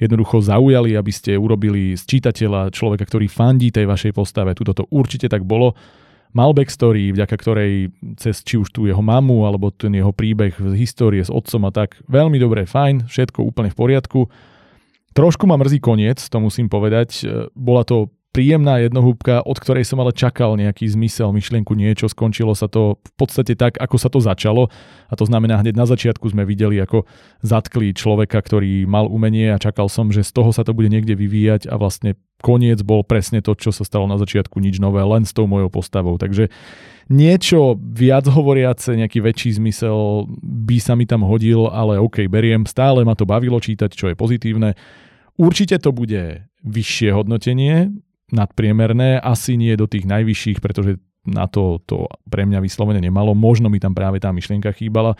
jednoducho 0.00 0.40
zaujali, 0.40 0.96
aby 0.96 1.12
ste 1.12 1.36
urobili 1.36 2.00
z 2.00 2.02
čitateľa 2.08 2.72
človeka, 2.72 3.04
ktorý 3.04 3.28
fandí 3.28 3.68
tej 3.68 3.84
vašej 3.84 4.16
postave. 4.16 4.56
Tuto 4.56 4.72
to 4.72 4.88
určite 4.88 5.28
tak 5.28 5.44
bolo 5.44 5.76
mal 6.36 6.52
backstory, 6.52 7.12
vďaka 7.14 7.36
ktorej 7.40 7.92
cez 8.20 8.44
či 8.44 8.60
už 8.60 8.68
tu 8.74 8.84
jeho 8.84 9.00
mamu, 9.00 9.48
alebo 9.48 9.72
ten 9.72 9.94
jeho 9.94 10.12
príbeh 10.12 10.52
z 10.56 10.74
histórie 10.76 11.24
s 11.24 11.32
otcom 11.32 11.68
a 11.68 11.72
tak, 11.72 11.96
veľmi 12.10 12.36
dobre, 12.36 12.68
fajn, 12.68 13.08
všetko 13.08 13.44
úplne 13.44 13.72
v 13.72 13.78
poriadku. 13.78 14.20
Trošku 15.16 15.48
ma 15.48 15.56
mrzí 15.58 15.80
koniec, 15.80 16.20
to 16.20 16.38
musím 16.38 16.68
povedať. 16.70 17.26
Bola 17.56 17.82
to 17.82 18.12
príjemná 18.38 18.78
jednohúbka, 18.78 19.42
od 19.42 19.58
ktorej 19.58 19.82
som 19.82 19.98
ale 19.98 20.14
čakal 20.14 20.54
nejaký 20.54 20.86
zmysel, 20.86 21.34
myšlienku, 21.34 21.74
niečo. 21.74 22.06
Skončilo 22.06 22.54
sa 22.54 22.70
to 22.70 23.02
v 23.02 23.12
podstate 23.18 23.58
tak, 23.58 23.82
ako 23.82 23.98
sa 23.98 24.06
to 24.06 24.22
začalo. 24.22 24.70
A 25.10 25.18
to 25.18 25.26
znamená, 25.26 25.58
hneď 25.58 25.74
na 25.74 25.90
začiatku 25.90 26.22
sme 26.30 26.46
videli, 26.46 26.78
ako 26.78 27.02
zatkli 27.42 27.90
človeka, 27.90 28.38
ktorý 28.38 28.86
mal 28.86 29.10
umenie 29.10 29.50
a 29.50 29.58
čakal 29.58 29.90
som, 29.90 30.14
že 30.14 30.22
z 30.22 30.30
toho 30.30 30.54
sa 30.54 30.62
to 30.62 30.70
bude 30.70 30.86
niekde 30.86 31.18
vyvíjať 31.18 31.66
a 31.66 31.74
vlastne 31.82 32.14
koniec 32.38 32.78
bol 32.86 33.02
presne 33.02 33.42
to, 33.42 33.58
čo 33.58 33.74
sa 33.74 33.82
stalo 33.82 34.06
na 34.06 34.14
začiatku, 34.14 34.62
nič 34.62 34.78
nové, 34.78 35.02
len 35.02 35.26
s 35.26 35.34
tou 35.34 35.50
mojou 35.50 35.74
postavou. 35.74 36.14
Takže 36.14 36.46
niečo 37.10 37.74
viac 37.74 38.30
hovoriace, 38.30 38.94
nejaký 38.94 39.18
väčší 39.18 39.58
zmysel 39.58 40.30
by 40.46 40.78
sa 40.78 40.94
mi 40.94 41.10
tam 41.10 41.26
hodil, 41.26 41.66
ale 41.74 41.98
OK, 41.98 42.30
beriem, 42.30 42.70
stále 42.70 43.02
ma 43.02 43.18
to 43.18 43.26
bavilo 43.26 43.58
čítať, 43.58 43.90
čo 43.90 44.06
je 44.06 44.14
pozitívne. 44.14 44.78
Určite 45.34 45.82
to 45.82 45.90
bude 45.90 46.46
vyššie 46.62 47.10
hodnotenie, 47.10 47.90
nadpriemerné, 48.32 49.20
asi 49.20 49.56
nie 49.56 49.72
do 49.76 49.88
tých 49.88 50.04
najvyšších, 50.04 50.58
pretože 50.60 51.00
na 51.28 51.44
to 51.44 51.80
to 51.84 52.08
pre 52.28 52.48
mňa 52.48 52.64
vyslovene 52.64 53.00
nemalo. 53.00 53.36
Možno 53.36 53.68
mi 53.68 53.80
tam 53.80 53.92
práve 53.92 54.20
tá 54.20 54.32
myšlienka 54.32 54.72
chýbala. 54.72 55.16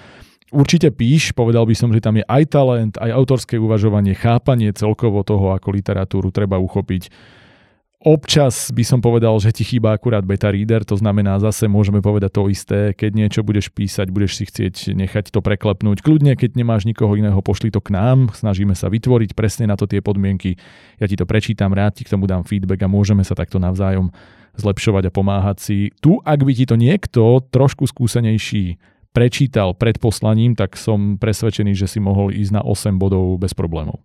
Určite 0.48 0.88
píš, 0.88 1.36
povedal 1.36 1.68
by 1.68 1.76
som, 1.76 1.92
že 1.92 2.00
tam 2.00 2.16
je 2.16 2.24
aj 2.24 2.44
talent, 2.48 2.94
aj 2.96 3.12
autorské 3.12 3.60
uvažovanie, 3.60 4.16
chápanie 4.16 4.72
celkovo 4.72 5.20
toho, 5.20 5.52
ako 5.52 5.76
literatúru 5.76 6.32
treba 6.32 6.56
uchopiť. 6.56 7.12
Občas 7.98 8.70
by 8.70 8.86
som 8.86 9.02
povedal, 9.02 9.34
že 9.42 9.50
ti 9.50 9.66
chýba 9.66 9.90
akurát 9.90 10.22
beta 10.22 10.54
reader, 10.54 10.86
to 10.86 10.94
znamená 10.94 11.42
zase 11.42 11.66
môžeme 11.66 11.98
povedať 11.98 12.30
to 12.30 12.46
isté, 12.46 12.94
keď 12.94 13.10
niečo 13.10 13.42
budeš 13.42 13.74
písať, 13.74 14.14
budeš 14.14 14.38
si 14.38 14.44
chcieť 14.46 14.94
nechať 14.94 15.34
to 15.34 15.42
preklepnúť. 15.42 16.06
Kľudne, 16.06 16.38
keď 16.38 16.54
nemáš 16.54 16.86
nikoho 16.86 17.18
iného, 17.18 17.42
pošli 17.42 17.74
to 17.74 17.82
k 17.82 17.90
nám, 17.90 18.30
snažíme 18.38 18.78
sa 18.78 18.86
vytvoriť 18.86 19.34
presne 19.34 19.66
na 19.66 19.74
to 19.74 19.90
tie 19.90 19.98
podmienky. 19.98 20.54
Ja 21.02 21.10
ti 21.10 21.18
to 21.18 21.26
prečítam, 21.26 21.74
rád 21.74 21.98
ti 21.98 22.06
k 22.06 22.14
tomu 22.14 22.30
dám 22.30 22.46
feedback 22.46 22.86
a 22.86 22.88
môžeme 22.88 23.26
sa 23.26 23.34
takto 23.34 23.58
navzájom 23.58 24.14
zlepšovať 24.54 25.10
a 25.10 25.14
pomáhať 25.14 25.58
si. 25.58 25.78
Tu, 25.98 26.22
ak 26.22 26.46
by 26.46 26.54
ti 26.54 26.70
to 26.70 26.78
niekto 26.78 27.42
trošku 27.50 27.90
skúsenejší 27.90 28.78
prečítal 29.10 29.74
pred 29.74 29.98
poslaním, 29.98 30.54
tak 30.54 30.78
som 30.78 31.18
presvedčený, 31.18 31.74
že 31.74 31.90
si 31.90 31.98
mohol 31.98 32.30
ísť 32.30 32.52
na 32.54 32.62
8 32.62 32.94
bodov 32.94 33.42
bez 33.42 33.58
problémov. 33.58 33.98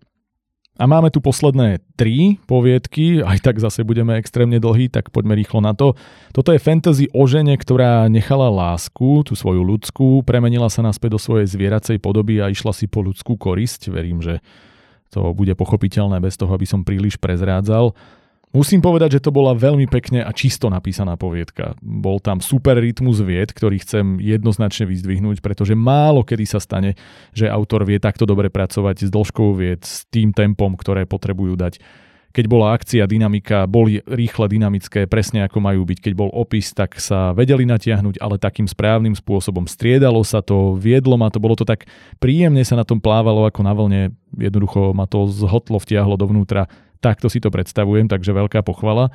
A 0.74 0.90
máme 0.90 1.06
tu 1.06 1.22
posledné 1.22 1.78
tri 1.94 2.42
poviedky, 2.50 3.22
aj 3.22 3.46
tak 3.46 3.62
zase 3.62 3.86
budeme 3.86 4.18
extrémne 4.18 4.58
dlhý, 4.58 4.90
tak 4.90 5.14
poďme 5.14 5.38
rýchlo 5.38 5.62
na 5.62 5.70
to. 5.70 5.94
Toto 6.34 6.50
je 6.50 6.58
fantasy 6.58 7.06
o 7.14 7.30
žene, 7.30 7.54
ktorá 7.54 8.10
nechala 8.10 8.50
lásku, 8.50 9.22
tú 9.22 9.38
svoju 9.38 9.62
ľudskú, 9.62 10.26
premenila 10.26 10.66
sa 10.66 10.82
naspäť 10.82 11.14
do 11.14 11.20
svojej 11.22 11.46
zvieracej 11.46 12.02
podoby 12.02 12.42
a 12.42 12.50
išla 12.50 12.74
si 12.74 12.90
po 12.90 13.06
ľudskú 13.06 13.38
korisť. 13.38 13.94
Verím, 13.94 14.18
že 14.18 14.42
to 15.14 15.30
bude 15.30 15.54
pochopiteľné 15.54 16.18
bez 16.18 16.34
toho, 16.34 16.50
aby 16.50 16.66
som 16.66 16.82
príliš 16.82 17.22
prezrádzal. 17.22 17.94
Musím 18.54 18.78
povedať, 18.78 19.18
že 19.18 19.24
to 19.26 19.34
bola 19.34 19.50
veľmi 19.50 19.90
pekne 19.90 20.22
a 20.22 20.30
čisto 20.30 20.70
napísaná 20.70 21.18
poviedka. 21.18 21.74
Bol 21.82 22.22
tam 22.22 22.38
super 22.38 22.78
rytmus 22.78 23.18
vied, 23.18 23.50
ktorý 23.50 23.82
chcem 23.82 24.22
jednoznačne 24.22 24.86
vyzdvihnúť, 24.86 25.42
pretože 25.42 25.74
málo 25.74 26.22
kedy 26.22 26.46
sa 26.46 26.62
stane, 26.62 26.94
že 27.34 27.50
autor 27.50 27.82
vie 27.82 27.98
takto 27.98 28.22
dobre 28.22 28.54
pracovať 28.54 29.04
s 29.04 29.10
dĺžkou 29.10 29.58
vied, 29.58 29.82
s 29.82 30.06
tým 30.06 30.30
tempom, 30.30 30.78
ktoré 30.78 31.02
potrebujú 31.02 31.58
dať. 31.58 31.82
Keď 32.34 32.44
bola 32.50 32.74
akcia, 32.74 33.06
dynamika, 33.06 33.70
boli 33.70 34.02
rýchle, 34.02 34.50
dynamické, 34.50 35.06
presne 35.06 35.46
ako 35.46 35.62
majú 35.62 35.86
byť. 35.86 36.10
Keď 36.10 36.12
bol 36.18 36.34
opis, 36.34 36.74
tak 36.74 36.98
sa 36.98 37.30
vedeli 37.30 37.62
natiahnuť, 37.62 38.18
ale 38.18 38.42
takým 38.42 38.66
správnym 38.66 39.14
spôsobom. 39.14 39.70
Striedalo 39.70 40.18
sa 40.26 40.42
to, 40.42 40.74
viedlo 40.74 41.14
ma 41.14 41.30
to, 41.30 41.38
bolo 41.38 41.54
to 41.54 41.62
tak 41.62 41.86
príjemne 42.18 42.66
sa 42.66 42.74
na 42.74 42.82
tom 42.82 42.98
plávalo 42.98 43.46
ako 43.46 43.60
na 43.62 43.70
vlne. 43.70 44.02
Jednoducho 44.34 44.90
ma 44.98 45.06
to 45.06 45.30
zhotlo, 45.30 45.78
vtiahlo 45.78 46.18
dovnútra 46.18 46.66
Takto 47.04 47.28
si 47.28 47.36
to 47.36 47.52
predstavujem, 47.52 48.08
takže 48.08 48.32
veľká 48.32 48.64
pochvala. 48.64 49.12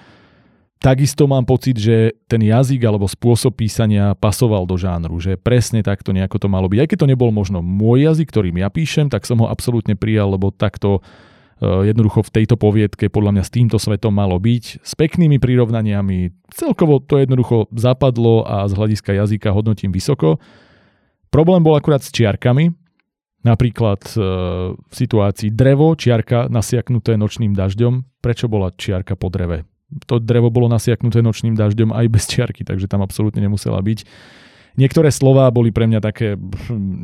Takisto 0.78 1.26
mám 1.26 1.44
pocit, 1.44 1.76
že 1.82 2.14
ten 2.30 2.40
jazyk 2.40 2.86
alebo 2.86 3.10
spôsob 3.10 3.58
písania 3.58 4.14
pasoval 4.14 4.70
do 4.70 4.78
žánru, 4.78 5.18
že 5.18 5.36
presne 5.36 5.82
takto 5.82 6.14
nejako 6.14 6.38
to 6.38 6.48
malo 6.48 6.70
byť. 6.70 6.80
Aj 6.86 6.88
keď 6.88 6.98
to 7.02 7.10
nebol 7.10 7.34
možno 7.34 7.66
môj 7.66 8.06
jazyk, 8.06 8.30
ktorým 8.30 8.62
ja 8.62 8.70
píšem, 8.70 9.10
tak 9.10 9.26
som 9.26 9.42
ho 9.42 9.50
absolútne 9.50 9.98
prijal, 9.98 10.38
lebo 10.38 10.54
takto 10.54 11.02
jednoducho 11.60 12.24
v 12.24 12.34
tejto 12.40 12.56
poviedke 12.56 13.12
podľa 13.12 13.36
mňa 13.36 13.44
s 13.44 13.52
týmto 13.52 13.78
svetom 13.80 14.16
malo 14.16 14.40
byť. 14.40 14.80
S 14.80 14.94
peknými 14.96 15.38
prirovnaniami. 15.44 16.32
Celkovo 16.56 17.04
to 17.04 17.20
jednoducho 17.20 17.68
zapadlo 17.76 18.48
a 18.48 18.68
z 18.68 18.74
hľadiska 18.80 19.12
jazyka 19.12 19.52
hodnotím 19.52 19.92
vysoko. 19.92 20.40
Problém 21.30 21.62
bol 21.62 21.78
akurát 21.78 22.02
s 22.02 22.10
čiarkami, 22.16 22.74
Napríklad 23.40 24.04
e, 24.04 24.20
v 24.76 24.94
situácii 24.94 25.56
drevo, 25.56 25.96
čiarka 25.96 26.52
nasiaknuté 26.52 27.16
nočným 27.16 27.56
dažďom. 27.56 28.20
Prečo 28.20 28.52
bola 28.52 28.76
čiarka 28.76 29.16
po 29.16 29.32
dreve? 29.32 29.64
To 30.12 30.20
drevo 30.20 30.52
bolo 30.52 30.68
nasiaknuté 30.68 31.24
nočným 31.24 31.56
dažďom 31.56 31.96
aj 31.96 32.06
bez 32.12 32.28
čiarky, 32.28 32.68
takže 32.68 32.92
tam 32.92 33.00
absolútne 33.00 33.40
nemusela 33.40 33.80
byť. 33.80 34.04
Niektoré 34.78 35.10
slova 35.10 35.50
boli 35.50 35.74
pre 35.74 35.90
mňa 35.90 36.00
také, 36.00 36.38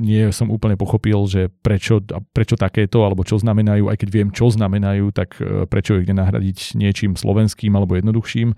nie 0.05 0.29
som 0.29 0.53
úplne 0.53 0.77
pochopil, 0.77 1.25
že 1.25 1.49
prečo, 1.49 1.99
prečo 2.31 2.55
takéto, 2.55 3.01
alebo 3.01 3.25
čo 3.25 3.41
znamenajú, 3.41 3.89
aj 3.89 3.97
keď 3.99 4.09
viem, 4.13 4.29
čo 4.29 4.53
znamenajú, 4.53 5.09
tak 5.09 5.41
e, 5.41 5.65
prečo 5.65 5.97
ich 5.97 6.07
nenahradiť 6.07 6.77
niečím 6.77 7.17
slovenským 7.17 7.73
alebo 7.73 7.97
jednoduchším. 7.97 8.53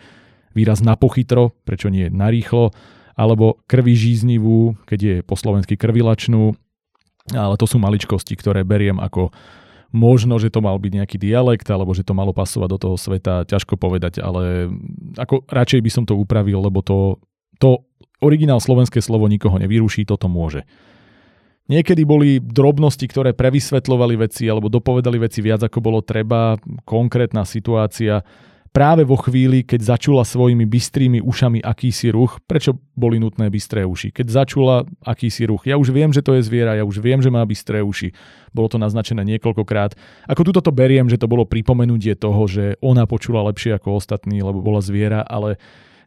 Výraz 0.53 0.83
na 0.83 0.99
pochytro, 0.99 1.55
prečo 1.63 1.87
nie 1.87 2.11
narýchlo, 2.11 2.75
alebo 3.17 3.63
krvi 3.65 3.95
žíznivú, 3.97 4.77
keď 4.85 4.99
je 4.99 5.15
po 5.25 5.33
slovensky 5.33 5.79
krvilačnú, 5.79 6.53
ale 7.33 7.55
to 7.57 7.65
sú 7.65 7.81
maličkosti, 7.81 8.37
ktoré 8.37 8.61
beriem 8.61 9.01
ako 9.01 9.33
možno, 9.91 10.35
že 10.37 10.51
to 10.51 10.59
mal 10.59 10.75
byť 10.77 10.91
nejaký 10.93 11.17
dialekt, 11.17 11.67
alebo 11.71 11.95
že 11.95 12.03
to 12.03 12.13
malo 12.13 12.35
pasovať 12.35 12.69
do 12.75 12.79
toho 12.79 12.95
sveta, 12.99 13.47
ťažko 13.47 13.79
povedať, 13.79 14.19
ale 14.19 14.67
ako 15.15 15.47
radšej 15.47 15.79
by 15.79 15.91
som 15.91 16.03
to 16.03 16.13
upravil, 16.15 16.59
lebo 16.59 16.83
to, 16.83 17.17
to 17.57 17.86
originál 18.23 18.61
slovenské 18.61 19.01
slovo 19.03 19.29
nikoho 19.29 19.57
nevyruší, 19.61 20.05
toto 20.07 20.29
môže. 20.31 20.65
Niekedy 21.67 22.07
boli 22.07 22.39
drobnosti, 22.39 23.03
ktoré 23.03 23.35
prevysvetľovali 23.35 24.15
veci 24.23 24.47
alebo 24.47 24.71
dopovedali 24.71 25.19
veci 25.19 25.43
viac 25.43 25.67
ako 25.67 25.83
bolo 25.83 25.99
treba, 25.99 26.55
konkrétna 26.87 27.43
situácia 27.43 28.23
práve 28.77 29.01
vo 29.01 29.17
chvíli, 29.17 29.65
keď 29.65 29.97
začula 29.97 30.21
svojimi 30.21 30.69
bystrými 30.69 31.19
ušami 31.25 31.65
akýsi 31.65 32.13
ruch, 32.13 32.37
prečo 32.45 32.77
boli 32.93 33.17
nutné 33.17 33.49
bystré 33.49 33.81
uši? 33.81 34.13
Keď 34.13 34.27
začula 34.29 34.85
akýsi 35.01 35.49
ruch, 35.49 35.65
ja 35.65 35.81
už 35.81 35.89
viem, 35.89 36.13
že 36.13 36.21
to 36.21 36.37
je 36.37 36.45
zviera, 36.45 36.77
ja 36.77 36.85
už 36.85 37.01
viem, 37.01 37.17
že 37.17 37.33
má 37.33 37.41
bystré 37.41 37.81
uši. 37.81 38.13
Bolo 38.53 38.69
to 38.69 38.77
naznačené 38.77 39.25
niekoľkokrát. 39.25 39.97
Ako 40.29 40.45
tuto 40.45 40.61
to 40.61 40.69
beriem, 40.69 41.09
že 41.09 41.17
to 41.17 41.25
bolo 41.25 41.49
pripomenutie 41.49 42.13
toho, 42.13 42.45
že 42.45 42.77
ona 42.77 43.09
počula 43.09 43.41
lepšie 43.49 43.73
ako 43.81 43.97
ostatní, 43.97 44.45
lebo 44.45 44.61
bola 44.61 44.79
zviera, 44.85 45.25
ale 45.25 45.57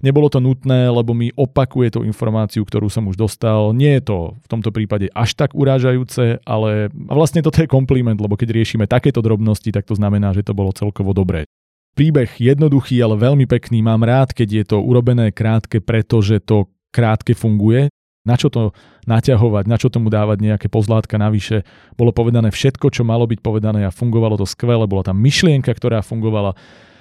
Nebolo 0.01 0.33
to 0.33 0.41
nutné, 0.41 0.89
lebo 0.89 1.13
mi 1.13 1.29
opakuje 1.37 1.93
tú 1.93 2.01
informáciu, 2.09 2.65
ktorú 2.65 2.89
som 2.89 3.05
už 3.05 3.21
dostal. 3.21 3.77
Nie 3.77 4.01
je 4.01 4.09
to 4.09 4.19
v 4.41 4.47
tomto 4.49 4.73
prípade 4.73 5.13
až 5.13 5.37
tak 5.37 5.53
urážajúce, 5.53 6.41
ale 6.49 6.89
vlastne 6.93 7.45
toto 7.45 7.61
je 7.61 7.69
kompliment, 7.69 8.17
lebo 8.17 8.33
keď 8.33 8.57
riešime 8.57 8.89
takéto 8.89 9.21
drobnosti, 9.21 9.69
tak 9.69 9.85
to 9.85 9.93
znamená, 9.93 10.33
že 10.33 10.41
to 10.41 10.57
bolo 10.57 10.73
celkovo 10.73 11.13
dobré. 11.13 11.45
Príbeh 11.93 12.33
jednoduchý, 12.41 12.97
ale 13.05 13.21
veľmi 13.21 13.45
pekný. 13.45 13.85
Mám 13.85 14.09
rád, 14.09 14.33
keď 14.33 14.49
je 14.49 14.65
to 14.73 14.77
urobené 14.81 15.37
krátke, 15.37 15.85
pretože 15.85 16.41
to 16.41 16.73
krátke 16.97 17.37
funguje. 17.37 17.93
Na 18.21 18.37
čo 18.37 18.53
to 18.53 18.77
naťahovať, 19.09 19.65
na 19.65 19.81
čo 19.81 19.89
tomu 19.89 20.13
dávať 20.13 20.45
nejaké 20.45 20.69
pozlátka 20.69 21.17
navyše. 21.17 21.65
Bolo 21.97 22.13
povedané 22.13 22.53
všetko, 22.53 22.93
čo 22.93 23.01
malo 23.01 23.25
byť 23.25 23.41
povedané 23.41 23.89
a 23.89 23.93
fungovalo 23.93 24.37
to 24.37 24.45
skvele. 24.45 24.85
Bola 24.85 25.01
tam 25.01 25.17
myšlienka, 25.21 25.73
ktorá 25.73 26.05
fungovala 26.05 26.53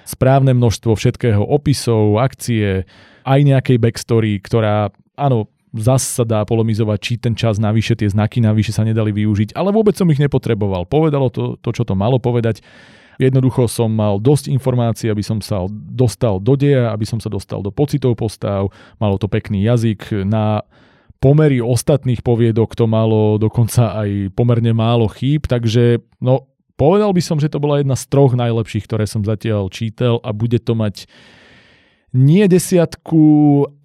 správne 0.04 0.56
množstvo 0.56 0.96
všetkého 0.96 1.42
opisov, 1.42 2.20
akcie, 2.20 2.84
aj 3.24 3.40
nejakej 3.44 3.76
backstory, 3.78 4.40
ktorá, 4.40 4.90
áno, 5.14 5.48
zase 5.70 6.22
sa 6.22 6.24
dá 6.26 6.42
polemizovať, 6.42 6.98
či 6.98 7.12
ten 7.20 7.34
čas 7.38 7.62
navyše, 7.62 7.94
tie 7.94 8.10
znaky 8.10 8.42
navyše 8.42 8.74
sa 8.74 8.82
nedali 8.82 9.14
využiť, 9.14 9.54
ale 9.54 9.70
vôbec 9.70 9.94
som 9.94 10.10
ich 10.10 10.18
nepotreboval. 10.18 10.86
Povedalo 10.86 11.30
to, 11.30 11.54
to 11.62 11.70
čo 11.70 11.86
to 11.86 11.94
malo 11.94 12.18
povedať. 12.18 12.62
Jednoducho 13.20 13.68
som 13.68 13.92
mal 13.92 14.16
dosť 14.16 14.48
informácií, 14.48 15.12
aby 15.12 15.20
som 15.20 15.44
sa 15.44 15.68
dostal 15.70 16.40
do 16.40 16.56
deja, 16.56 16.88
aby 16.90 17.04
som 17.04 17.20
sa 17.20 17.28
dostal 17.28 17.60
do 17.60 17.68
pocitov 17.68 18.16
postav, 18.16 18.72
malo 18.96 19.20
to 19.20 19.28
pekný 19.28 19.60
jazyk 19.60 20.24
na 20.24 20.64
pomery 21.20 21.60
ostatných 21.60 22.24
poviedok 22.24 22.72
to 22.72 22.88
malo 22.88 23.36
dokonca 23.36 23.92
aj 23.92 24.32
pomerne 24.32 24.72
málo 24.72 25.06
chýb, 25.12 25.44
takže 25.44 26.00
no, 26.24 26.49
povedal 26.80 27.12
by 27.12 27.20
som, 27.20 27.36
že 27.36 27.52
to 27.52 27.60
bola 27.60 27.84
jedna 27.84 27.92
z 27.92 28.08
troch 28.08 28.32
najlepších, 28.32 28.88
ktoré 28.88 29.04
som 29.04 29.20
zatiaľ 29.20 29.68
čítal 29.68 30.16
a 30.24 30.32
bude 30.32 30.56
to 30.56 30.72
mať 30.72 31.04
nie 32.10 32.42
desiatku, 32.50 33.22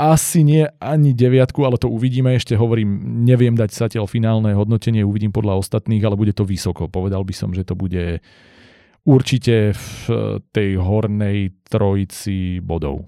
asi 0.01 0.41
nie 0.41 0.65
ani 0.81 1.13
deviatku, 1.13 1.61
ale 1.61 1.77
to 1.77 1.91
uvidíme. 1.91 2.33
Ešte 2.33 2.57
hovorím, 2.57 3.21
neviem 3.21 3.53
dať 3.53 3.69
zatiaľ 3.69 4.09
finálne 4.09 4.49
hodnotenie, 4.57 5.05
uvidím 5.05 5.29
podľa 5.29 5.61
ostatných, 5.61 6.01
ale 6.01 6.17
bude 6.17 6.33
to 6.33 6.41
vysoko. 6.41 6.89
Povedal 6.89 7.21
by 7.21 7.33
som, 7.37 7.53
že 7.53 7.61
to 7.61 7.77
bude 7.77 8.25
určite 9.05 9.77
v 9.77 9.85
eh, 10.09 10.41
tej 10.49 10.81
hornej 10.81 11.53
trojici 11.69 12.63
bodov. 12.65 13.05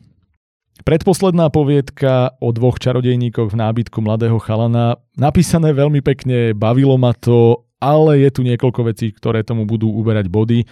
Predposledná 0.86 1.50
poviedka 1.50 2.38
o 2.38 2.54
dvoch 2.54 2.78
čarodejníkoch 2.78 3.50
v 3.50 3.60
nábytku 3.60 3.98
mladého 3.98 4.38
chalana, 4.38 5.02
napísané 5.18 5.74
veľmi 5.74 6.06
pekne, 6.06 6.54
bavilo 6.54 7.02
ma 7.02 7.18
to, 7.18 7.66
ale 7.78 8.26
je 8.26 8.30
tu 8.34 8.42
niekoľko 8.42 8.82
vecí, 8.90 9.14
ktoré 9.14 9.46
tomu 9.46 9.66
budú 9.70 9.90
uberať 9.90 10.28
body. 10.30 10.66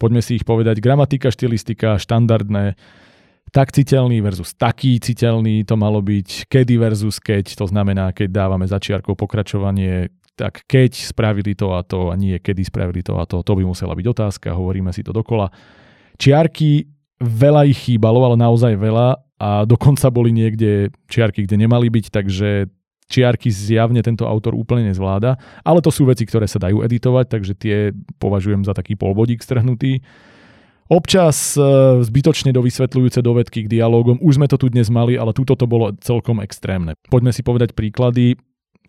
Poďme 0.00 0.20
si 0.24 0.40
ich 0.40 0.44
povedať. 0.48 0.80
Gramatika, 0.80 1.28
štilistika, 1.28 2.00
štandardné, 2.00 2.76
tak 3.50 3.74
citeľný 3.74 4.22
versus 4.22 4.54
taký 4.54 5.02
citeľný 5.02 5.66
to 5.66 5.74
malo 5.74 5.98
byť, 6.00 6.46
kedy 6.46 6.78
versus 6.78 7.18
keď, 7.18 7.58
to 7.58 7.66
znamená, 7.66 8.14
keď 8.14 8.30
dávame 8.30 8.64
začiarkou 8.70 9.18
pokračovanie, 9.18 10.08
tak 10.38 10.64
keď 10.64 10.94
spravili 10.94 11.52
to 11.58 11.74
a 11.74 11.82
to 11.82 12.08
a 12.08 12.14
nie 12.16 12.38
kedy 12.38 12.64
spravili 12.64 13.02
to 13.02 13.18
a 13.18 13.26
to, 13.26 13.42
to 13.42 13.52
by 13.58 13.62
musela 13.66 13.92
byť 13.92 14.06
otázka, 14.06 14.56
hovoríme 14.56 14.94
si 14.94 15.02
to 15.02 15.10
dokola. 15.10 15.50
Čiarky, 16.16 16.86
veľa 17.20 17.68
ich 17.68 17.76
chýbalo, 17.76 18.24
ale 18.24 18.40
naozaj 18.40 18.78
veľa 18.78 19.20
a 19.40 19.64
dokonca 19.66 20.08
boli 20.08 20.32
niekde 20.32 20.94
čiarky, 21.10 21.44
kde 21.44 21.66
nemali 21.66 21.90
byť, 21.90 22.06
takže 22.08 22.70
čiarky 23.10 23.50
zjavne 23.50 23.98
tento 24.00 24.22
autor 24.24 24.54
úplne 24.54 24.94
nezvláda, 24.94 25.34
ale 25.66 25.82
to 25.82 25.90
sú 25.90 26.06
veci, 26.06 26.22
ktoré 26.22 26.46
sa 26.46 26.62
dajú 26.62 26.86
editovať, 26.86 27.26
takže 27.26 27.52
tie 27.58 27.76
považujem 28.22 28.62
za 28.62 28.70
taký 28.70 28.94
polbodík 28.94 29.42
strhnutý. 29.42 30.00
Občas 30.90 31.54
e, 31.54 31.62
zbytočne 32.02 32.50
do 32.50 32.62
vysvetľujúce 32.66 33.22
dovedky 33.22 33.66
k 33.66 33.70
dialogom, 33.70 34.18
už 34.22 34.42
sme 34.42 34.50
to 34.50 34.58
tu 34.58 34.66
dnes 34.70 34.90
mali, 34.90 35.14
ale 35.14 35.30
túto 35.30 35.54
to 35.54 35.66
bolo 35.66 35.94
celkom 36.02 36.42
extrémne. 36.42 36.98
Poďme 37.10 37.30
si 37.30 37.42
povedať 37.46 37.74
príklady 37.74 38.38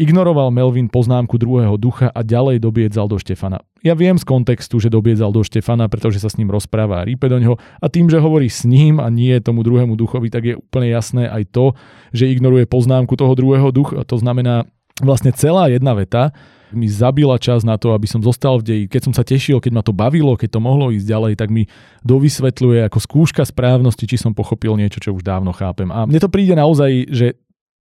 Ignoroval 0.02 0.50
Melvin 0.50 0.90
poznámku 0.90 1.38
druhého 1.38 1.78
ducha 1.78 2.10
a 2.10 2.26
ďalej 2.26 2.58
dobiedzal 2.58 3.06
do 3.06 3.22
Štefana. 3.22 3.62
Ja 3.82 3.98
viem 3.98 4.14
z 4.14 4.26
kontextu, 4.26 4.78
že 4.78 4.94
dobiedzal 4.94 5.34
do 5.34 5.42
Štefana, 5.42 5.90
pretože 5.90 6.22
sa 6.22 6.30
s 6.30 6.38
ním 6.38 6.54
rozpráva 6.54 7.02
a 7.02 7.06
rípe 7.06 7.26
do 7.26 7.42
ňoho 7.42 7.58
a 7.58 7.86
tým, 7.90 8.14
že 8.14 8.22
hovorí 8.22 8.46
s 8.46 8.62
ním 8.62 9.02
a 9.02 9.10
nie 9.10 9.34
tomu 9.42 9.66
druhému 9.66 9.98
duchovi, 9.98 10.30
tak 10.30 10.44
je 10.46 10.54
úplne 10.54 10.94
jasné 10.94 11.26
aj 11.26 11.50
to, 11.50 11.74
že 12.14 12.30
ignoruje 12.30 12.70
poznámku 12.70 13.18
toho 13.18 13.34
druhého 13.34 13.74
ducha. 13.74 14.06
To 14.06 14.18
znamená, 14.22 14.70
vlastne 15.02 15.34
celá 15.34 15.74
jedna 15.74 15.98
veta 15.98 16.30
mi 16.72 16.88
zabila 16.88 17.36
čas 17.36 17.68
na 17.68 17.76
to, 17.76 17.92
aby 17.92 18.08
som 18.08 18.24
zostal 18.24 18.62
v 18.62 18.64
deji. 18.64 18.84
Keď 18.88 19.02
som 19.12 19.14
sa 19.18 19.28
tešil, 19.28 19.60
keď 19.60 19.72
ma 19.76 19.84
to 19.84 19.92
bavilo, 19.92 20.40
keď 20.40 20.56
to 20.56 20.64
mohlo 20.64 20.88
ísť 20.94 21.04
ďalej, 21.04 21.34
tak 21.36 21.52
mi 21.52 21.68
dovysvetľuje 22.08 22.88
ako 22.88 23.00
skúška 23.02 23.44
správnosti, 23.44 24.08
či 24.08 24.16
som 24.16 24.32
pochopil 24.32 24.80
niečo, 24.80 25.04
čo 25.04 25.12
už 25.12 25.26
dávno 25.26 25.52
chápem. 25.52 25.92
A 25.92 26.08
mne 26.08 26.20
to 26.24 26.32
príde 26.32 26.56
naozaj, 26.56 27.12
že 27.12 27.28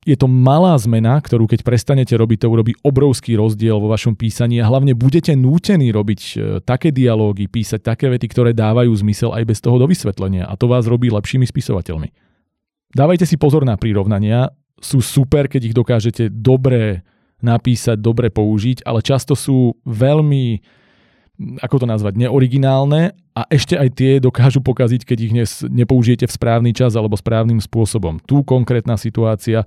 je 0.00 0.16
to 0.16 0.24
malá 0.24 0.72
zmena, 0.80 1.20
ktorú 1.20 1.44
keď 1.44 1.60
prestanete 1.60 2.16
robiť, 2.16 2.40
to 2.40 2.48
urobí 2.48 2.72
obrovský 2.80 3.36
rozdiel 3.36 3.76
vo 3.76 3.92
vašom 3.92 4.16
písaní 4.16 4.56
a 4.56 4.68
hlavne 4.68 4.96
budete 4.96 5.36
nútení 5.36 5.92
robiť 5.92 6.20
e, 6.20 6.34
také 6.64 6.88
dialógy, 6.88 7.52
písať 7.52 7.84
také 7.84 8.08
vety, 8.08 8.32
ktoré 8.32 8.50
dávajú 8.56 8.88
zmysel 8.96 9.36
aj 9.36 9.44
bez 9.44 9.60
toho 9.60 9.76
dovysvetlenia 9.76 10.48
a 10.48 10.56
to 10.56 10.72
vás 10.72 10.88
robí 10.88 11.12
lepšími 11.12 11.44
spisovateľmi. 11.44 12.08
Dávajte 12.96 13.28
si 13.28 13.36
pozor 13.36 13.68
na 13.68 13.76
prirovnania, 13.76 14.48
sú 14.80 15.04
super, 15.04 15.52
keď 15.52 15.68
ich 15.68 15.76
dokážete 15.76 16.32
dobre 16.32 17.04
napísať, 17.44 18.00
dobre 18.00 18.32
použiť, 18.32 18.88
ale 18.88 19.04
často 19.04 19.36
sú 19.36 19.76
veľmi 19.84 20.64
ako 21.60 21.82
to 21.82 21.86
nazvať, 21.88 22.20
neoriginálne 22.20 23.16
a 23.32 23.42
ešte 23.48 23.74
aj 23.80 23.88
tie 23.96 24.12
dokážu 24.20 24.60
pokaziť, 24.60 25.08
keď 25.08 25.18
ich 25.24 25.32
nepoužijete 25.72 26.28
v 26.28 26.36
správny 26.36 26.70
čas 26.76 26.92
alebo 26.92 27.16
správnym 27.16 27.58
spôsobom. 27.58 28.20
Tu 28.28 28.44
konkrétna 28.44 29.00
situácia 29.00 29.64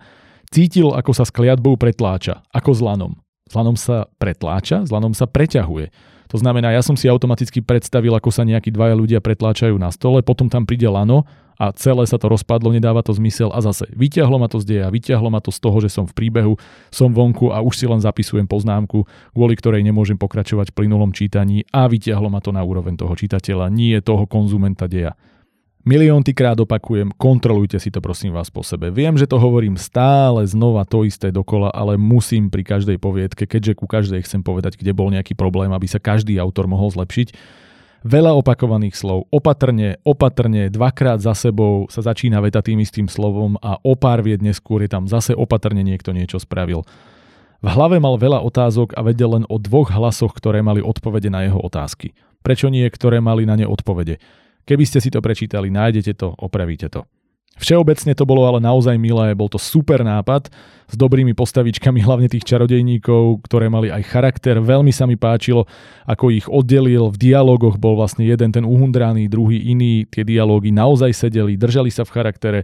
cítil, 0.53 0.93
ako 0.93 1.11
sa 1.17 1.25
s 1.25 1.33
kliatbou 1.33 1.73
pretláča, 1.81 2.45
ako 2.53 2.71
s 2.77 2.81
lanom. 2.85 3.13
S 3.49 3.53
lanom 3.57 3.73
sa 3.73 4.05
pretláča, 4.21 4.85
s 4.85 4.93
lanom 4.93 5.17
sa 5.17 5.25
preťahuje. 5.25 5.89
To 6.33 6.41
znamená, 6.41 6.73
ja 6.73 6.81
som 6.81 6.97
si 6.97 7.05
automaticky 7.05 7.61
predstavil, 7.61 8.09
ako 8.17 8.33
sa 8.33 8.41
nejakí 8.41 8.73
dvaja 8.73 8.97
ľudia 8.97 9.21
pretláčajú 9.21 9.77
na 9.77 9.93
stole, 9.93 10.25
potom 10.25 10.49
tam 10.49 10.65
príde 10.65 10.89
lano 10.89 11.29
a 11.61 11.69
celé 11.77 12.09
sa 12.09 12.17
to 12.17 12.25
rozpadlo, 12.25 12.73
nedáva 12.73 13.05
to 13.05 13.13
zmysel 13.13 13.53
a 13.53 13.61
zase 13.61 13.85
vyťahlo 13.93 14.41
ma 14.41 14.49
to 14.49 14.57
z 14.57 14.65
deja, 14.65 14.87
vyťahlo 14.89 15.29
ma 15.29 15.37
to 15.45 15.53
z 15.53 15.61
toho, 15.61 15.77
že 15.77 15.93
som 15.93 16.09
v 16.09 16.17
príbehu, 16.17 16.57
som 16.89 17.13
vonku 17.13 17.53
a 17.53 17.61
už 17.61 17.77
si 17.77 17.85
len 17.85 18.01
zapisujem 18.01 18.49
poznámku, 18.49 19.05
kvôli 19.37 19.53
ktorej 19.53 19.85
nemôžem 19.85 20.17
pokračovať 20.17 20.73
v 20.73 20.77
plynulom 20.81 21.13
čítaní 21.13 21.69
a 21.69 21.85
vyťahlo 21.85 22.33
ma 22.33 22.41
to 22.41 22.49
na 22.49 22.65
úroveň 22.65 22.97
toho 22.97 23.13
čitateľa, 23.13 23.69
nie 23.69 23.93
toho 24.01 24.25
konzumenta 24.25 24.89
deja. 24.89 25.13
Milióntykrát 25.83 26.55
opakujem, 26.63 27.11
kontrolujte 27.19 27.75
si 27.75 27.91
to 27.91 27.99
prosím 27.99 28.31
vás 28.31 28.47
po 28.47 28.63
sebe. 28.63 28.87
Viem, 28.87 29.19
že 29.19 29.27
to 29.27 29.35
hovorím 29.35 29.75
stále 29.75 30.47
znova 30.47 30.87
to 30.87 31.03
isté 31.03 31.27
dokola, 31.27 31.75
ale 31.75 31.99
musím 31.99 32.47
pri 32.47 32.63
každej 32.63 32.95
poviedke, 33.03 33.43
keďže 33.43 33.75
ku 33.75 33.83
každej 33.83 34.23
chcem 34.23 34.47
povedať, 34.47 34.79
kde 34.79 34.95
bol 34.95 35.11
nejaký 35.11 35.35
problém, 35.35 35.75
aby 35.75 35.83
sa 35.83 35.99
každý 35.99 36.39
autor 36.39 36.71
mohol 36.71 36.87
zlepšiť. 36.87 37.35
Veľa 38.07 38.31
opakovaných 38.31 38.95
slov, 38.95 39.27
opatrne, 39.27 39.99
opatrne, 40.07 40.71
dvakrát 40.71 41.19
za 41.19 41.35
sebou 41.35 41.91
sa 41.91 41.99
začína 41.99 42.39
veta 42.39 42.63
tým 42.63 42.79
istým 42.79 43.11
slovom 43.11 43.59
a 43.59 43.75
o 43.83 43.99
pár 43.99 44.23
vied 44.23 44.39
neskôr 44.39 44.87
je 44.87 44.91
tam 44.91 45.11
zase 45.11 45.35
opatrne 45.35 45.83
niekto 45.83 46.15
niečo 46.15 46.39
spravil. 46.39 46.87
V 47.59 47.67
hlave 47.67 47.99
mal 47.99 48.15
veľa 48.15 48.39
otázok 48.39 48.95
a 48.95 49.03
vedel 49.03 49.35
len 49.35 49.43
o 49.51 49.59
dvoch 49.59 49.91
hlasoch, 49.91 50.31
ktoré 50.31 50.63
mali 50.63 50.79
odpovede 50.79 51.27
na 51.27 51.43
jeho 51.43 51.59
otázky. 51.59 52.15
Prečo 52.39 52.71
nie, 52.71 52.87
ktoré 52.87 53.19
mali 53.19 53.43
na 53.43 53.59
ne 53.59 53.67
odpovede? 53.67 54.42
Keby 54.63 54.83
ste 54.87 55.03
si 55.03 55.11
to 55.11 55.19
prečítali, 55.19 55.67
nájdete 55.67 56.15
to, 56.15 56.31
opravíte 56.39 56.87
to. 56.87 57.03
Všeobecne 57.53 58.17
to 58.17 58.25
bolo 58.25 58.49
ale 58.49 58.57
naozaj 58.57 58.97
milé, 58.97 59.37
bol 59.37 59.45
to 59.45 59.61
super 59.61 60.01
nápad 60.01 60.49
s 60.89 60.95
dobrými 60.97 61.37
postavičkami, 61.37 62.01
hlavne 62.01 62.25
tých 62.25 62.49
čarodejníkov, 62.49 63.45
ktoré 63.45 63.69
mali 63.69 63.93
aj 63.93 64.09
charakter. 64.09 64.57
Veľmi 64.57 64.89
sa 64.89 65.05
mi 65.05 65.21
páčilo, 65.21 65.69
ako 66.09 66.33
ich 66.33 66.49
oddelil. 66.49 67.13
V 67.13 67.17
dialogoch 67.29 67.77
bol 67.77 67.93
vlastne 67.93 68.25
jeden 68.25 68.49
ten 68.49 68.65
uhundraný, 68.65 69.29
druhý 69.29 69.69
iný. 69.69 70.09
Tie 70.09 70.25
dialógy 70.25 70.73
naozaj 70.73 71.13
sedeli, 71.13 71.53
držali 71.53 71.93
sa 71.93 72.01
v 72.01 72.13
charaktere, 72.17 72.59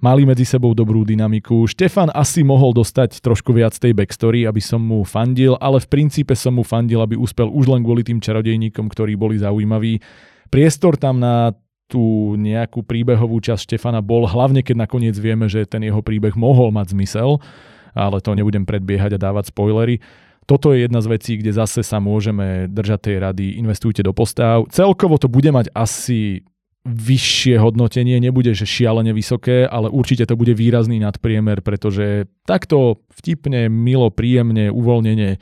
mali 0.00 0.24
medzi 0.24 0.48
sebou 0.48 0.72
dobrú 0.72 1.04
dynamiku. 1.04 1.68
Štefan 1.68 2.08
asi 2.16 2.40
mohol 2.40 2.72
dostať 2.72 3.20
trošku 3.20 3.52
viac 3.52 3.76
tej 3.76 3.92
backstory, 3.92 4.48
aby 4.48 4.64
som 4.64 4.80
mu 4.80 5.04
fandil, 5.04 5.60
ale 5.60 5.76
v 5.76 5.92
princípe 5.92 6.32
som 6.32 6.56
mu 6.56 6.64
fandil, 6.64 7.04
aby 7.04 7.20
úspel 7.20 7.52
už 7.52 7.68
len 7.68 7.84
kvôli 7.84 8.00
tým 8.00 8.16
čarodejníkom, 8.16 8.88
ktorí 8.88 9.12
boli 9.12 9.36
zaujímaví 9.36 10.00
priestor 10.52 11.00
tam 11.00 11.16
na 11.16 11.56
tú 11.88 12.36
nejakú 12.36 12.84
príbehovú 12.84 13.40
časť 13.40 13.68
Štefana 13.68 14.00
bol, 14.00 14.24
hlavne 14.24 14.60
keď 14.64 14.88
nakoniec 14.88 15.16
vieme, 15.16 15.48
že 15.48 15.68
ten 15.68 15.84
jeho 15.84 16.00
príbeh 16.00 16.32
mohol 16.36 16.72
mať 16.72 16.96
zmysel, 16.96 17.40
ale 17.92 18.20
to 18.24 18.32
nebudem 18.32 18.64
predbiehať 18.64 19.16
a 19.16 19.22
dávať 19.28 19.52
spoilery. 19.52 20.00
Toto 20.48 20.72
je 20.72 20.88
jedna 20.88 21.04
z 21.04 21.10
vecí, 21.12 21.32
kde 21.36 21.52
zase 21.52 21.84
sa 21.84 22.00
môžeme 22.00 22.66
držať 22.66 23.00
tej 23.00 23.16
rady, 23.20 23.46
investujte 23.60 24.00
do 24.00 24.16
postáv. 24.16 24.64
Celkovo 24.72 25.20
to 25.20 25.28
bude 25.28 25.48
mať 25.52 25.68
asi 25.76 26.42
vyššie 26.82 27.62
hodnotenie, 27.62 28.18
nebude 28.18 28.50
že 28.58 28.66
šialene 28.66 29.14
vysoké, 29.14 29.70
ale 29.70 29.86
určite 29.86 30.26
to 30.26 30.34
bude 30.34 30.50
výrazný 30.58 30.98
nadpriemer, 30.98 31.62
pretože 31.62 32.26
takto 32.42 33.04
vtipne, 33.14 33.70
milo, 33.70 34.10
príjemne, 34.10 34.66
uvoľnene 34.74 35.38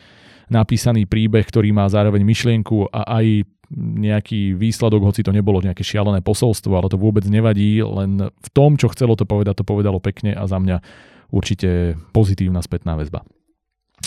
napísaný 0.53 1.09
príbeh, 1.09 1.47
ktorý 1.49 1.73
má 1.73 1.89
zároveň 1.89 2.21
myšlienku 2.27 2.93
a 2.93 3.23
aj 3.23 3.49
nejaký 3.79 4.59
výsledok, 4.59 5.07
hoci 5.07 5.23
to 5.23 5.31
nebolo 5.31 5.63
nejaké 5.63 5.87
šialené 5.87 6.21
posolstvo, 6.27 6.75
ale 6.75 6.91
to 6.91 6.99
vôbec 6.99 7.23
nevadí, 7.31 7.79
len 7.81 8.29
v 8.31 8.49
tom, 8.51 8.75
čo 8.75 8.91
chcelo 8.91 9.15
to 9.15 9.23
povedať, 9.23 9.63
to 9.63 9.69
povedalo 9.69 10.03
pekne 10.03 10.35
a 10.35 10.45
za 10.51 10.59
mňa 10.59 10.83
určite 11.31 11.95
pozitívna 12.11 12.59
spätná 12.61 12.99
väzba. 12.99 13.23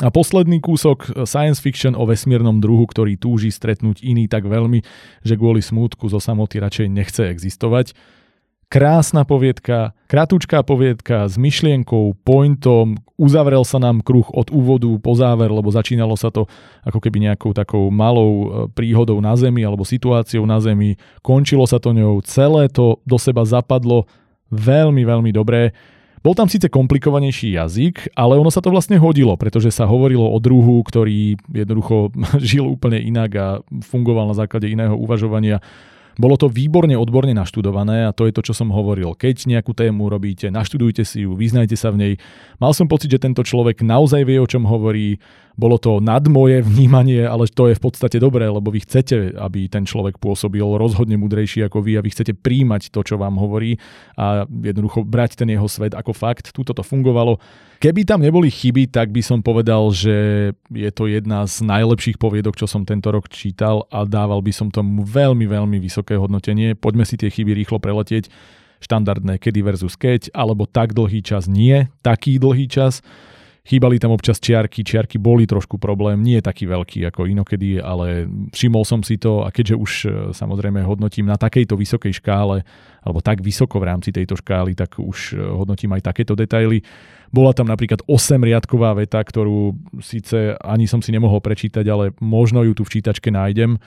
A 0.01 0.09
posledný 0.09 0.57
kúsok 0.57 1.23
science 1.29 1.61
fiction 1.61 1.93
o 1.93 2.09
vesmírnom 2.09 2.57
druhu, 2.57 2.89
ktorý 2.89 3.13
túži 3.15 3.53
stretnúť 3.53 4.01
iný 4.01 4.25
tak 4.25 4.49
veľmi, 4.49 4.81
že 5.21 5.37
kvôli 5.37 5.61
smútku 5.61 6.09
zo 6.09 6.17
samoty 6.17 6.57
radšej 6.57 6.87
nechce 6.89 7.23
existovať. 7.29 7.93
Krásna 8.73 9.21
poviedka, 9.21 9.93
kratučká 10.09 10.65
poviedka 10.65 11.29
s 11.29 11.37
myšlienkou, 11.37 12.17
pointom, 12.25 12.97
uzavrel 13.21 13.61
sa 13.61 13.77
nám 13.77 14.01
kruh 14.01 14.25
od 14.33 14.49
úvodu 14.49 14.89
po 14.97 15.13
záver, 15.13 15.53
lebo 15.53 15.69
začínalo 15.69 16.17
sa 16.17 16.33
to 16.33 16.49
ako 16.81 16.97
keby 16.97 17.21
nejakou 17.21 17.53
takou 17.53 17.93
malou 17.93 18.31
e, 18.33 18.45
príhodou 18.73 19.21
na 19.21 19.37
Zemi 19.37 19.61
alebo 19.61 19.85
situáciou 19.85 20.49
na 20.49 20.57
Zemi, 20.57 20.97
končilo 21.21 21.69
sa 21.69 21.77
to 21.77 21.93
ňou, 21.93 22.25
celé 22.25 22.65
to 22.65 22.97
do 23.05 23.21
seba 23.21 23.45
zapadlo. 23.45 24.09
Veľmi, 24.49 25.05
veľmi 25.05 25.29
dobré. 25.29 25.77
Bol 26.25 26.33
tam 26.33 26.49
síce 26.49 26.65
komplikovanejší 26.65 27.53
jazyk, 27.53 28.17
ale 28.17 28.41
ono 28.41 28.49
sa 28.49 28.57
to 28.57 28.73
vlastne 28.73 28.97
hodilo, 28.97 29.37
pretože 29.37 29.69
sa 29.69 29.85
hovorilo 29.85 30.25
o 30.25 30.41
druhu, 30.41 30.81
ktorý 30.81 31.37
jednoducho 31.45 32.09
žil 32.41 32.73
úplne 32.73 32.97
inak 32.97 33.31
a 33.37 33.47
fungoval 33.85 34.33
na 34.33 34.33
základe 34.33 34.65
iného 34.65 34.97
uvažovania 34.97 35.61
bolo 36.15 36.37
to 36.37 36.45
výborne 36.45 36.93
odborne 36.93 37.33
naštudované 37.33 38.05
a 38.05 38.15
to 38.15 38.29
je 38.29 38.33
to, 38.35 38.41
čo 38.45 38.53
som 38.53 38.69
hovoril. 38.69 39.17
Keď 39.17 39.49
nejakú 39.49 39.73
tému 39.73 40.09
robíte, 40.09 40.53
naštudujte 40.53 41.01
si 41.01 41.25
ju, 41.25 41.33
vyznajte 41.33 41.73
sa 41.73 41.89
v 41.89 41.97
nej. 41.97 42.13
Mal 42.61 42.71
som 42.77 42.85
pocit, 42.85 43.09
že 43.09 43.21
tento 43.21 43.41
človek 43.41 43.81
naozaj 43.81 44.21
vie, 44.25 44.37
o 44.37 44.49
čom 44.49 44.65
hovorí. 44.69 45.17
Bolo 45.53 45.77
to 45.77 46.01
nad 46.01 46.25
moje 46.25 46.65
vnímanie, 46.65 47.29
ale 47.29 47.45
to 47.45 47.69
je 47.69 47.77
v 47.77 47.83
podstate 47.85 48.17
dobré, 48.17 48.49
lebo 48.49 48.73
vy 48.73 48.81
chcete, 48.81 49.37
aby 49.37 49.69
ten 49.69 49.85
človek 49.85 50.17
pôsobil 50.17 50.65
rozhodne 50.65 51.13
mudrejší 51.13 51.61
ako 51.69 51.85
vy 51.85 52.01
a 52.01 52.01
vy 52.01 52.09
chcete 52.09 52.33
príjmať 52.33 52.89
to, 52.89 53.05
čo 53.05 53.21
vám 53.21 53.37
hovorí 53.37 53.77
a 54.17 54.49
jednoducho 54.49 55.05
brať 55.05 55.37
ten 55.37 55.53
jeho 55.53 55.69
svet 55.69 55.93
ako 55.93 56.09
fakt. 56.17 56.49
Tuto 56.49 56.73
to 56.73 56.81
fungovalo. 56.81 57.37
Keby 57.77 58.01
tam 58.01 58.25
neboli 58.25 58.49
chyby, 58.49 58.89
tak 58.89 59.13
by 59.13 59.21
som 59.21 59.45
povedal, 59.45 59.93
že 59.93 60.49
je 60.73 60.89
to 60.89 61.05
jedna 61.05 61.45
z 61.45 61.61
najlepších 61.61 62.17
poviedok, 62.17 62.57
čo 62.57 62.65
som 62.65 62.81
tento 62.81 63.13
rok 63.13 63.29
čítal 63.29 63.85
a 63.93 64.09
dával 64.09 64.41
by 64.41 64.49
som 64.49 64.73
tomu 64.73 65.05
veľmi, 65.05 65.45
veľmi 65.45 65.77
vysoké 65.77 66.17
hodnotenie. 66.17 66.73
Poďme 66.73 67.05
si 67.05 67.13
tie 67.13 67.29
chyby 67.29 67.53
rýchlo 67.53 67.77
preletieť. 67.77 68.25
Štandardné 68.83 69.39
kedy 69.39 69.63
versus 69.63 69.95
keď, 69.95 70.27
alebo 70.35 70.67
tak 70.67 70.91
dlhý 70.91 71.23
čas 71.23 71.47
nie, 71.47 71.87
taký 72.03 72.35
dlhý 72.35 72.67
čas. 72.67 72.99
Chýbali 73.63 73.95
tam 73.95 74.11
občas 74.11 74.43
čiarky, 74.43 74.83
čiarky 74.83 75.15
boli 75.15 75.47
trošku 75.47 75.79
problém, 75.79 76.19
nie 76.19 76.43
taký 76.43 76.67
veľký 76.67 77.07
ako 77.07 77.31
inokedy, 77.31 77.79
ale 77.79 78.27
všimol 78.51 78.83
som 78.83 78.99
si 78.99 79.15
to 79.15 79.47
a 79.47 79.55
keďže 79.55 79.75
už 79.79 79.91
e, 80.03 80.07
samozrejme 80.35 80.83
hodnotím 80.83 81.31
na 81.31 81.39
takejto 81.39 81.79
vysokej 81.79 82.19
škále, 82.19 82.67
alebo 82.99 83.19
tak 83.23 83.39
vysoko 83.39 83.79
v 83.79 83.87
rámci 83.87 84.11
tejto 84.11 84.35
škály, 84.35 84.75
tak 84.75 84.99
už 84.99 85.39
e, 85.39 85.39
hodnotím 85.39 85.95
aj 85.95 86.11
takéto 86.11 86.35
detaily. 86.35 86.83
Bola 87.31 87.55
tam 87.55 87.71
napríklad 87.71 88.03
8 88.03 88.35
riadková 88.43 88.99
veta, 88.99 89.23
ktorú 89.23 89.79
síce 90.03 90.59
ani 90.59 90.83
som 90.83 90.99
si 90.99 91.15
nemohol 91.15 91.39
prečítať, 91.39 91.87
ale 91.87 92.11
možno 92.19 92.67
ju 92.67 92.75
tu 92.75 92.83
v 92.83 92.99
čítačke 92.99 93.31
nájdem 93.31 93.79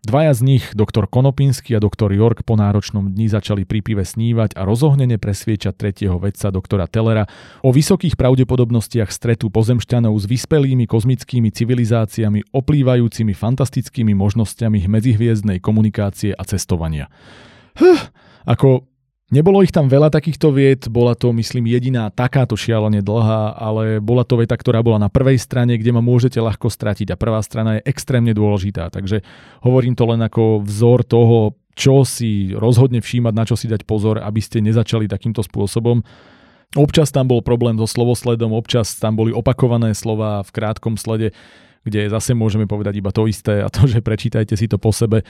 Dvaja 0.00 0.32
z 0.32 0.40
nich, 0.40 0.64
doktor 0.72 1.04
Konopinsky 1.12 1.76
a 1.76 1.80
doktor 1.80 2.08
York, 2.08 2.40
po 2.48 2.56
náročnom 2.56 3.12
dni 3.12 3.28
začali 3.28 3.68
pri 3.68 3.84
pive 3.84 4.00
snívať 4.00 4.56
a 4.56 4.64
rozohnene 4.64 5.20
presviečať 5.20 5.76
tretieho 5.76 6.16
vedca 6.16 6.48
doktora 6.48 6.88
Tellera 6.88 7.28
o 7.60 7.68
vysokých 7.68 8.16
pravdepodobnostiach 8.16 9.12
stretu 9.12 9.52
pozemšťanov 9.52 10.16
s 10.16 10.24
vyspelými 10.24 10.88
kozmickými 10.88 11.52
civilizáciami 11.52 12.48
oplývajúcimi 12.48 13.36
fantastickými 13.36 14.16
možnosťami 14.16 14.88
medzihviezdnej 14.88 15.60
komunikácie 15.60 16.32
a 16.32 16.48
cestovania. 16.48 17.12
Huh, 17.76 18.00
ako 18.48 18.89
Nebolo 19.30 19.62
ich 19.62 19.70
tam 19.70 19.86
veľa 19.86 20.10
takýchto 20.10 20.50
vied, 20.50 20.90
bola 20.90 21.14
to 21.14 21.30
myslím 21.30 21.70
jediná 21.70 22.10
takáto 22.10 22.58
šialene 22.58 22.98
dlhá, 22.98 23.54
ale 23.54 24.02
bola 24.02 24.26
to 24.26 24.34
veta, 24.34 24.58
ktorá 24.58 24.82
bola 24.82 24.98
na 24.98 25.06
prvej 25.06 25.38
strane, 25.38 25.78
kde 25.78 25.94
ma 25.94 26.02
môžete 26.02 26.42
ľahko 26.42 26.66
stratiť 26.66 27.14
a 27.14 27.20
prvá 27.20 27.38
strana 27.38 27.78
je 27.78 27.86
extrémne 27.86 28.34
dôležitá, 28.34 28.90
takže 28.90 29.22
hovorím 29.62 29.94
to 29.94 30.02
len 30.10 30.18
ako 30.26 30.66
vzor 30.66 31.06
toho, 31.06 31.54
čo 31.78 32.02
si 32.02 32.50
rozhodne 32.58 32.98
všímať, 32.98 33.30
na 33.30 33.46
čo 33.46 33.54
si 33.54 33.70
dať 33.70 33.86
pozor, 33.86 34.18
aby 34.18 34.42
ste 34.42 34.58
nezačali 34.66 35.06
takýmto 35.06 35.46
spôsobom. 35.46 36.02
Občas 36.74 37.14
tam 37.14 37.30
bol 37.30 37.38
problém 37.38 37.78
so 37.78 37.86
slovosledom, 37.86 38.50
občas 38.50 38.98
tam 38.98 39.14
boli 39.14 39.30
opakované 39.30 39.94
slova 39.94 40.42
v 40.42 40.50
krátkom 40.50 40.98
slede, 40.98 41.30
kde 41.86 42.10
zase 42.10 42.34
môžeme 42.34 42.66
povedať 42.66 42.98
iba 42.98 43.14
to 43.14 43.30
isté 43.30 43.62
a 43.62 43.70
to, 43.70 43.86
že 43.86 44.02
prečítajte 44.02 44.58
si 44.58 44.66
to 44.66 44.74
po 44.74 44.90
sebe. 44.90 45.22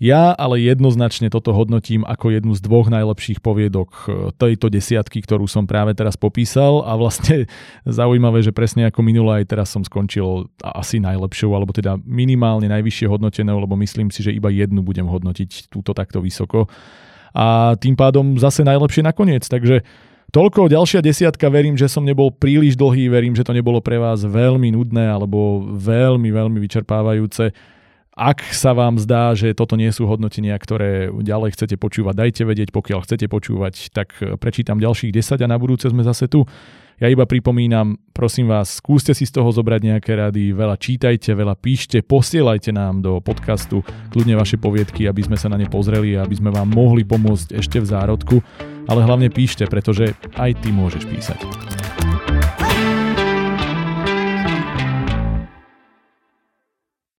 Ja 0.00 0.34
ale 0.34 0.58
jednoznačne 0.58 1.28
toto 1.28 1.52
hodnotím 1.54 2.02
ako 2.02 2.34
jednu 2.34 2.52
z 2.56 2.64
dvoch 2.64 2.90
najlepších 2.90 3.38
poviedok 3.38 3.90
e, 3.92 4.04
tejto 4.34 4.72
desiatky, 4.72 5.22
ktorú 5.22 5.46
som 5.46 5.68
práve 5.68 5.94
teraz 5.94 6.18
popísal 6.18 6.82
a 6.82 6.96
vlastne 6.98 7.46
zaujímavé, 7.86 8.42
že 8.42 8.56
presne 8.56 8.88
ako 8.88 9.00
minulé 9.04 9.44
aj 9.44 9.52
teraz 9.52 9.68
som 9.70 9.84
skončil 9.84 10.50
asi 10.58 10.98
najlepšou, 10.98 11.52
alebo 11.54 11.70
teda 11.70 12.00
minimálne 12.02 12.66
najvyššie 12.66 13.06
hodnotenou, 13.06 13.62
lebo 13.62 13.78
myslím 13.78 14.10
si, 14.10 14.26
že 14.26 14.34
iba 14.34 14.50
jednu 14.50 14.82
budem 14.82 15.06
hodnotiť 15.06 15.70
túto 15.70 15.94
takto 15.94 16.18
vysoko. 16.18 16.66
A 17.32 17.78
tým 17.80 17.96
pádom 17.96 18.36
zase 18.36 18.66
najlepšie 18.66 19.06
nakoniec, 19.06 19.46
takže 19.46 19.86
Toľko, 20.32 20.72
ďalšia 20.72 21.04
desiatka, 21.04 21.52
verím, 21.52 21.76
že 21.76 21.92
som 21.92 22.08
nebol 22.08 22.32
príliš 22.32 22.72
dlhý, 22.72 23.12
verím, 23.12 23.36
že 23.36 23.44
to 23.44 23.52
nebolo 23.52 23.84
pre 23.84 24.00
vás 24.00 24.24
veľmi 24.24 24.72
nudné 24.72 25.04
alebo 25.04 25.60
veľmi, 25.76 26.32
veľmi 26.32 26.56
vyčerpávajúce. 26.56 27.52
Ak 28.12 28.44
sa 28.52 28.76
vám 28.76 29.00
zdá, 29.00 29.32
že 29.32 29.56
toto 29.56 29.72
nie 29.72 29.88
sú 29.88 30.04
hodnotenia, 30.04 30.52
ktoré 30.60 31.08
ďalej 31.08 31.56
chcete 31.56 31.80
počúvať, 31.80 32.12
dajte 32.12 32.42
vedieť, 32.44 32.68
pokiaľ 32.68 33.08
chcete 33.08 33.24
počúvať, 33.24 33.88
tak 33.88 34.12
prečítam 34.36 34.76
ďalších 34.76 35.16
10 35.16 35.40
a 35.40 35.48
na 35.48 35.56
budúce 35.56 35.88
sme 35.88 36.04
zase 36.04 36.28
tu. 36.28 36.44
Ja 37.00 37.08
iba 37.08 37.24
pripomínam, 37.24 37.96
prosím 38.12 38.52
vás, 38.52 38.78
skúste 38.78 39.16
si 39.16 39.24
z 39.24 39.32
toho 39.32 39.48
zobrať 39.48 39.80
nejaké 39.96 40.12
rady, 40.12 40.52
veľa 40.52 40.76
čítajte, 40.76 41.32
veľa 41.32 41.56
píšte, 41.56 42.04
posielajte 42.04 42.68
nám 42.76 43.00
do 43.00 43.16
podcastu 43.24 43.80
kľudne 44.12 44.36
vaše 44.36 44.60
poviedky, 44.60 45.08
aby 45.08 45.24
sme 45.24 45.40
sa 45.40 45.48
na 45.48 45.56
ne 45.56 45.66
pozreli 45.66 46.12
a 46.12 46.28
aby 46.28 46.36
sme 46.36 46.52
vám 46.52 46.68
mohli 46.68 47.08
pomôcť 47.08 47.56
ešte 47.56 47.80
v 47.80 47.90
zárodku, 47.96 48.36
ale 48.92 49.08
hlavne 49.08 49.32
píšte, 49.32 49.64
pretože 49.72 50.12
aj 50.36 50.60
ty 50.60 50.68
môžeš 50.68 51.08
písať. 51.08 51.40